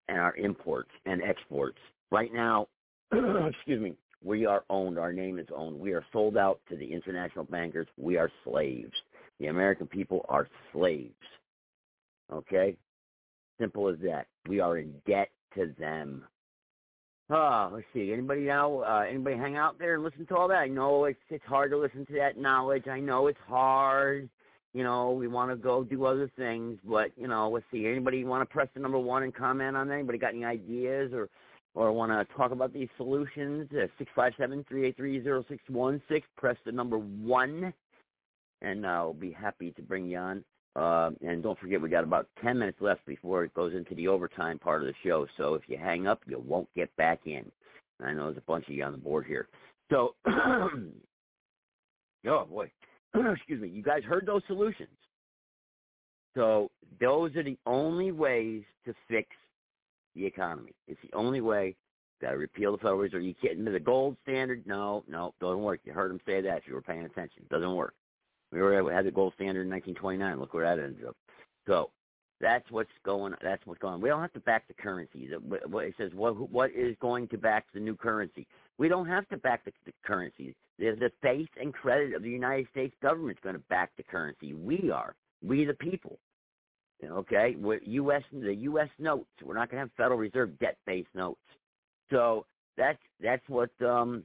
[0.09, 1.79] and our imports and exports.
[2.11, 2.67] Right now,
[3.13, 4.99] excuse me, we are owned.
[4.99, 5.79] Our name is owned.
[5.79, 7.87] We are sold out to the international bankers.
[7.97, 8.93] We are slaves.
[9.39, 11.15] The American people are slaves.
[12.33, 12.77] Okay?
[13.59, 14.27] Simple as that.
[14.49, 16.25] We are in debt to them.
[17.31, 18.13] Oh, let's see.
[18.13, 18.81] Anybody now?
[18.81, 20.57] Uh, anybody hang out there and listen to all that?
[20.57, 22.89] I know it's it's hard to listen to that knowledge.
[22.89, 24.29] I know it's hard.
[24.73, 27.87] You know, we want to go do other things, but you know, let's see.
[27.87, 29.95] Anybody want to press the number one and comment on that?
[29.95, 31.29] Anybody got any ideas or
[31.75, 33.69] or want to talk about these solutions?
[33.73, 36.27] Uh, six five seven three eight three zero six one six.
[36.37, 37.73] Press the number one,
[38.63, 40.45] and I'll be happy to bring you on.
[40.77, 44.07] Uh, and don't forget, we got about 10 minutes left before it goes into the
[44.07, 45.27] overtime part of the show.
[45.37, 47.51] So if you hang up, you won't get back in.
[48.01, 49.49] I know there's a bunch of you on the board here.
[49.91, 50.69] So, oh
[52.25, 52.71] boy,
[53.35, 53.69] excuse me.
[53.69, 54.89] You guys heard those solutions.
[56.35, 56.71] So
[57.01, 59.29] those are the only ways to fix
[60.15, 60.73] the economy.
[60.87, 61.77] It's the only way.
[62.21, 63.23] Got to repeal the Federal Reserve.
[63.23, 64.63] You get into the gold standard?
[64.67, 65.81] No, no, doesn't work.
[65.85, 67.45] You heard them say that if you were paying attention.
[67.51, 67.95] Doesn't work.
[68.53, 70.39] We already had the gold standard in 1929.
[70.39, 71.17] Look where that ended up.
[71.67, 71.91] So
[72.41, 73.35] that's what's going.
[73.43, 73.95] That's what's going.
[73.95, 74.01] on.
[74.01, 75.31] We don't have to back the currency.
[75.31, 78.47] It says what what is going to back the new currency.
[78.81, 80.57] We don't have to back the, the currency.
[80.79, 84.03] The, the faith and credit of the United States government is going to back the
[84.03, 84.55] currency.
[84.55, 85.15] We are.
[85.45, 86.19] We the people.
[87.05, 88.23] Okay, with U.S.
[88.33, 88.89] the U.S.
[88.99, 89.29] notes.
[89.45, 91.41] We're not going to have Federal Reserve debt-based notes.
[92.11, 92.47] So
[92.77, 94.23] that's that's what um,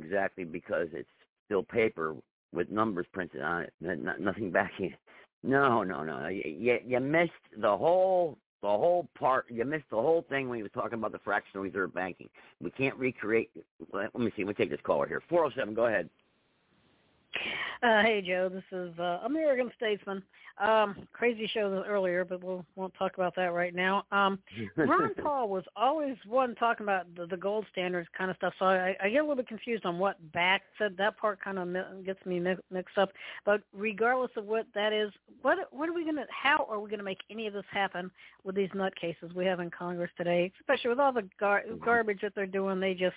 [0.00, 1.08] exactly because it's
[1.46, 2.16] still paper
[2.52, 3.72] with numbers printed on it,
[4.20, 4.98] nothing backing it.
[5.44, 6.28] No, no, no.
[6.28, 9.46] You, you missed the whole the whole part.
[9.50, 12.28] You missed the whole thing when he was talking about the fractional reserve banking.
[12.60, 13.50] We can't recreate.
[13.92, 14.44] Let me see.
[14.44, 15.22] Let me take this caller here.
[15.28, 15.74] Four hundred oh seven.
[15.74, 16.08] Go ahead.
[17.82, 20.22] Uh, hey Joe, this is uh, American Statesman.
[20.62, 24.04] Um, crazy show earlier, but we'll won't talk about that right now.
[24.12, 24.38] Um,
[24.76, 28.66] Ron Paul was always one talking about the, the gold standards kind of stuff, so
[28.66, 30.94] I, I get a little bit confused on what back said.
[30.98, 33.10] That part kind of mi- gets me mi- mixed up.
[33.44, 35.10] But regardless of what that is,
[35.40, 36.26] what what are we gonna?
[36.30, 38.10] How are we gonna make any of this happen
[38.44, 42.34] with these nutcases we have in Congress today, especially with all the gar- garbage that
[42.36, 42.78] they're doing?
[42.78, 43.16] They just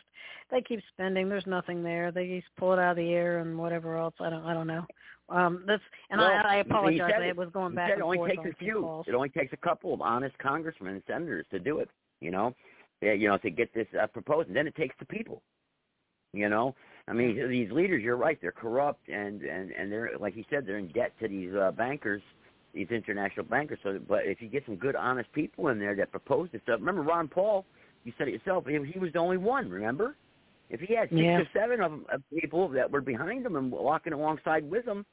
[0.49, 1.29] they keep spending.
[1.29, 2.11] There's nothing there.
[2.11, 4.15] They just pull it out of the air and whatever else.
[4.19, 4.85] I don't I don't know.
[5.27, 7.11] Um, that's and well, I, I apologize.
[7.19, 8.81] I was going back it only takes a few.
[8.81, 9.05] Calls.
[9.07, 11.89] It only takes a couple of honest congressmen and senators to do it.
[12.21, 12.55] You know,
[13.01, 14.47] yeah, you know, to get this uh, proposed.
[14.47, 15.41] And then it takes the people.
[16.33, 16.75] You know,
[17.07, 18.03] I mean, these leaders.
[18.03, 18.37] You're right.
[18.39, 20.65] They're corrupt and and and they're like you said.
[20.65, 22.21] They're in debt to these uh, bankers,
[22.73, 23.79] these international bankers.
[23.83, 26.79] So, but if you get some good, honest people in there that propose this stuff.
[26.79, 27.65] Remember Ron Paul?
[28.03, 28.65] You said it yourself.
[28.67, 29.69] He, he was the only one.
[29.69, 30.15] Remember?
[30.69, 31.39] If he had six yeah.
[31.39, 35.05] or seven of, of people that were behind him and walking alongside with him,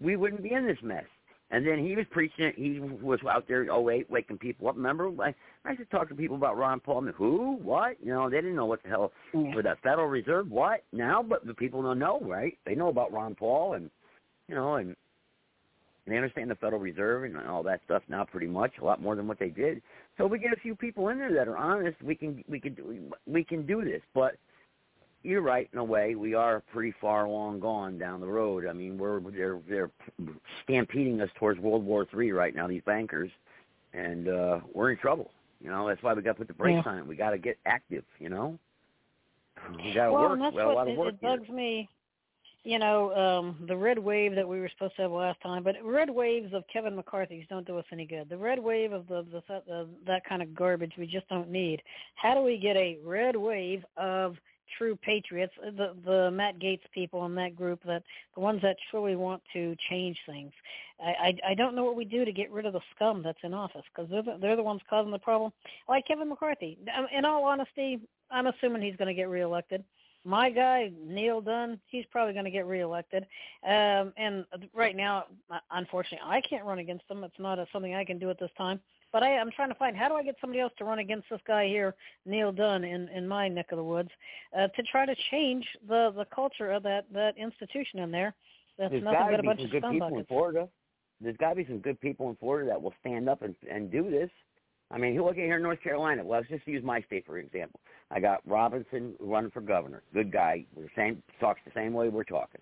[0.00, 1.04] we wouldn't be in this mess.
[1.50, 2.46] And then he was preaching.
[2.46, 2.54] It.
[2.56, 4.76] He was out there in 08 waking people up.
[4.76, 5.32] Remember, I,
[5.64, 6.98] I used to talk to people about Ron Paul.
[6.98, 7.58] I mean, who?
[7.62, 7.96] What?
[8.02, 9.54] You know, they didn't know what the hell yeah.
[9.54, 10.50] with the Federal Reserve.
[10.50, 11.22] What now?
[11.22, 12.58] But the people don't know, right?
[12.66, 13.90] They know about Ron Paul, and
[14.48, 14.96] you know, and
[16.06, 19.14] they understand the Federal Reserve and all that stuff now pretty much a lot more
[19.14, 19.82] than what they did.
[20.18, 22.02] So we get a few people in there that are honest.
[22.02, 24.36] We can we can do we can do this, but
[25.26, 26.14] you're right in a way.
[26.14, 28.66] We are pretty far along gone down the road.
[28.66, 29.90] I mean, we're they're they're
[30.62, 32.68] stampeding us towards World War Three right now.
[32.68, 33.30] These bankers,
[33.92, 35.30] and uh, we're in trouble.
[35.60, 36.92] You know, that's why we got to put the brakes yeah.
[36.92, 37.06] on it.
[37.06, 38.04] We got to get active.
[38.20, 38.58] You know,
[39.84, 40.32] we got to well, work.
[40.32, 41.88] and that's we got a lot what of work it, bugs me.
[42.62, 45.76] You know, um, the red wave that we were supposed to have last time, but
[45.84, 48.28] red waves of Kevin McCarthy's don't do us any good.
[48.28, 51.80] The red wave of the, the, the that kind of garbage we just don't need.
[52.16, 54.36] How do we get a red wave of
[54.78, 58.02] true patriots, uh, the the Matt Gaetz people in that group, that
[58.34, 60.52] the ones that truly want to change things.
[61.00, 61.10] I
[61.46, 63.54] I, I don't know what we do to get rid of the scum that's in
[63.54, 65.52] office because they're the, they're the ones causing the problem.
[65.88, 66.78] Like Kevin McCarthy.
[66.96, 69.84] Um, in all honesty, I'm assuming he's going to get reelected.
[70.24, 73.26] My guy Neal Dunn, he's probably going to get reelected.
[73.64, 74.44] Um, and
[74.74, 77.22] right now, uh, unfortunately, I can't run against him.
[77.22, 78.80] It's not a, something I can do at this time.
[79.12, 81.26] But I, I'm trying to find how do I get somebody else to run against
[81.30, 84.10] this guy here, Neal Dunn, in in my neck of the woods,
[84.56, 88.34] uh, to try to change the the culture of that that institution in there.
[88.78, 90.24] That's There's nothing got but to a be bunch some of good people in.
[90.26, 90.68] Florida.
[91.20, 93.90] There's got to be some good people in Florida that will stand up and and
[93.90, 94.30] do this.
[94.90, 96.22] I mean, look at here in North Carolina.
[96.24, 97.80] Well, let's just use my state for example.
[98.10, 100.02] I got Robinson running for governor.
[100.12, 100.64] Good guy.
[100.76, 102.60] The same talks the same way we're talking.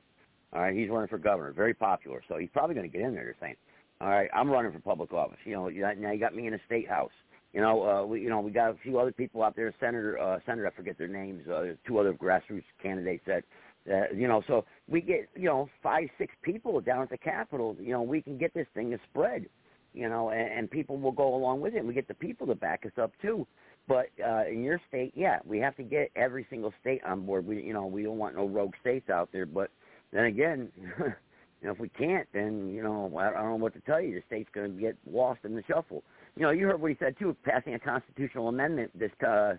[0.53, 1.53] All right, he's running for governor.
[1.53, 2.23] Very popular.
[2.29, 3.25] So he's probably going to get in there.
[3.25, 3.57] They're saying.
[4.01, 5.39] All right, I'm running for public office.
[5.45, 7.13] You know, now you got me in a state house.
[7.53, 9.73] You know, uh, we you know we got a few other people out there.
[9.79, 11.47] Senator, uh, Senator, I forget their names.
[11.49, 13.45] Uh, two other grassroots candidates that,
[13.91, 14.43] uh, you know.
[14.49, 17.77] So we get you know five, six people down at the Capitol.
[17.79, 19.47] You know, we can get this thing to spread.
[19.93, 21.79] You know, and, and people will go along with it.
[21.79, 23.47] And we get the people to back us up too.
[23.87, 27.47] But uh, in your state, yeah, we have to get every single state on board.
[27.47, 29.47] We, you know, we don't want no rogue states out there.
[29.47, 29.71] But
[30.13, 30.71] then again,
[31.61, 34.15] you know, if we can't, then you know, I, don't know what to tell you.
[34.15, 36.03] The state's going to get lost in the shuffle
[36.37, 37.37] you know, you heard what he said too.
[37.45, 39.55] Passing a constitutional amendment, this uh,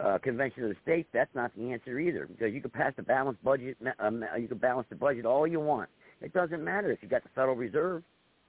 [0.00, 2.26] uh, convention of the states, that's not the answer either.
[2.26, 5.60] Because you can pass a balanced budget, um, you can balance the budget all you
[5.60, 5.88] want.
[6.20, 8.02] It doesn't matter if you got the Federal Reserve,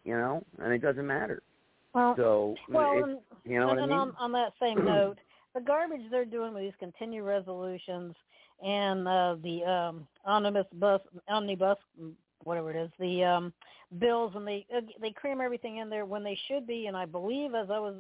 [0.04, 1.42] you know, and it doesn't matter.
[1.94, 3.98] Well, so well, it, and, you know and, what I mean?
[3.98, 5.18] on, on that same note,
[5.56, 8.16] the garbage they're doing with these continued resolutions
[8.64, 11.78] and uh, the um, omnibus bus, omnibus
[12.44, 13.54] whatever it is, the um,
[14.00, 16.88] bills, and they uh, they cram everything in there when they should be.
[16.88, 17.96] And I believe, as I was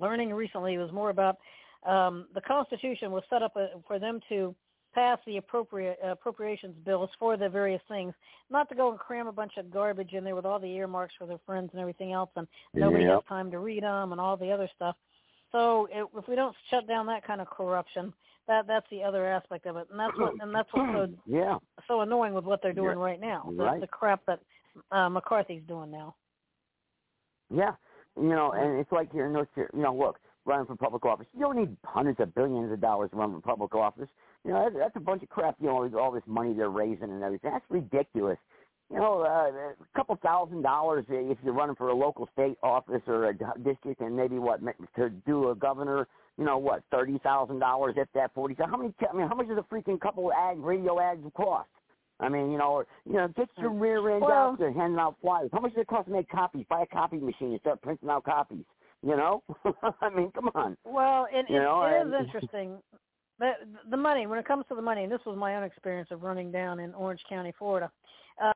[0.00, 1.38] learning recently, it was more about
[1.86, 4.54] um, the Constitution was set up uh, for them to
[4.94, 8.12] pass the appropriate uh, appropriations bills for the various things,
[8.50, 11.14] not to go and cram a bunch of garbage in there with all the earmarks
[11.18, 13.14] for their friends and everything else, and nobody Yep.
[13.14, 14.96] has time to read them and all the other stuff.
[15.50, 18.12] So it, if we don't shut down that kind of corruption,
[18.48, 21.58] that that's the other aspect of it, and that's what and that's what's so yeah.
[21.88, 23.04] so annoying with what they're doing Yeah.
[23.04, 23.44] right now.
[23.56, 23.80] The, Right.
[23.80, 24.40] the crap that
[24.90, 26.14] uh, McCarthy's doing now.
[27.50, 27.72] Yeah,
[28.16, 29.76] you know, and it's like here in North Carolina.
[29.76, 33.10] You know, look, running for public office, you don't need hundreds of billions of dollars
[33.10, 34.08] to run for public office.
[34.44, 35.56] You know, that's, that's a bunch of crap.
[35.60, 37.50] You know, all this money they're raising and everything.
[37.52, 38.38] That's ridiculous.
[38.90, 43.02] You know, uh, a couple thousand dollars if you're running for a local state office
[43.06, 44.60] or a district, and maybe what
[44.96, 46.08] to do a governor.
[46.38, 48.54] You know what, thirty thousand dollars if that forty.
[48.58, 48.92] How many?
[49.10, 51.68] I mean, how much does a freaking couple ad radio ads cost?
[52.20, 54.98] I mean, you know, or, you know, get your rear end Well- out there handing
[55.00, 55.50] out flyers.
[55.52, 56.64] How much does it cost to make copies?
[56.68, 58.64] Buy a copy machine and start printing out copies.
[59.02, 59.42] You know,
[60.00, 60.76] I mean, come on.
[60.84, 62.78] Well, it, You it, know, it is and- interesting.
[63.40, 63.52] The,
[63.90, 66.22] the money, when it comes to the money, and this was my own experience of
[66.22, 67.90] running down in Orange County, Florida.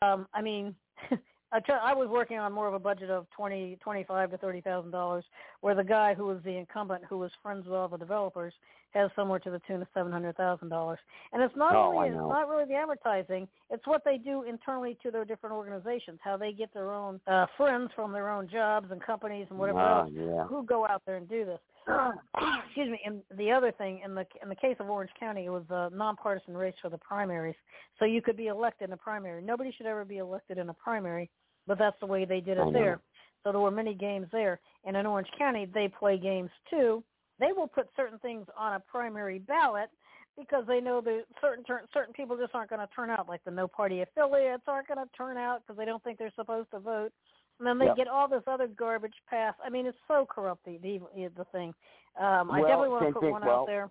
[0.00, 0.76] Um, I mean,
[1.52, 4.60] I, try, I was working on more of a budget of twenty, twenty-five to thirty
[4.60, 5.24] thousand dollars,
[5.60, 8.52] where the guy who was the incumbent, who was friends with all the developers,
[8.90, 10.98] has somewhere to the tune of seven hundred thousand dollars.
[11.32, 14.98] And it's not Oh, only it's not really the advertising; it's what they do internally
[15.02, 18.90] to their different organizations, how they get their own uh, friends from their own jobs
[18.90, 20.44] and companies and whatever Ah, else yeah.
[20.47, 21.60] who go out there and do this.
[22.66, 23.00] Excuse me.
[23.04, 25.90] And the other thing, in the in the case of Orange County, it was a
[25.94, 27.54] nonpartisan race for the primaries,
[27.98, 29.42] so you could be elected in a primary.
[29.42, 31.30] Nobody should ever be elected in a primary,
[31.66, 33.00] but that's the way they did it there.
[33.44, 34.58] So there were many games there.
[34.84, 37.04] And in Orange County, they play games too.
[37.38, 39.88] They will put certain things on a primary ballot
[40.36, 43.42] because they know that certain turn, certain people just aren't going to turn out, like
[43.44, 46.70] the no party affiliates aren't going to turn out because they don't think they're supposed
[46.72, 47.12] to vote.
[47.58, 49.58] And then they get all this other garbage passed.
[49.64, 51.00] I mean, it's so corrupt the the,
[51.36, 51.72] the thing.
[52.20, 53.90] Um, I Well, definitely want to put thing- one well- out there.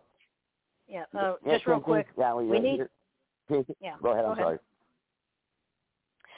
[0.87, 1.03] Yeah.
[1.17, 2.07] Uh, Yeah, just real quick.
[2.15, 2.81] Well, we need.
[3.79, 4.25] Yeah, Go ahead.
[4.25, 4.43] I'm ahead.
[4.43, 4.59] sorry.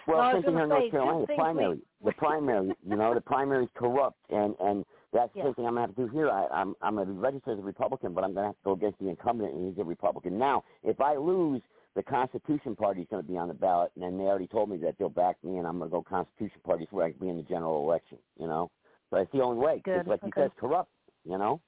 [0.07, 1.19] No, Well, same gonna here in North Carolina.
[1.21, 5.31] The things we- primary, the primary, you know, the primary is corrupt, and and that's
[5.33, 5.45] the Yeah.
[5.45, 6.29] same thing I'm gonna have to do here.
[6.29, 8.71] I, I'm I'm gonna be registered as a Republican, but I'm gonna have to go
[8.71, 10.37] against the incumbent, and he's a Republican.
[10.37, 11.61] Now, if I lose,
[11.97, 14.69] the Constitution Party is going to be on the ballot, and then they already told
[14.69, 17.19] me that they'll back me, and I'm going to go Constitution Party where I can
[17.19, 18.19] be in the general election.
[18.39, 18.69] You know,
[19.09, 19.81] so that's the only way.
[19.83, 20.31] Good, like okay.
[20.35, 20.91] said, it's corrupt.
[21.25, 21.59] You know.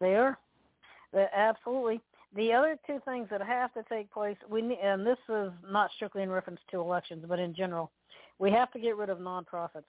[0.00, 0.36] They are.
[1.34, 2.02] absolutely.
[2.36, 6.22] The other two things that have to take place, we and this is not strictly
[6.22, 7.90] in reference to elections, but in general,
[8.38, 9.84] we have to get rid of nonprofits.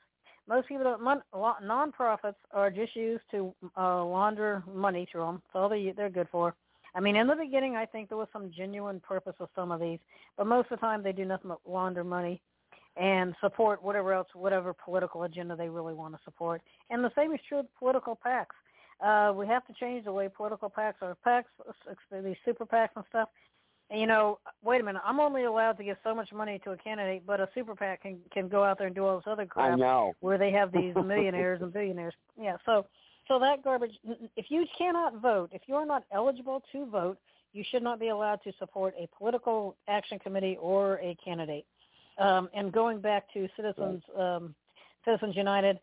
[0.48, 1.04] Most people don't.
[1.04, 5.42] Mon, nonprofits are just used to uh, launder money through them.
[5.54, 6.56] That's all they they're good for.
[6.96, 9.80] I mean, in the beginning, I think there was some genuine purpose with some of
[9.80, 10.00] these,
[10.38, 12.42] but most of the time they do nothing but launder money
[12.96, 16.62] and support whatever else, whatever political agenda they really want to support.
[16.90, 18.46] And the same is true with political PACs.
[19.04, 21.18] Uh, we have to change the way political PACs are.
[21.26, 23.30] PACs, these super PACs and stuff.
[23.90, 25.02] And, you know, wait a minute.
[25.06, 28.04] I'm only allowed to give so much money to a candidate, but a super PAC
[28.04, 30.14] can can go out there and do all this other crap I know.
[30.22, 32.14] where they have these millionaires and billionaires.
[32.40, 32.86] Yeah, so
[33.28, 33.92] so that garbage.
[34.36, 37.18] If you cannot vote, if you are not eligible to vote,
[37.54, 41.66] you should not be allowed to support a political action committee or a candidate.
[42.18, 44.54] Um, and going back to Citizens um,
[45.06, 45.80] Citizens United,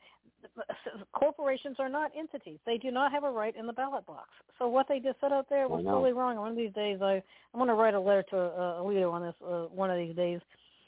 [1.12, 2.58] corporations are not entities.
[2.66, 4.28] They do not have a right in the ballot box.
[4.58, 6.36] So what they just said out there was totally wrong.
[6.36, 7.22] One of these days, I
[7.52, 10.14] I'm going to write a letter to uh, Alito on this uh, one of these
[10.14, 10.40] days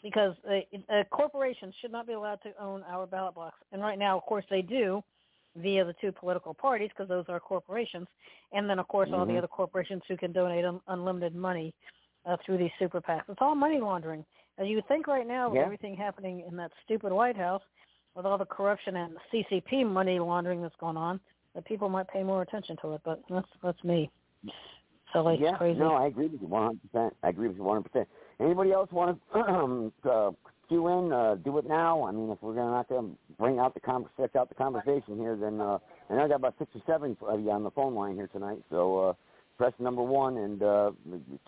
[0.03, 3.57] because uh, uh, corporations should not be allowed to own our ballot box.
[3.73, 5.03] And right now, of course, they do
[5.57, 8.07] via the two political parties because those are corporations,
[8.53, 9.39] and then of course all the Mhm.
[9.39, 11.75] other corporations who can donate un- unlimited money
[12.25, 13.29] uh, through these super PACs.
[13.29, 14.25] It's all money laundering.
[14.59, 15.65] As you would think right now, with Yeah.
[15.65, 17.63] everything happening in that stupid White House,
[18.15, 21.21] with all the corruption and CCP money laundering that's going on,
[21.55, 23.01] that people might pay more attention to it.
[23.05, 24.11] But that's that's me.
[25.13, 25.79] Silly, yeah, crazy.
[25.79, 27.15] no, I agree with you 100%.
[27.23, 28.07] I agree with you 100%.
[28.41, 30.31] Anybody else want to um, uh,
[30.73, 31.13] in?
[31.13, 32.05] Uh, do it now.
[32.05, 35.19] I mean, if we're gonna not gonna bring out the con- stretch out the conversation
[35.19, 35.79] here, then uh,
[36.11, 38.29] I know I got about six or seven of you on the phone line here
[38.29, 38.63] tonight.
[38.71, 39.13] So uh,
[39.59, 40.91] press number one and uh,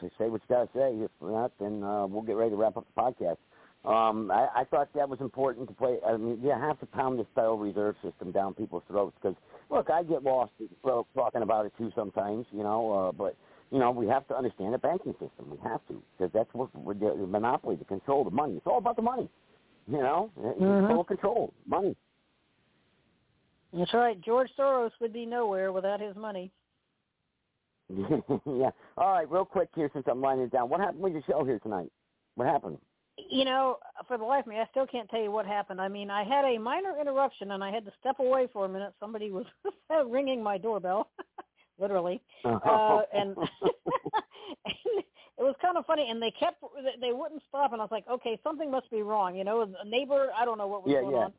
[0.01, 0.95] to say what you got to say.
[1.05, 3.37] If not, then uh, we'll get ready to wrap up the podcast.
[3.85, 5.99] Um, I, I thought that was important to play.
[6.07, 9.37] I mean, you have to pound this Federal Reserve System down people's throats because,
[9.71, 10.53] look, I get lost
[11.15, 12.93] talking about it too sometimes, you know.
[12.93, 13.37] Uh, but
[13.71, 15.51] you know, we have to understand the banking system.
[15.51, 18.55] We have to because that's what the, monopoly, the control, the money.
[18.55, 19.29] It's all about the money.
[19.87, 20.89] You know, Mhm.
[20.89, 21.97] total control, money.
[23.73, 24.21] That's right.
[24.21, 26.53] George Soros would be nowhere without his money.
[27.91, 28.71] yeah.
[28.97, 30.69] All right, real quick here since I'm winding it down.
[30.69, 31.91] What happened with your show here tonight?
[32.37, 32.79] What happened?
[33.31, 33.79] You know,
[34.09, 35.81] for the life of me, I still can't tell you what happened.
[35.81, 38.69] I mean, I had a minor interruption and I had to step away for a
[38.69, 38.93] minute.
[38.99, 39.45] Somebody was
[40.09, 41.11] ringing my doorbell,
[41.79, 43.37] literally, uh, and,
[44.65, 45.05] and
[45.37, 46.09] it was kind of funny.
[46.11, 46.63] And they kept,
[47.01, 49.35] they wouldn't stop, and I was like, okay, something must be wrong.
[49.37, 51.23] You know, a neighbor, I don't know what was Yeah, going yeah.
[51.23, 51.33] on.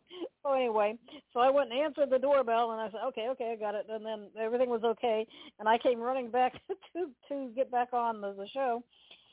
[0.43, 0.97] So anyway,
[1.33, 3.87] so I went and answered the doorbell, and I said, okay, okay, I got it.
[3.89, 5.25] And then everything was okay,
[5.59, 6.53] and I came running back
[6.93, 8.83] to to get back on the, the show.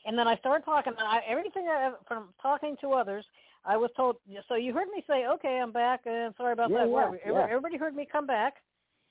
[0.05, 3.25] And then I started talking, and I, everything I, from talking to others,
[3.63, 4.17] I was told.
[4.49, 7.19] So you heard me say, "Okay, I'm back," and sorry about Yeah, that.
[7.25, 7.45] Yeah.
[7.49, 8.55] Everybody heard me come back,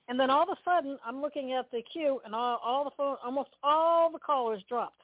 [0.08, 2.90] and then all of a sudden, I'm looking at the queue, and all, all the
[2.96, 5.02] phone, almost all the callers dropped.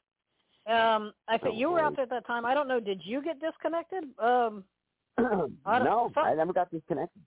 [0.66, 2.44] Um, I think Oh, you were out there at that time.
[2.44, 2.80] I don't know.
[2.80, 4.04] Did you get disconnected?
[4.18, 4.64] Um,
[5.64, 7.22] I no, I never got disconnected.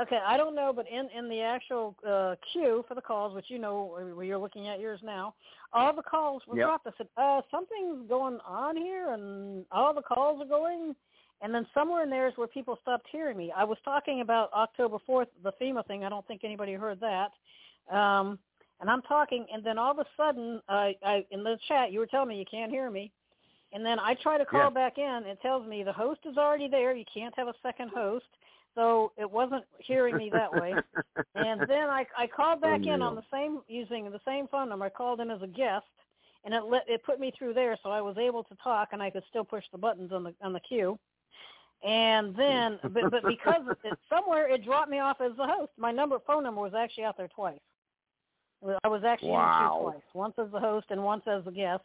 [0.00, 3.46] Okay, I don't know, but in in the actual uh, queue for the calls, which
[3.50, 5.34] you know where you're looking at yours now,
[5.74, 6.66] all the calls were Yep.
[6.66, 6.86] dropped.
[6.86, 10.96] I said, uh, something's going on here, and all the calls are going.
[11.42, 13.52] And then somewhere in there is where people stopped hearing me.
[13.54, 16.04] I was talking about October 4th, the FEMA thing.
[16.04, 17.32] I don't think anybody heard that.
[17.94, 18.38] Um,
[18.80, 21.98] and I'm talking, and then all of a sudden, I, I in the chat, you
[21.98, 23.12] were telling me you can't hear me.
[23.72, 24.70] And then I try to call Yeah.
[24.70, 25.22] back in.
[25.26, 26.94] It tells me the host is already there.
[26.94, 28.26] You can't have a second host.
[28.74, 30.78] So it wasn't hearing me that way.
[31.34, 34.84] and then I I called back in on the same using the same phone number.
[34.84, 35.86] I called in as a guest,
[36.44, 39.02] and it let it put me through there, so I was able to talk, and
[39.02, 40.98] I could still push the buttons on the on the queue.
[41.82, 45.72] And then, but but because it, somewhere it dropped me off as the host.
[45.76, 47.58] My number phone number was actually out there twice.
[48.84, 51.50] I was actually in the queue twice, once as the host and once as the
[51.50, 51.82] guest.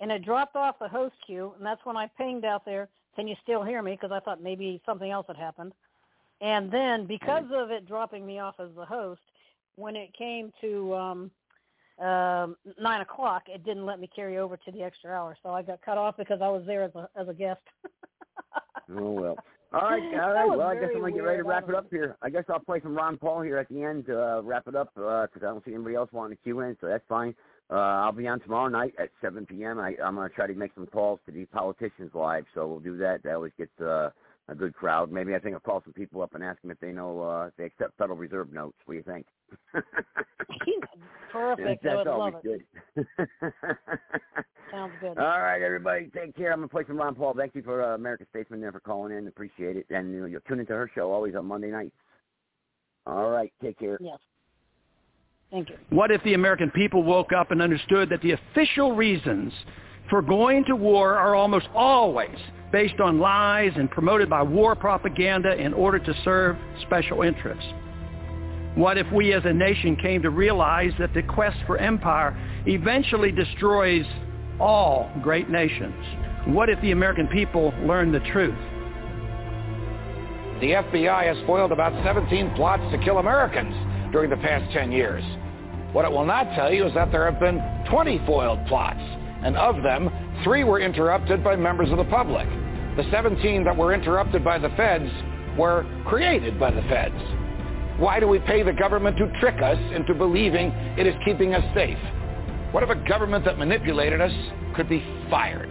[0.00, 3.28] And it dropped off the host queue, and that's when I pinged out there, "Can
[3.28, 5.72] you still hear me?" Because I thought maybe something else had happened.
[6.40, 9.20] And then because of it dropping me off as the host,
[9.76, 11.30] when it came to um
[11.98, 15.62] um nine o'clock, it didn't let me carry over to the extra hour, so I
[15.62, 17.60] got cut off because I was there as a as a guest.
[18.96, 19.36] Oh well.
[19.70, 20.48] All right, all right.
[20.48, 22.16] Well, I guess I'm gonna get ready to wrap it up here.
[22.22, 24.74] I guess I'll play some Ron Paul here at the end to uh, wrap it
[24.74, 27.34] up because I don't see anybody else wanting to cue in, so that's fine.
[27.70, 29.78] Uh, I'll be on tomorrow night at 7 p.m.
[29.78, 32.96] I, I'm gonna try to make some calls to the politicians live, so we'll do
[32.96, 33.22] that.
[33.24, 34.08] That always gets uh,
[34.48, 35.12] a good crowd.
[35.12, 37.46] Maybe I think I'll call some people up and ask them if they know uh,
[37.46, 38.76] if they accept Federal Reserve notes.
[38.84, 39.26] What do you think?
[41.32, 41.84] Perfect.
[41.84, 42.66] I That's would love always it.
[42.94, 43.06] good.
[44.70, 45.18] Sounds good.
[45.18, 46.52] All right, everybody, take care.
[46.52, 47.34] I'm gonna play some Ron Paul.
[47.36, 49.26] Thank you for uh, American Statesman there for calling in.
[49.28, 49.86] Appreciate it.
[49.90, 51.96] And you know, you'll tune into her show always on Monday nights.
[53.06, 53.98] All right, take care.
[54.00, 54.18] Yes.
[55.50, 55.76] Thank you.
[55.90, 59.52] What if the American people woke up and understood that the official reasons
[60.10, 62.36] for going to war are almost always
[62.72, 67.64] based on lies and promoted by war propaganda in order to serve special interests?
[68.74, 73.32] What if we as a nation came to realize that the quest for empire eventually
[73.32, 74.06] destroys
[74.60, 75.94] all great nations?
[76.46, 78.58] What if the American people learned the truth?
[80.60, 83.74] The FBI has foiled about 17 plots to kill Americans
[84.12, 85.24] during the past 10 years.
[85.92, 87.60] What it will not tell you is that there have been
[87.90, 89.00] 20 foiled plots,
[89.42, 90.10] and of them,
[90.44, 92.48] three were interrupted by members of the public.
[92.96, 95.10] The 17 that were interrupted by the feds
[95.56, 97.14] were created by the feds.
[97.98, 101.64] Why do we pay the government to trick us into believing it is keeping us
[101.74, 101.98] safe?
[102.72, 104.32] What if a government that manipulated us
[104.76, 105.68] could be fired?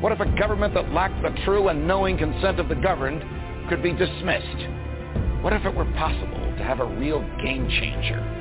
[0.00, 3.22] What if a government that lacked the true and knowing consent of the governed
[3.68, 4.66] could be dismissed?
[5.42, 8.37] What if it were possible to have a real game changer?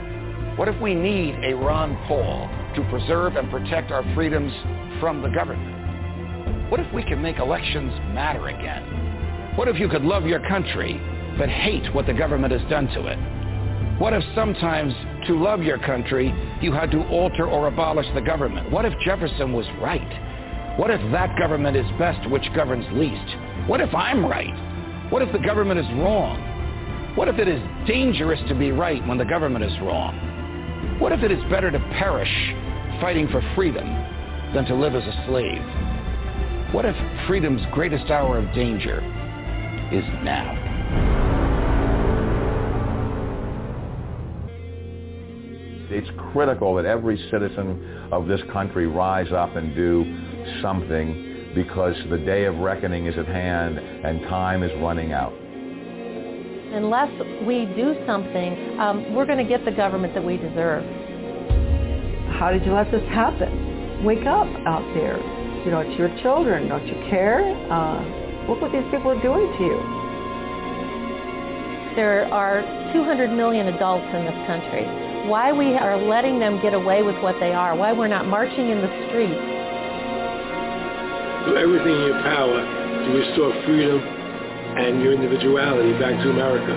[0.57, 4.51] What if we need a Ron Paul to preserve and protect our freedoms
[4.99, 6.71] from the government?
[6.71, 9.53] What if we can make elections matter again?
[9.55, 10.99] What if you could love your country
[11.37, 13.99] but hate what the government has done to it?
[13.99, 14.95] What if sometimes
[15.27, 18.71] to love your country you had to alter or abolish the government?
[18.71, 20.79] What if Jefferson was right?
[20.79, 23.69] What if that government is best which governs least?
[23.69, 25.11] What if I'm right?
[25.11, 27.13] What if the government is wrong?
[27.15, 30.33] What if it is dangerous to be right when the government is wrong?
[30.99, 32.55] What if it is better to perish
[32.99, 33.85] fighting for freedom
[34.55, 35.61] than to live as a slave?
[36.73, 36.95] What if
[37.27, 38.97] freedom's greatest hour of danger
[39.91, 40.55] is now?
[45.91, 50.03] It's critical that every citizen of this country rise up and do
[50.63, 55.33] something because the day of reckoning is at hand and time is running out.
[56.73, 57.11] Unless
[57.47, 60.83] we do something, um, we're going to get the government that we deserve.
[62.35, 64.03] How did you let this happen?
[64.03, 65.17] Wake up out there.
[65.63, 66.67] You know, it's your children.
[66.67, 67.41] Don't you care?
[67.71, 68.03] Uh,
[68.47, 69.79] look what these people are doing to you.
[71.95, 72.61] There are
[72.93, 74.85] 200 million adults in this country
[75.27, 78.69] why we are letting them get away with what they are, why we're not marching
[78.69, 79.41] in the streets.
[81.47, 84.16] Do everything in your power to restore freedom
[84.77, 86.73] and your individuality back to America.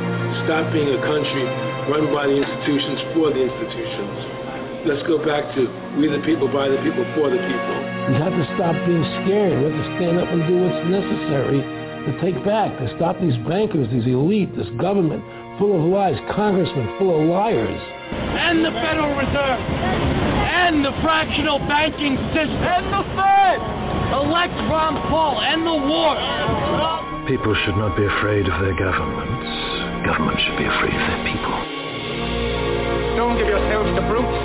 [0.48, 1.44] Stop being a country
[1.92, 4.88] run by the institutions for the institutions.
[4.88, 5.68] Let's go back to
[6.00, 7.76] we the people, by the people, for the people.
[8.08, 9.60] We have to stop being scared.
[9.60, 13.36] We have to stand up and do what's necessary to take back, to stop these
[13.44, 15.20] bankers, these elite, this government
[15.60, 19.60] full of lies, congressmen full of liars and the Federal Reserve
[20.50, 23.58] and the fractional banking system and the Fed.
[24.10, 26.14] Elect Ron Paul and the war.
[27.30, 29.50] People should not be afraid of their governments.
[30.02, 31.56] Governments should be afraid of their people.
[33.14, 34.40] Don't give yourselves to brutes.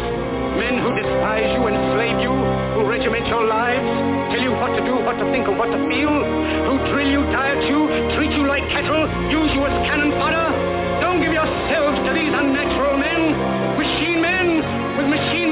[0.61, 2.31] Men who despise you, enslave you,
[2.77, 3.83] who regiment your lives,
[4.31, 7.21] tell you what to do, what to think, and what to feel, who drill you,
[7.33, 7.85] diet you,
[8.15, 10.64] treat you like cattle, use you as cannon fodder.
[11.65, 13.33] Yourselves to these unnatural men,
[13.75, 14.61] machine men
[14.97, 15.44] with machine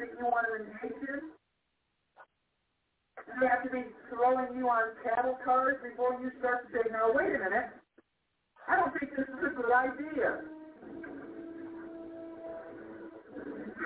[0.00, 1.20] that you want to engage in.
[3.38, 7.12] They have to be throwing you on cattle cars before you start to say, now
[7.12, 7.68] wait a minute,
[8.66, 10.40] I don't think this is a good idea.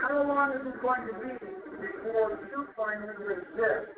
[0.00, 1.34] How long is it going to be
[1.82, 3.90] before you finally resist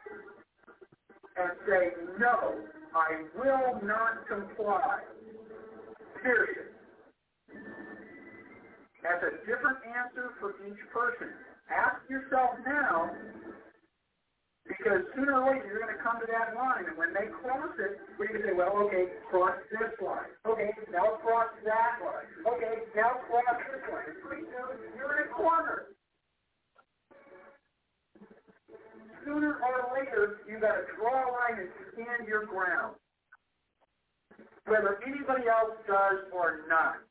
[1.37, 2.57] and say, no,
[2.95, 5.01] I will not comply.
[6.23, 6.73] Period.
[9.03, 11.29] That's a different answer for each person.
[11.71, 13.11] Ask yourself now,
[14.67, 17.75] because sooner or later you're going to come to that line, and when they cross
[17.79, 20.31] it, we can say, well, okay, cross this line.
[20.47, 22.31] Okay, now cross that line.
[22.47, 24.15] Okay, now cross this line.
[24.95, 25.97] You're in a corner.
[29.27, 32.95] sooner or later, you've got to draw a line and stand your ground.
[34.67, 37.03] Whether anybody else does or not.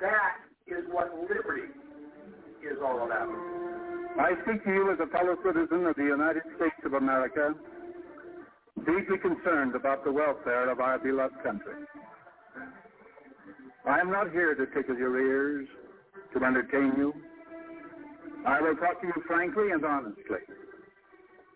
[0.00, 1.68] That is what liberty
[2.62, 3.28] is all about.
[4.18, 7.54] I speak to you as a fellow citizen of the United States of America,
[8.86, 11.74] deeply concerned about the welfare of our beloved country.
[13.86, 15.68] I am not here to tickle your ears,
[16.32, 17.12] to entertain you.
[18.46, 20.40] I will talk to you frankly and honestly.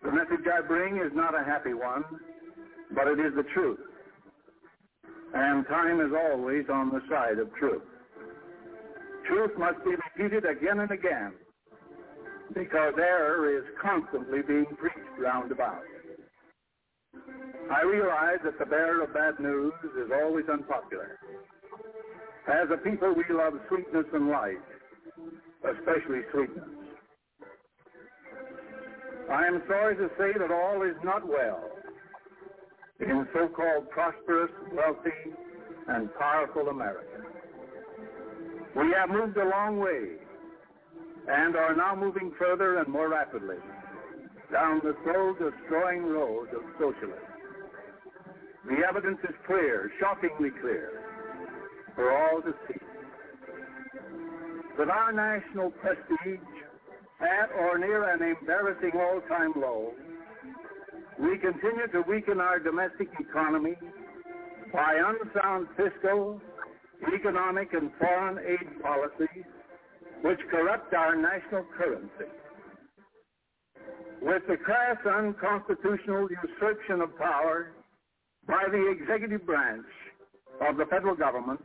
[0.03, 2.03] The message I bring is not a happy one,
[2.93, 3.79] but it is the truth.
[5.33, 7.81] And time is always on the side of truth.
[9.29, 11.33] Truth must be repeated again and again,
[12.53, 15.83] because error is constantly being preached round about.
[17.71, 19.73] I realize that the bearer of bad news
[20.03, 21.19] is always unpopular.
[22.47, 24.57] As a people, we love sweetness and light,
[25.63, 26.65] especially sweetness.
[29.31, 31.69] I am sorry to say that all is not well
[32.99, 35.35] in so-called prosperous, wealthy,
[35.87, 37.05] and powerful America.
[38.75, 40.17] We have moved a long way
[41.27, 43.57] and are now moving further and more rapidly
[44.51, 47.29] down the slow, destroying road of socialism.
[48.67, 51.03] The evidence is clear, shockingly clear,
[51.95, 52.79] for all to see.
[54.77, 56.39] That our national prestige
[57.19, 59.93] at or near an embarrassing all-time low,
[61.19, 63.75] we continue to weaken our domestic economy
[64.71, 66.41] by unsound fiscal,
[67.13, 69.45] economic, and foreign aid policies
[70.21, 72.29] which corrupt our national currency.
[74.21, 77.71] With the crass unconstitutional usurpation of power
[78.47, 79.85] by the executive branch
[80.59, 81.61] of the federal government,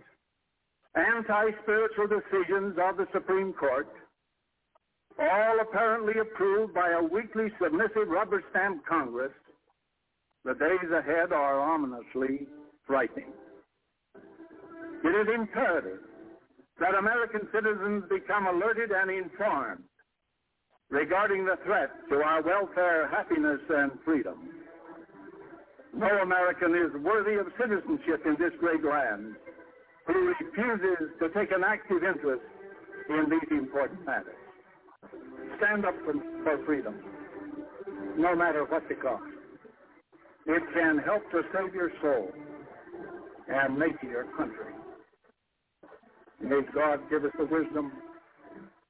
[0.94, 3.88] anti-spiritual decisions of the Supreme Court,
[5.18, 9.32] all apparently approved by a weakly submissive rubber-stamped Congress,
[10.44, 12.46] the days ahead are ominously
[12.86, 13.32] frightening.
[15.04, 16.00] It is imperative
[16.80, 19.84] that American citizens become alerted and informed
[20.90, 24.48] regarding the threat to our welfare, happiness, and freedom.
[25.94, 29.36] No American is worthy of citizenship in this great land
[30.06, 32.42] who refuses to take an active interest
[33.10, 34.34] in these important matters.
[35.58, 36.94] Stand up for, freedom,
[38.16, 39.22] no matter what the cost.
[40.46, 42.32] It can help to save your soul
[43.48, 44.72] and make your country.
[46.40, 47.92] May God give us the wisdom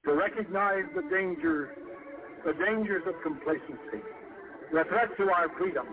[0.05, 1.77] to recognize the danger,
[2.45, 4.03] the dangers of complacency,
[4.73, 5.87] the threat to our freedom,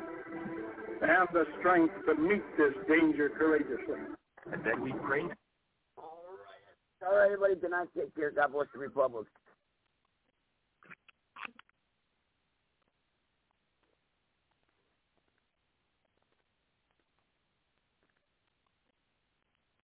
[1.01, 3.99] and the strength to meet this danger courageously.
[4.51, 5.23] And then we pray.
[5.97, 7.55] All right, everybody.
[7.55, 7.87] Good night.
[7.97, 8.31] Take care.
[8.31, 9.27] God bless the Republic.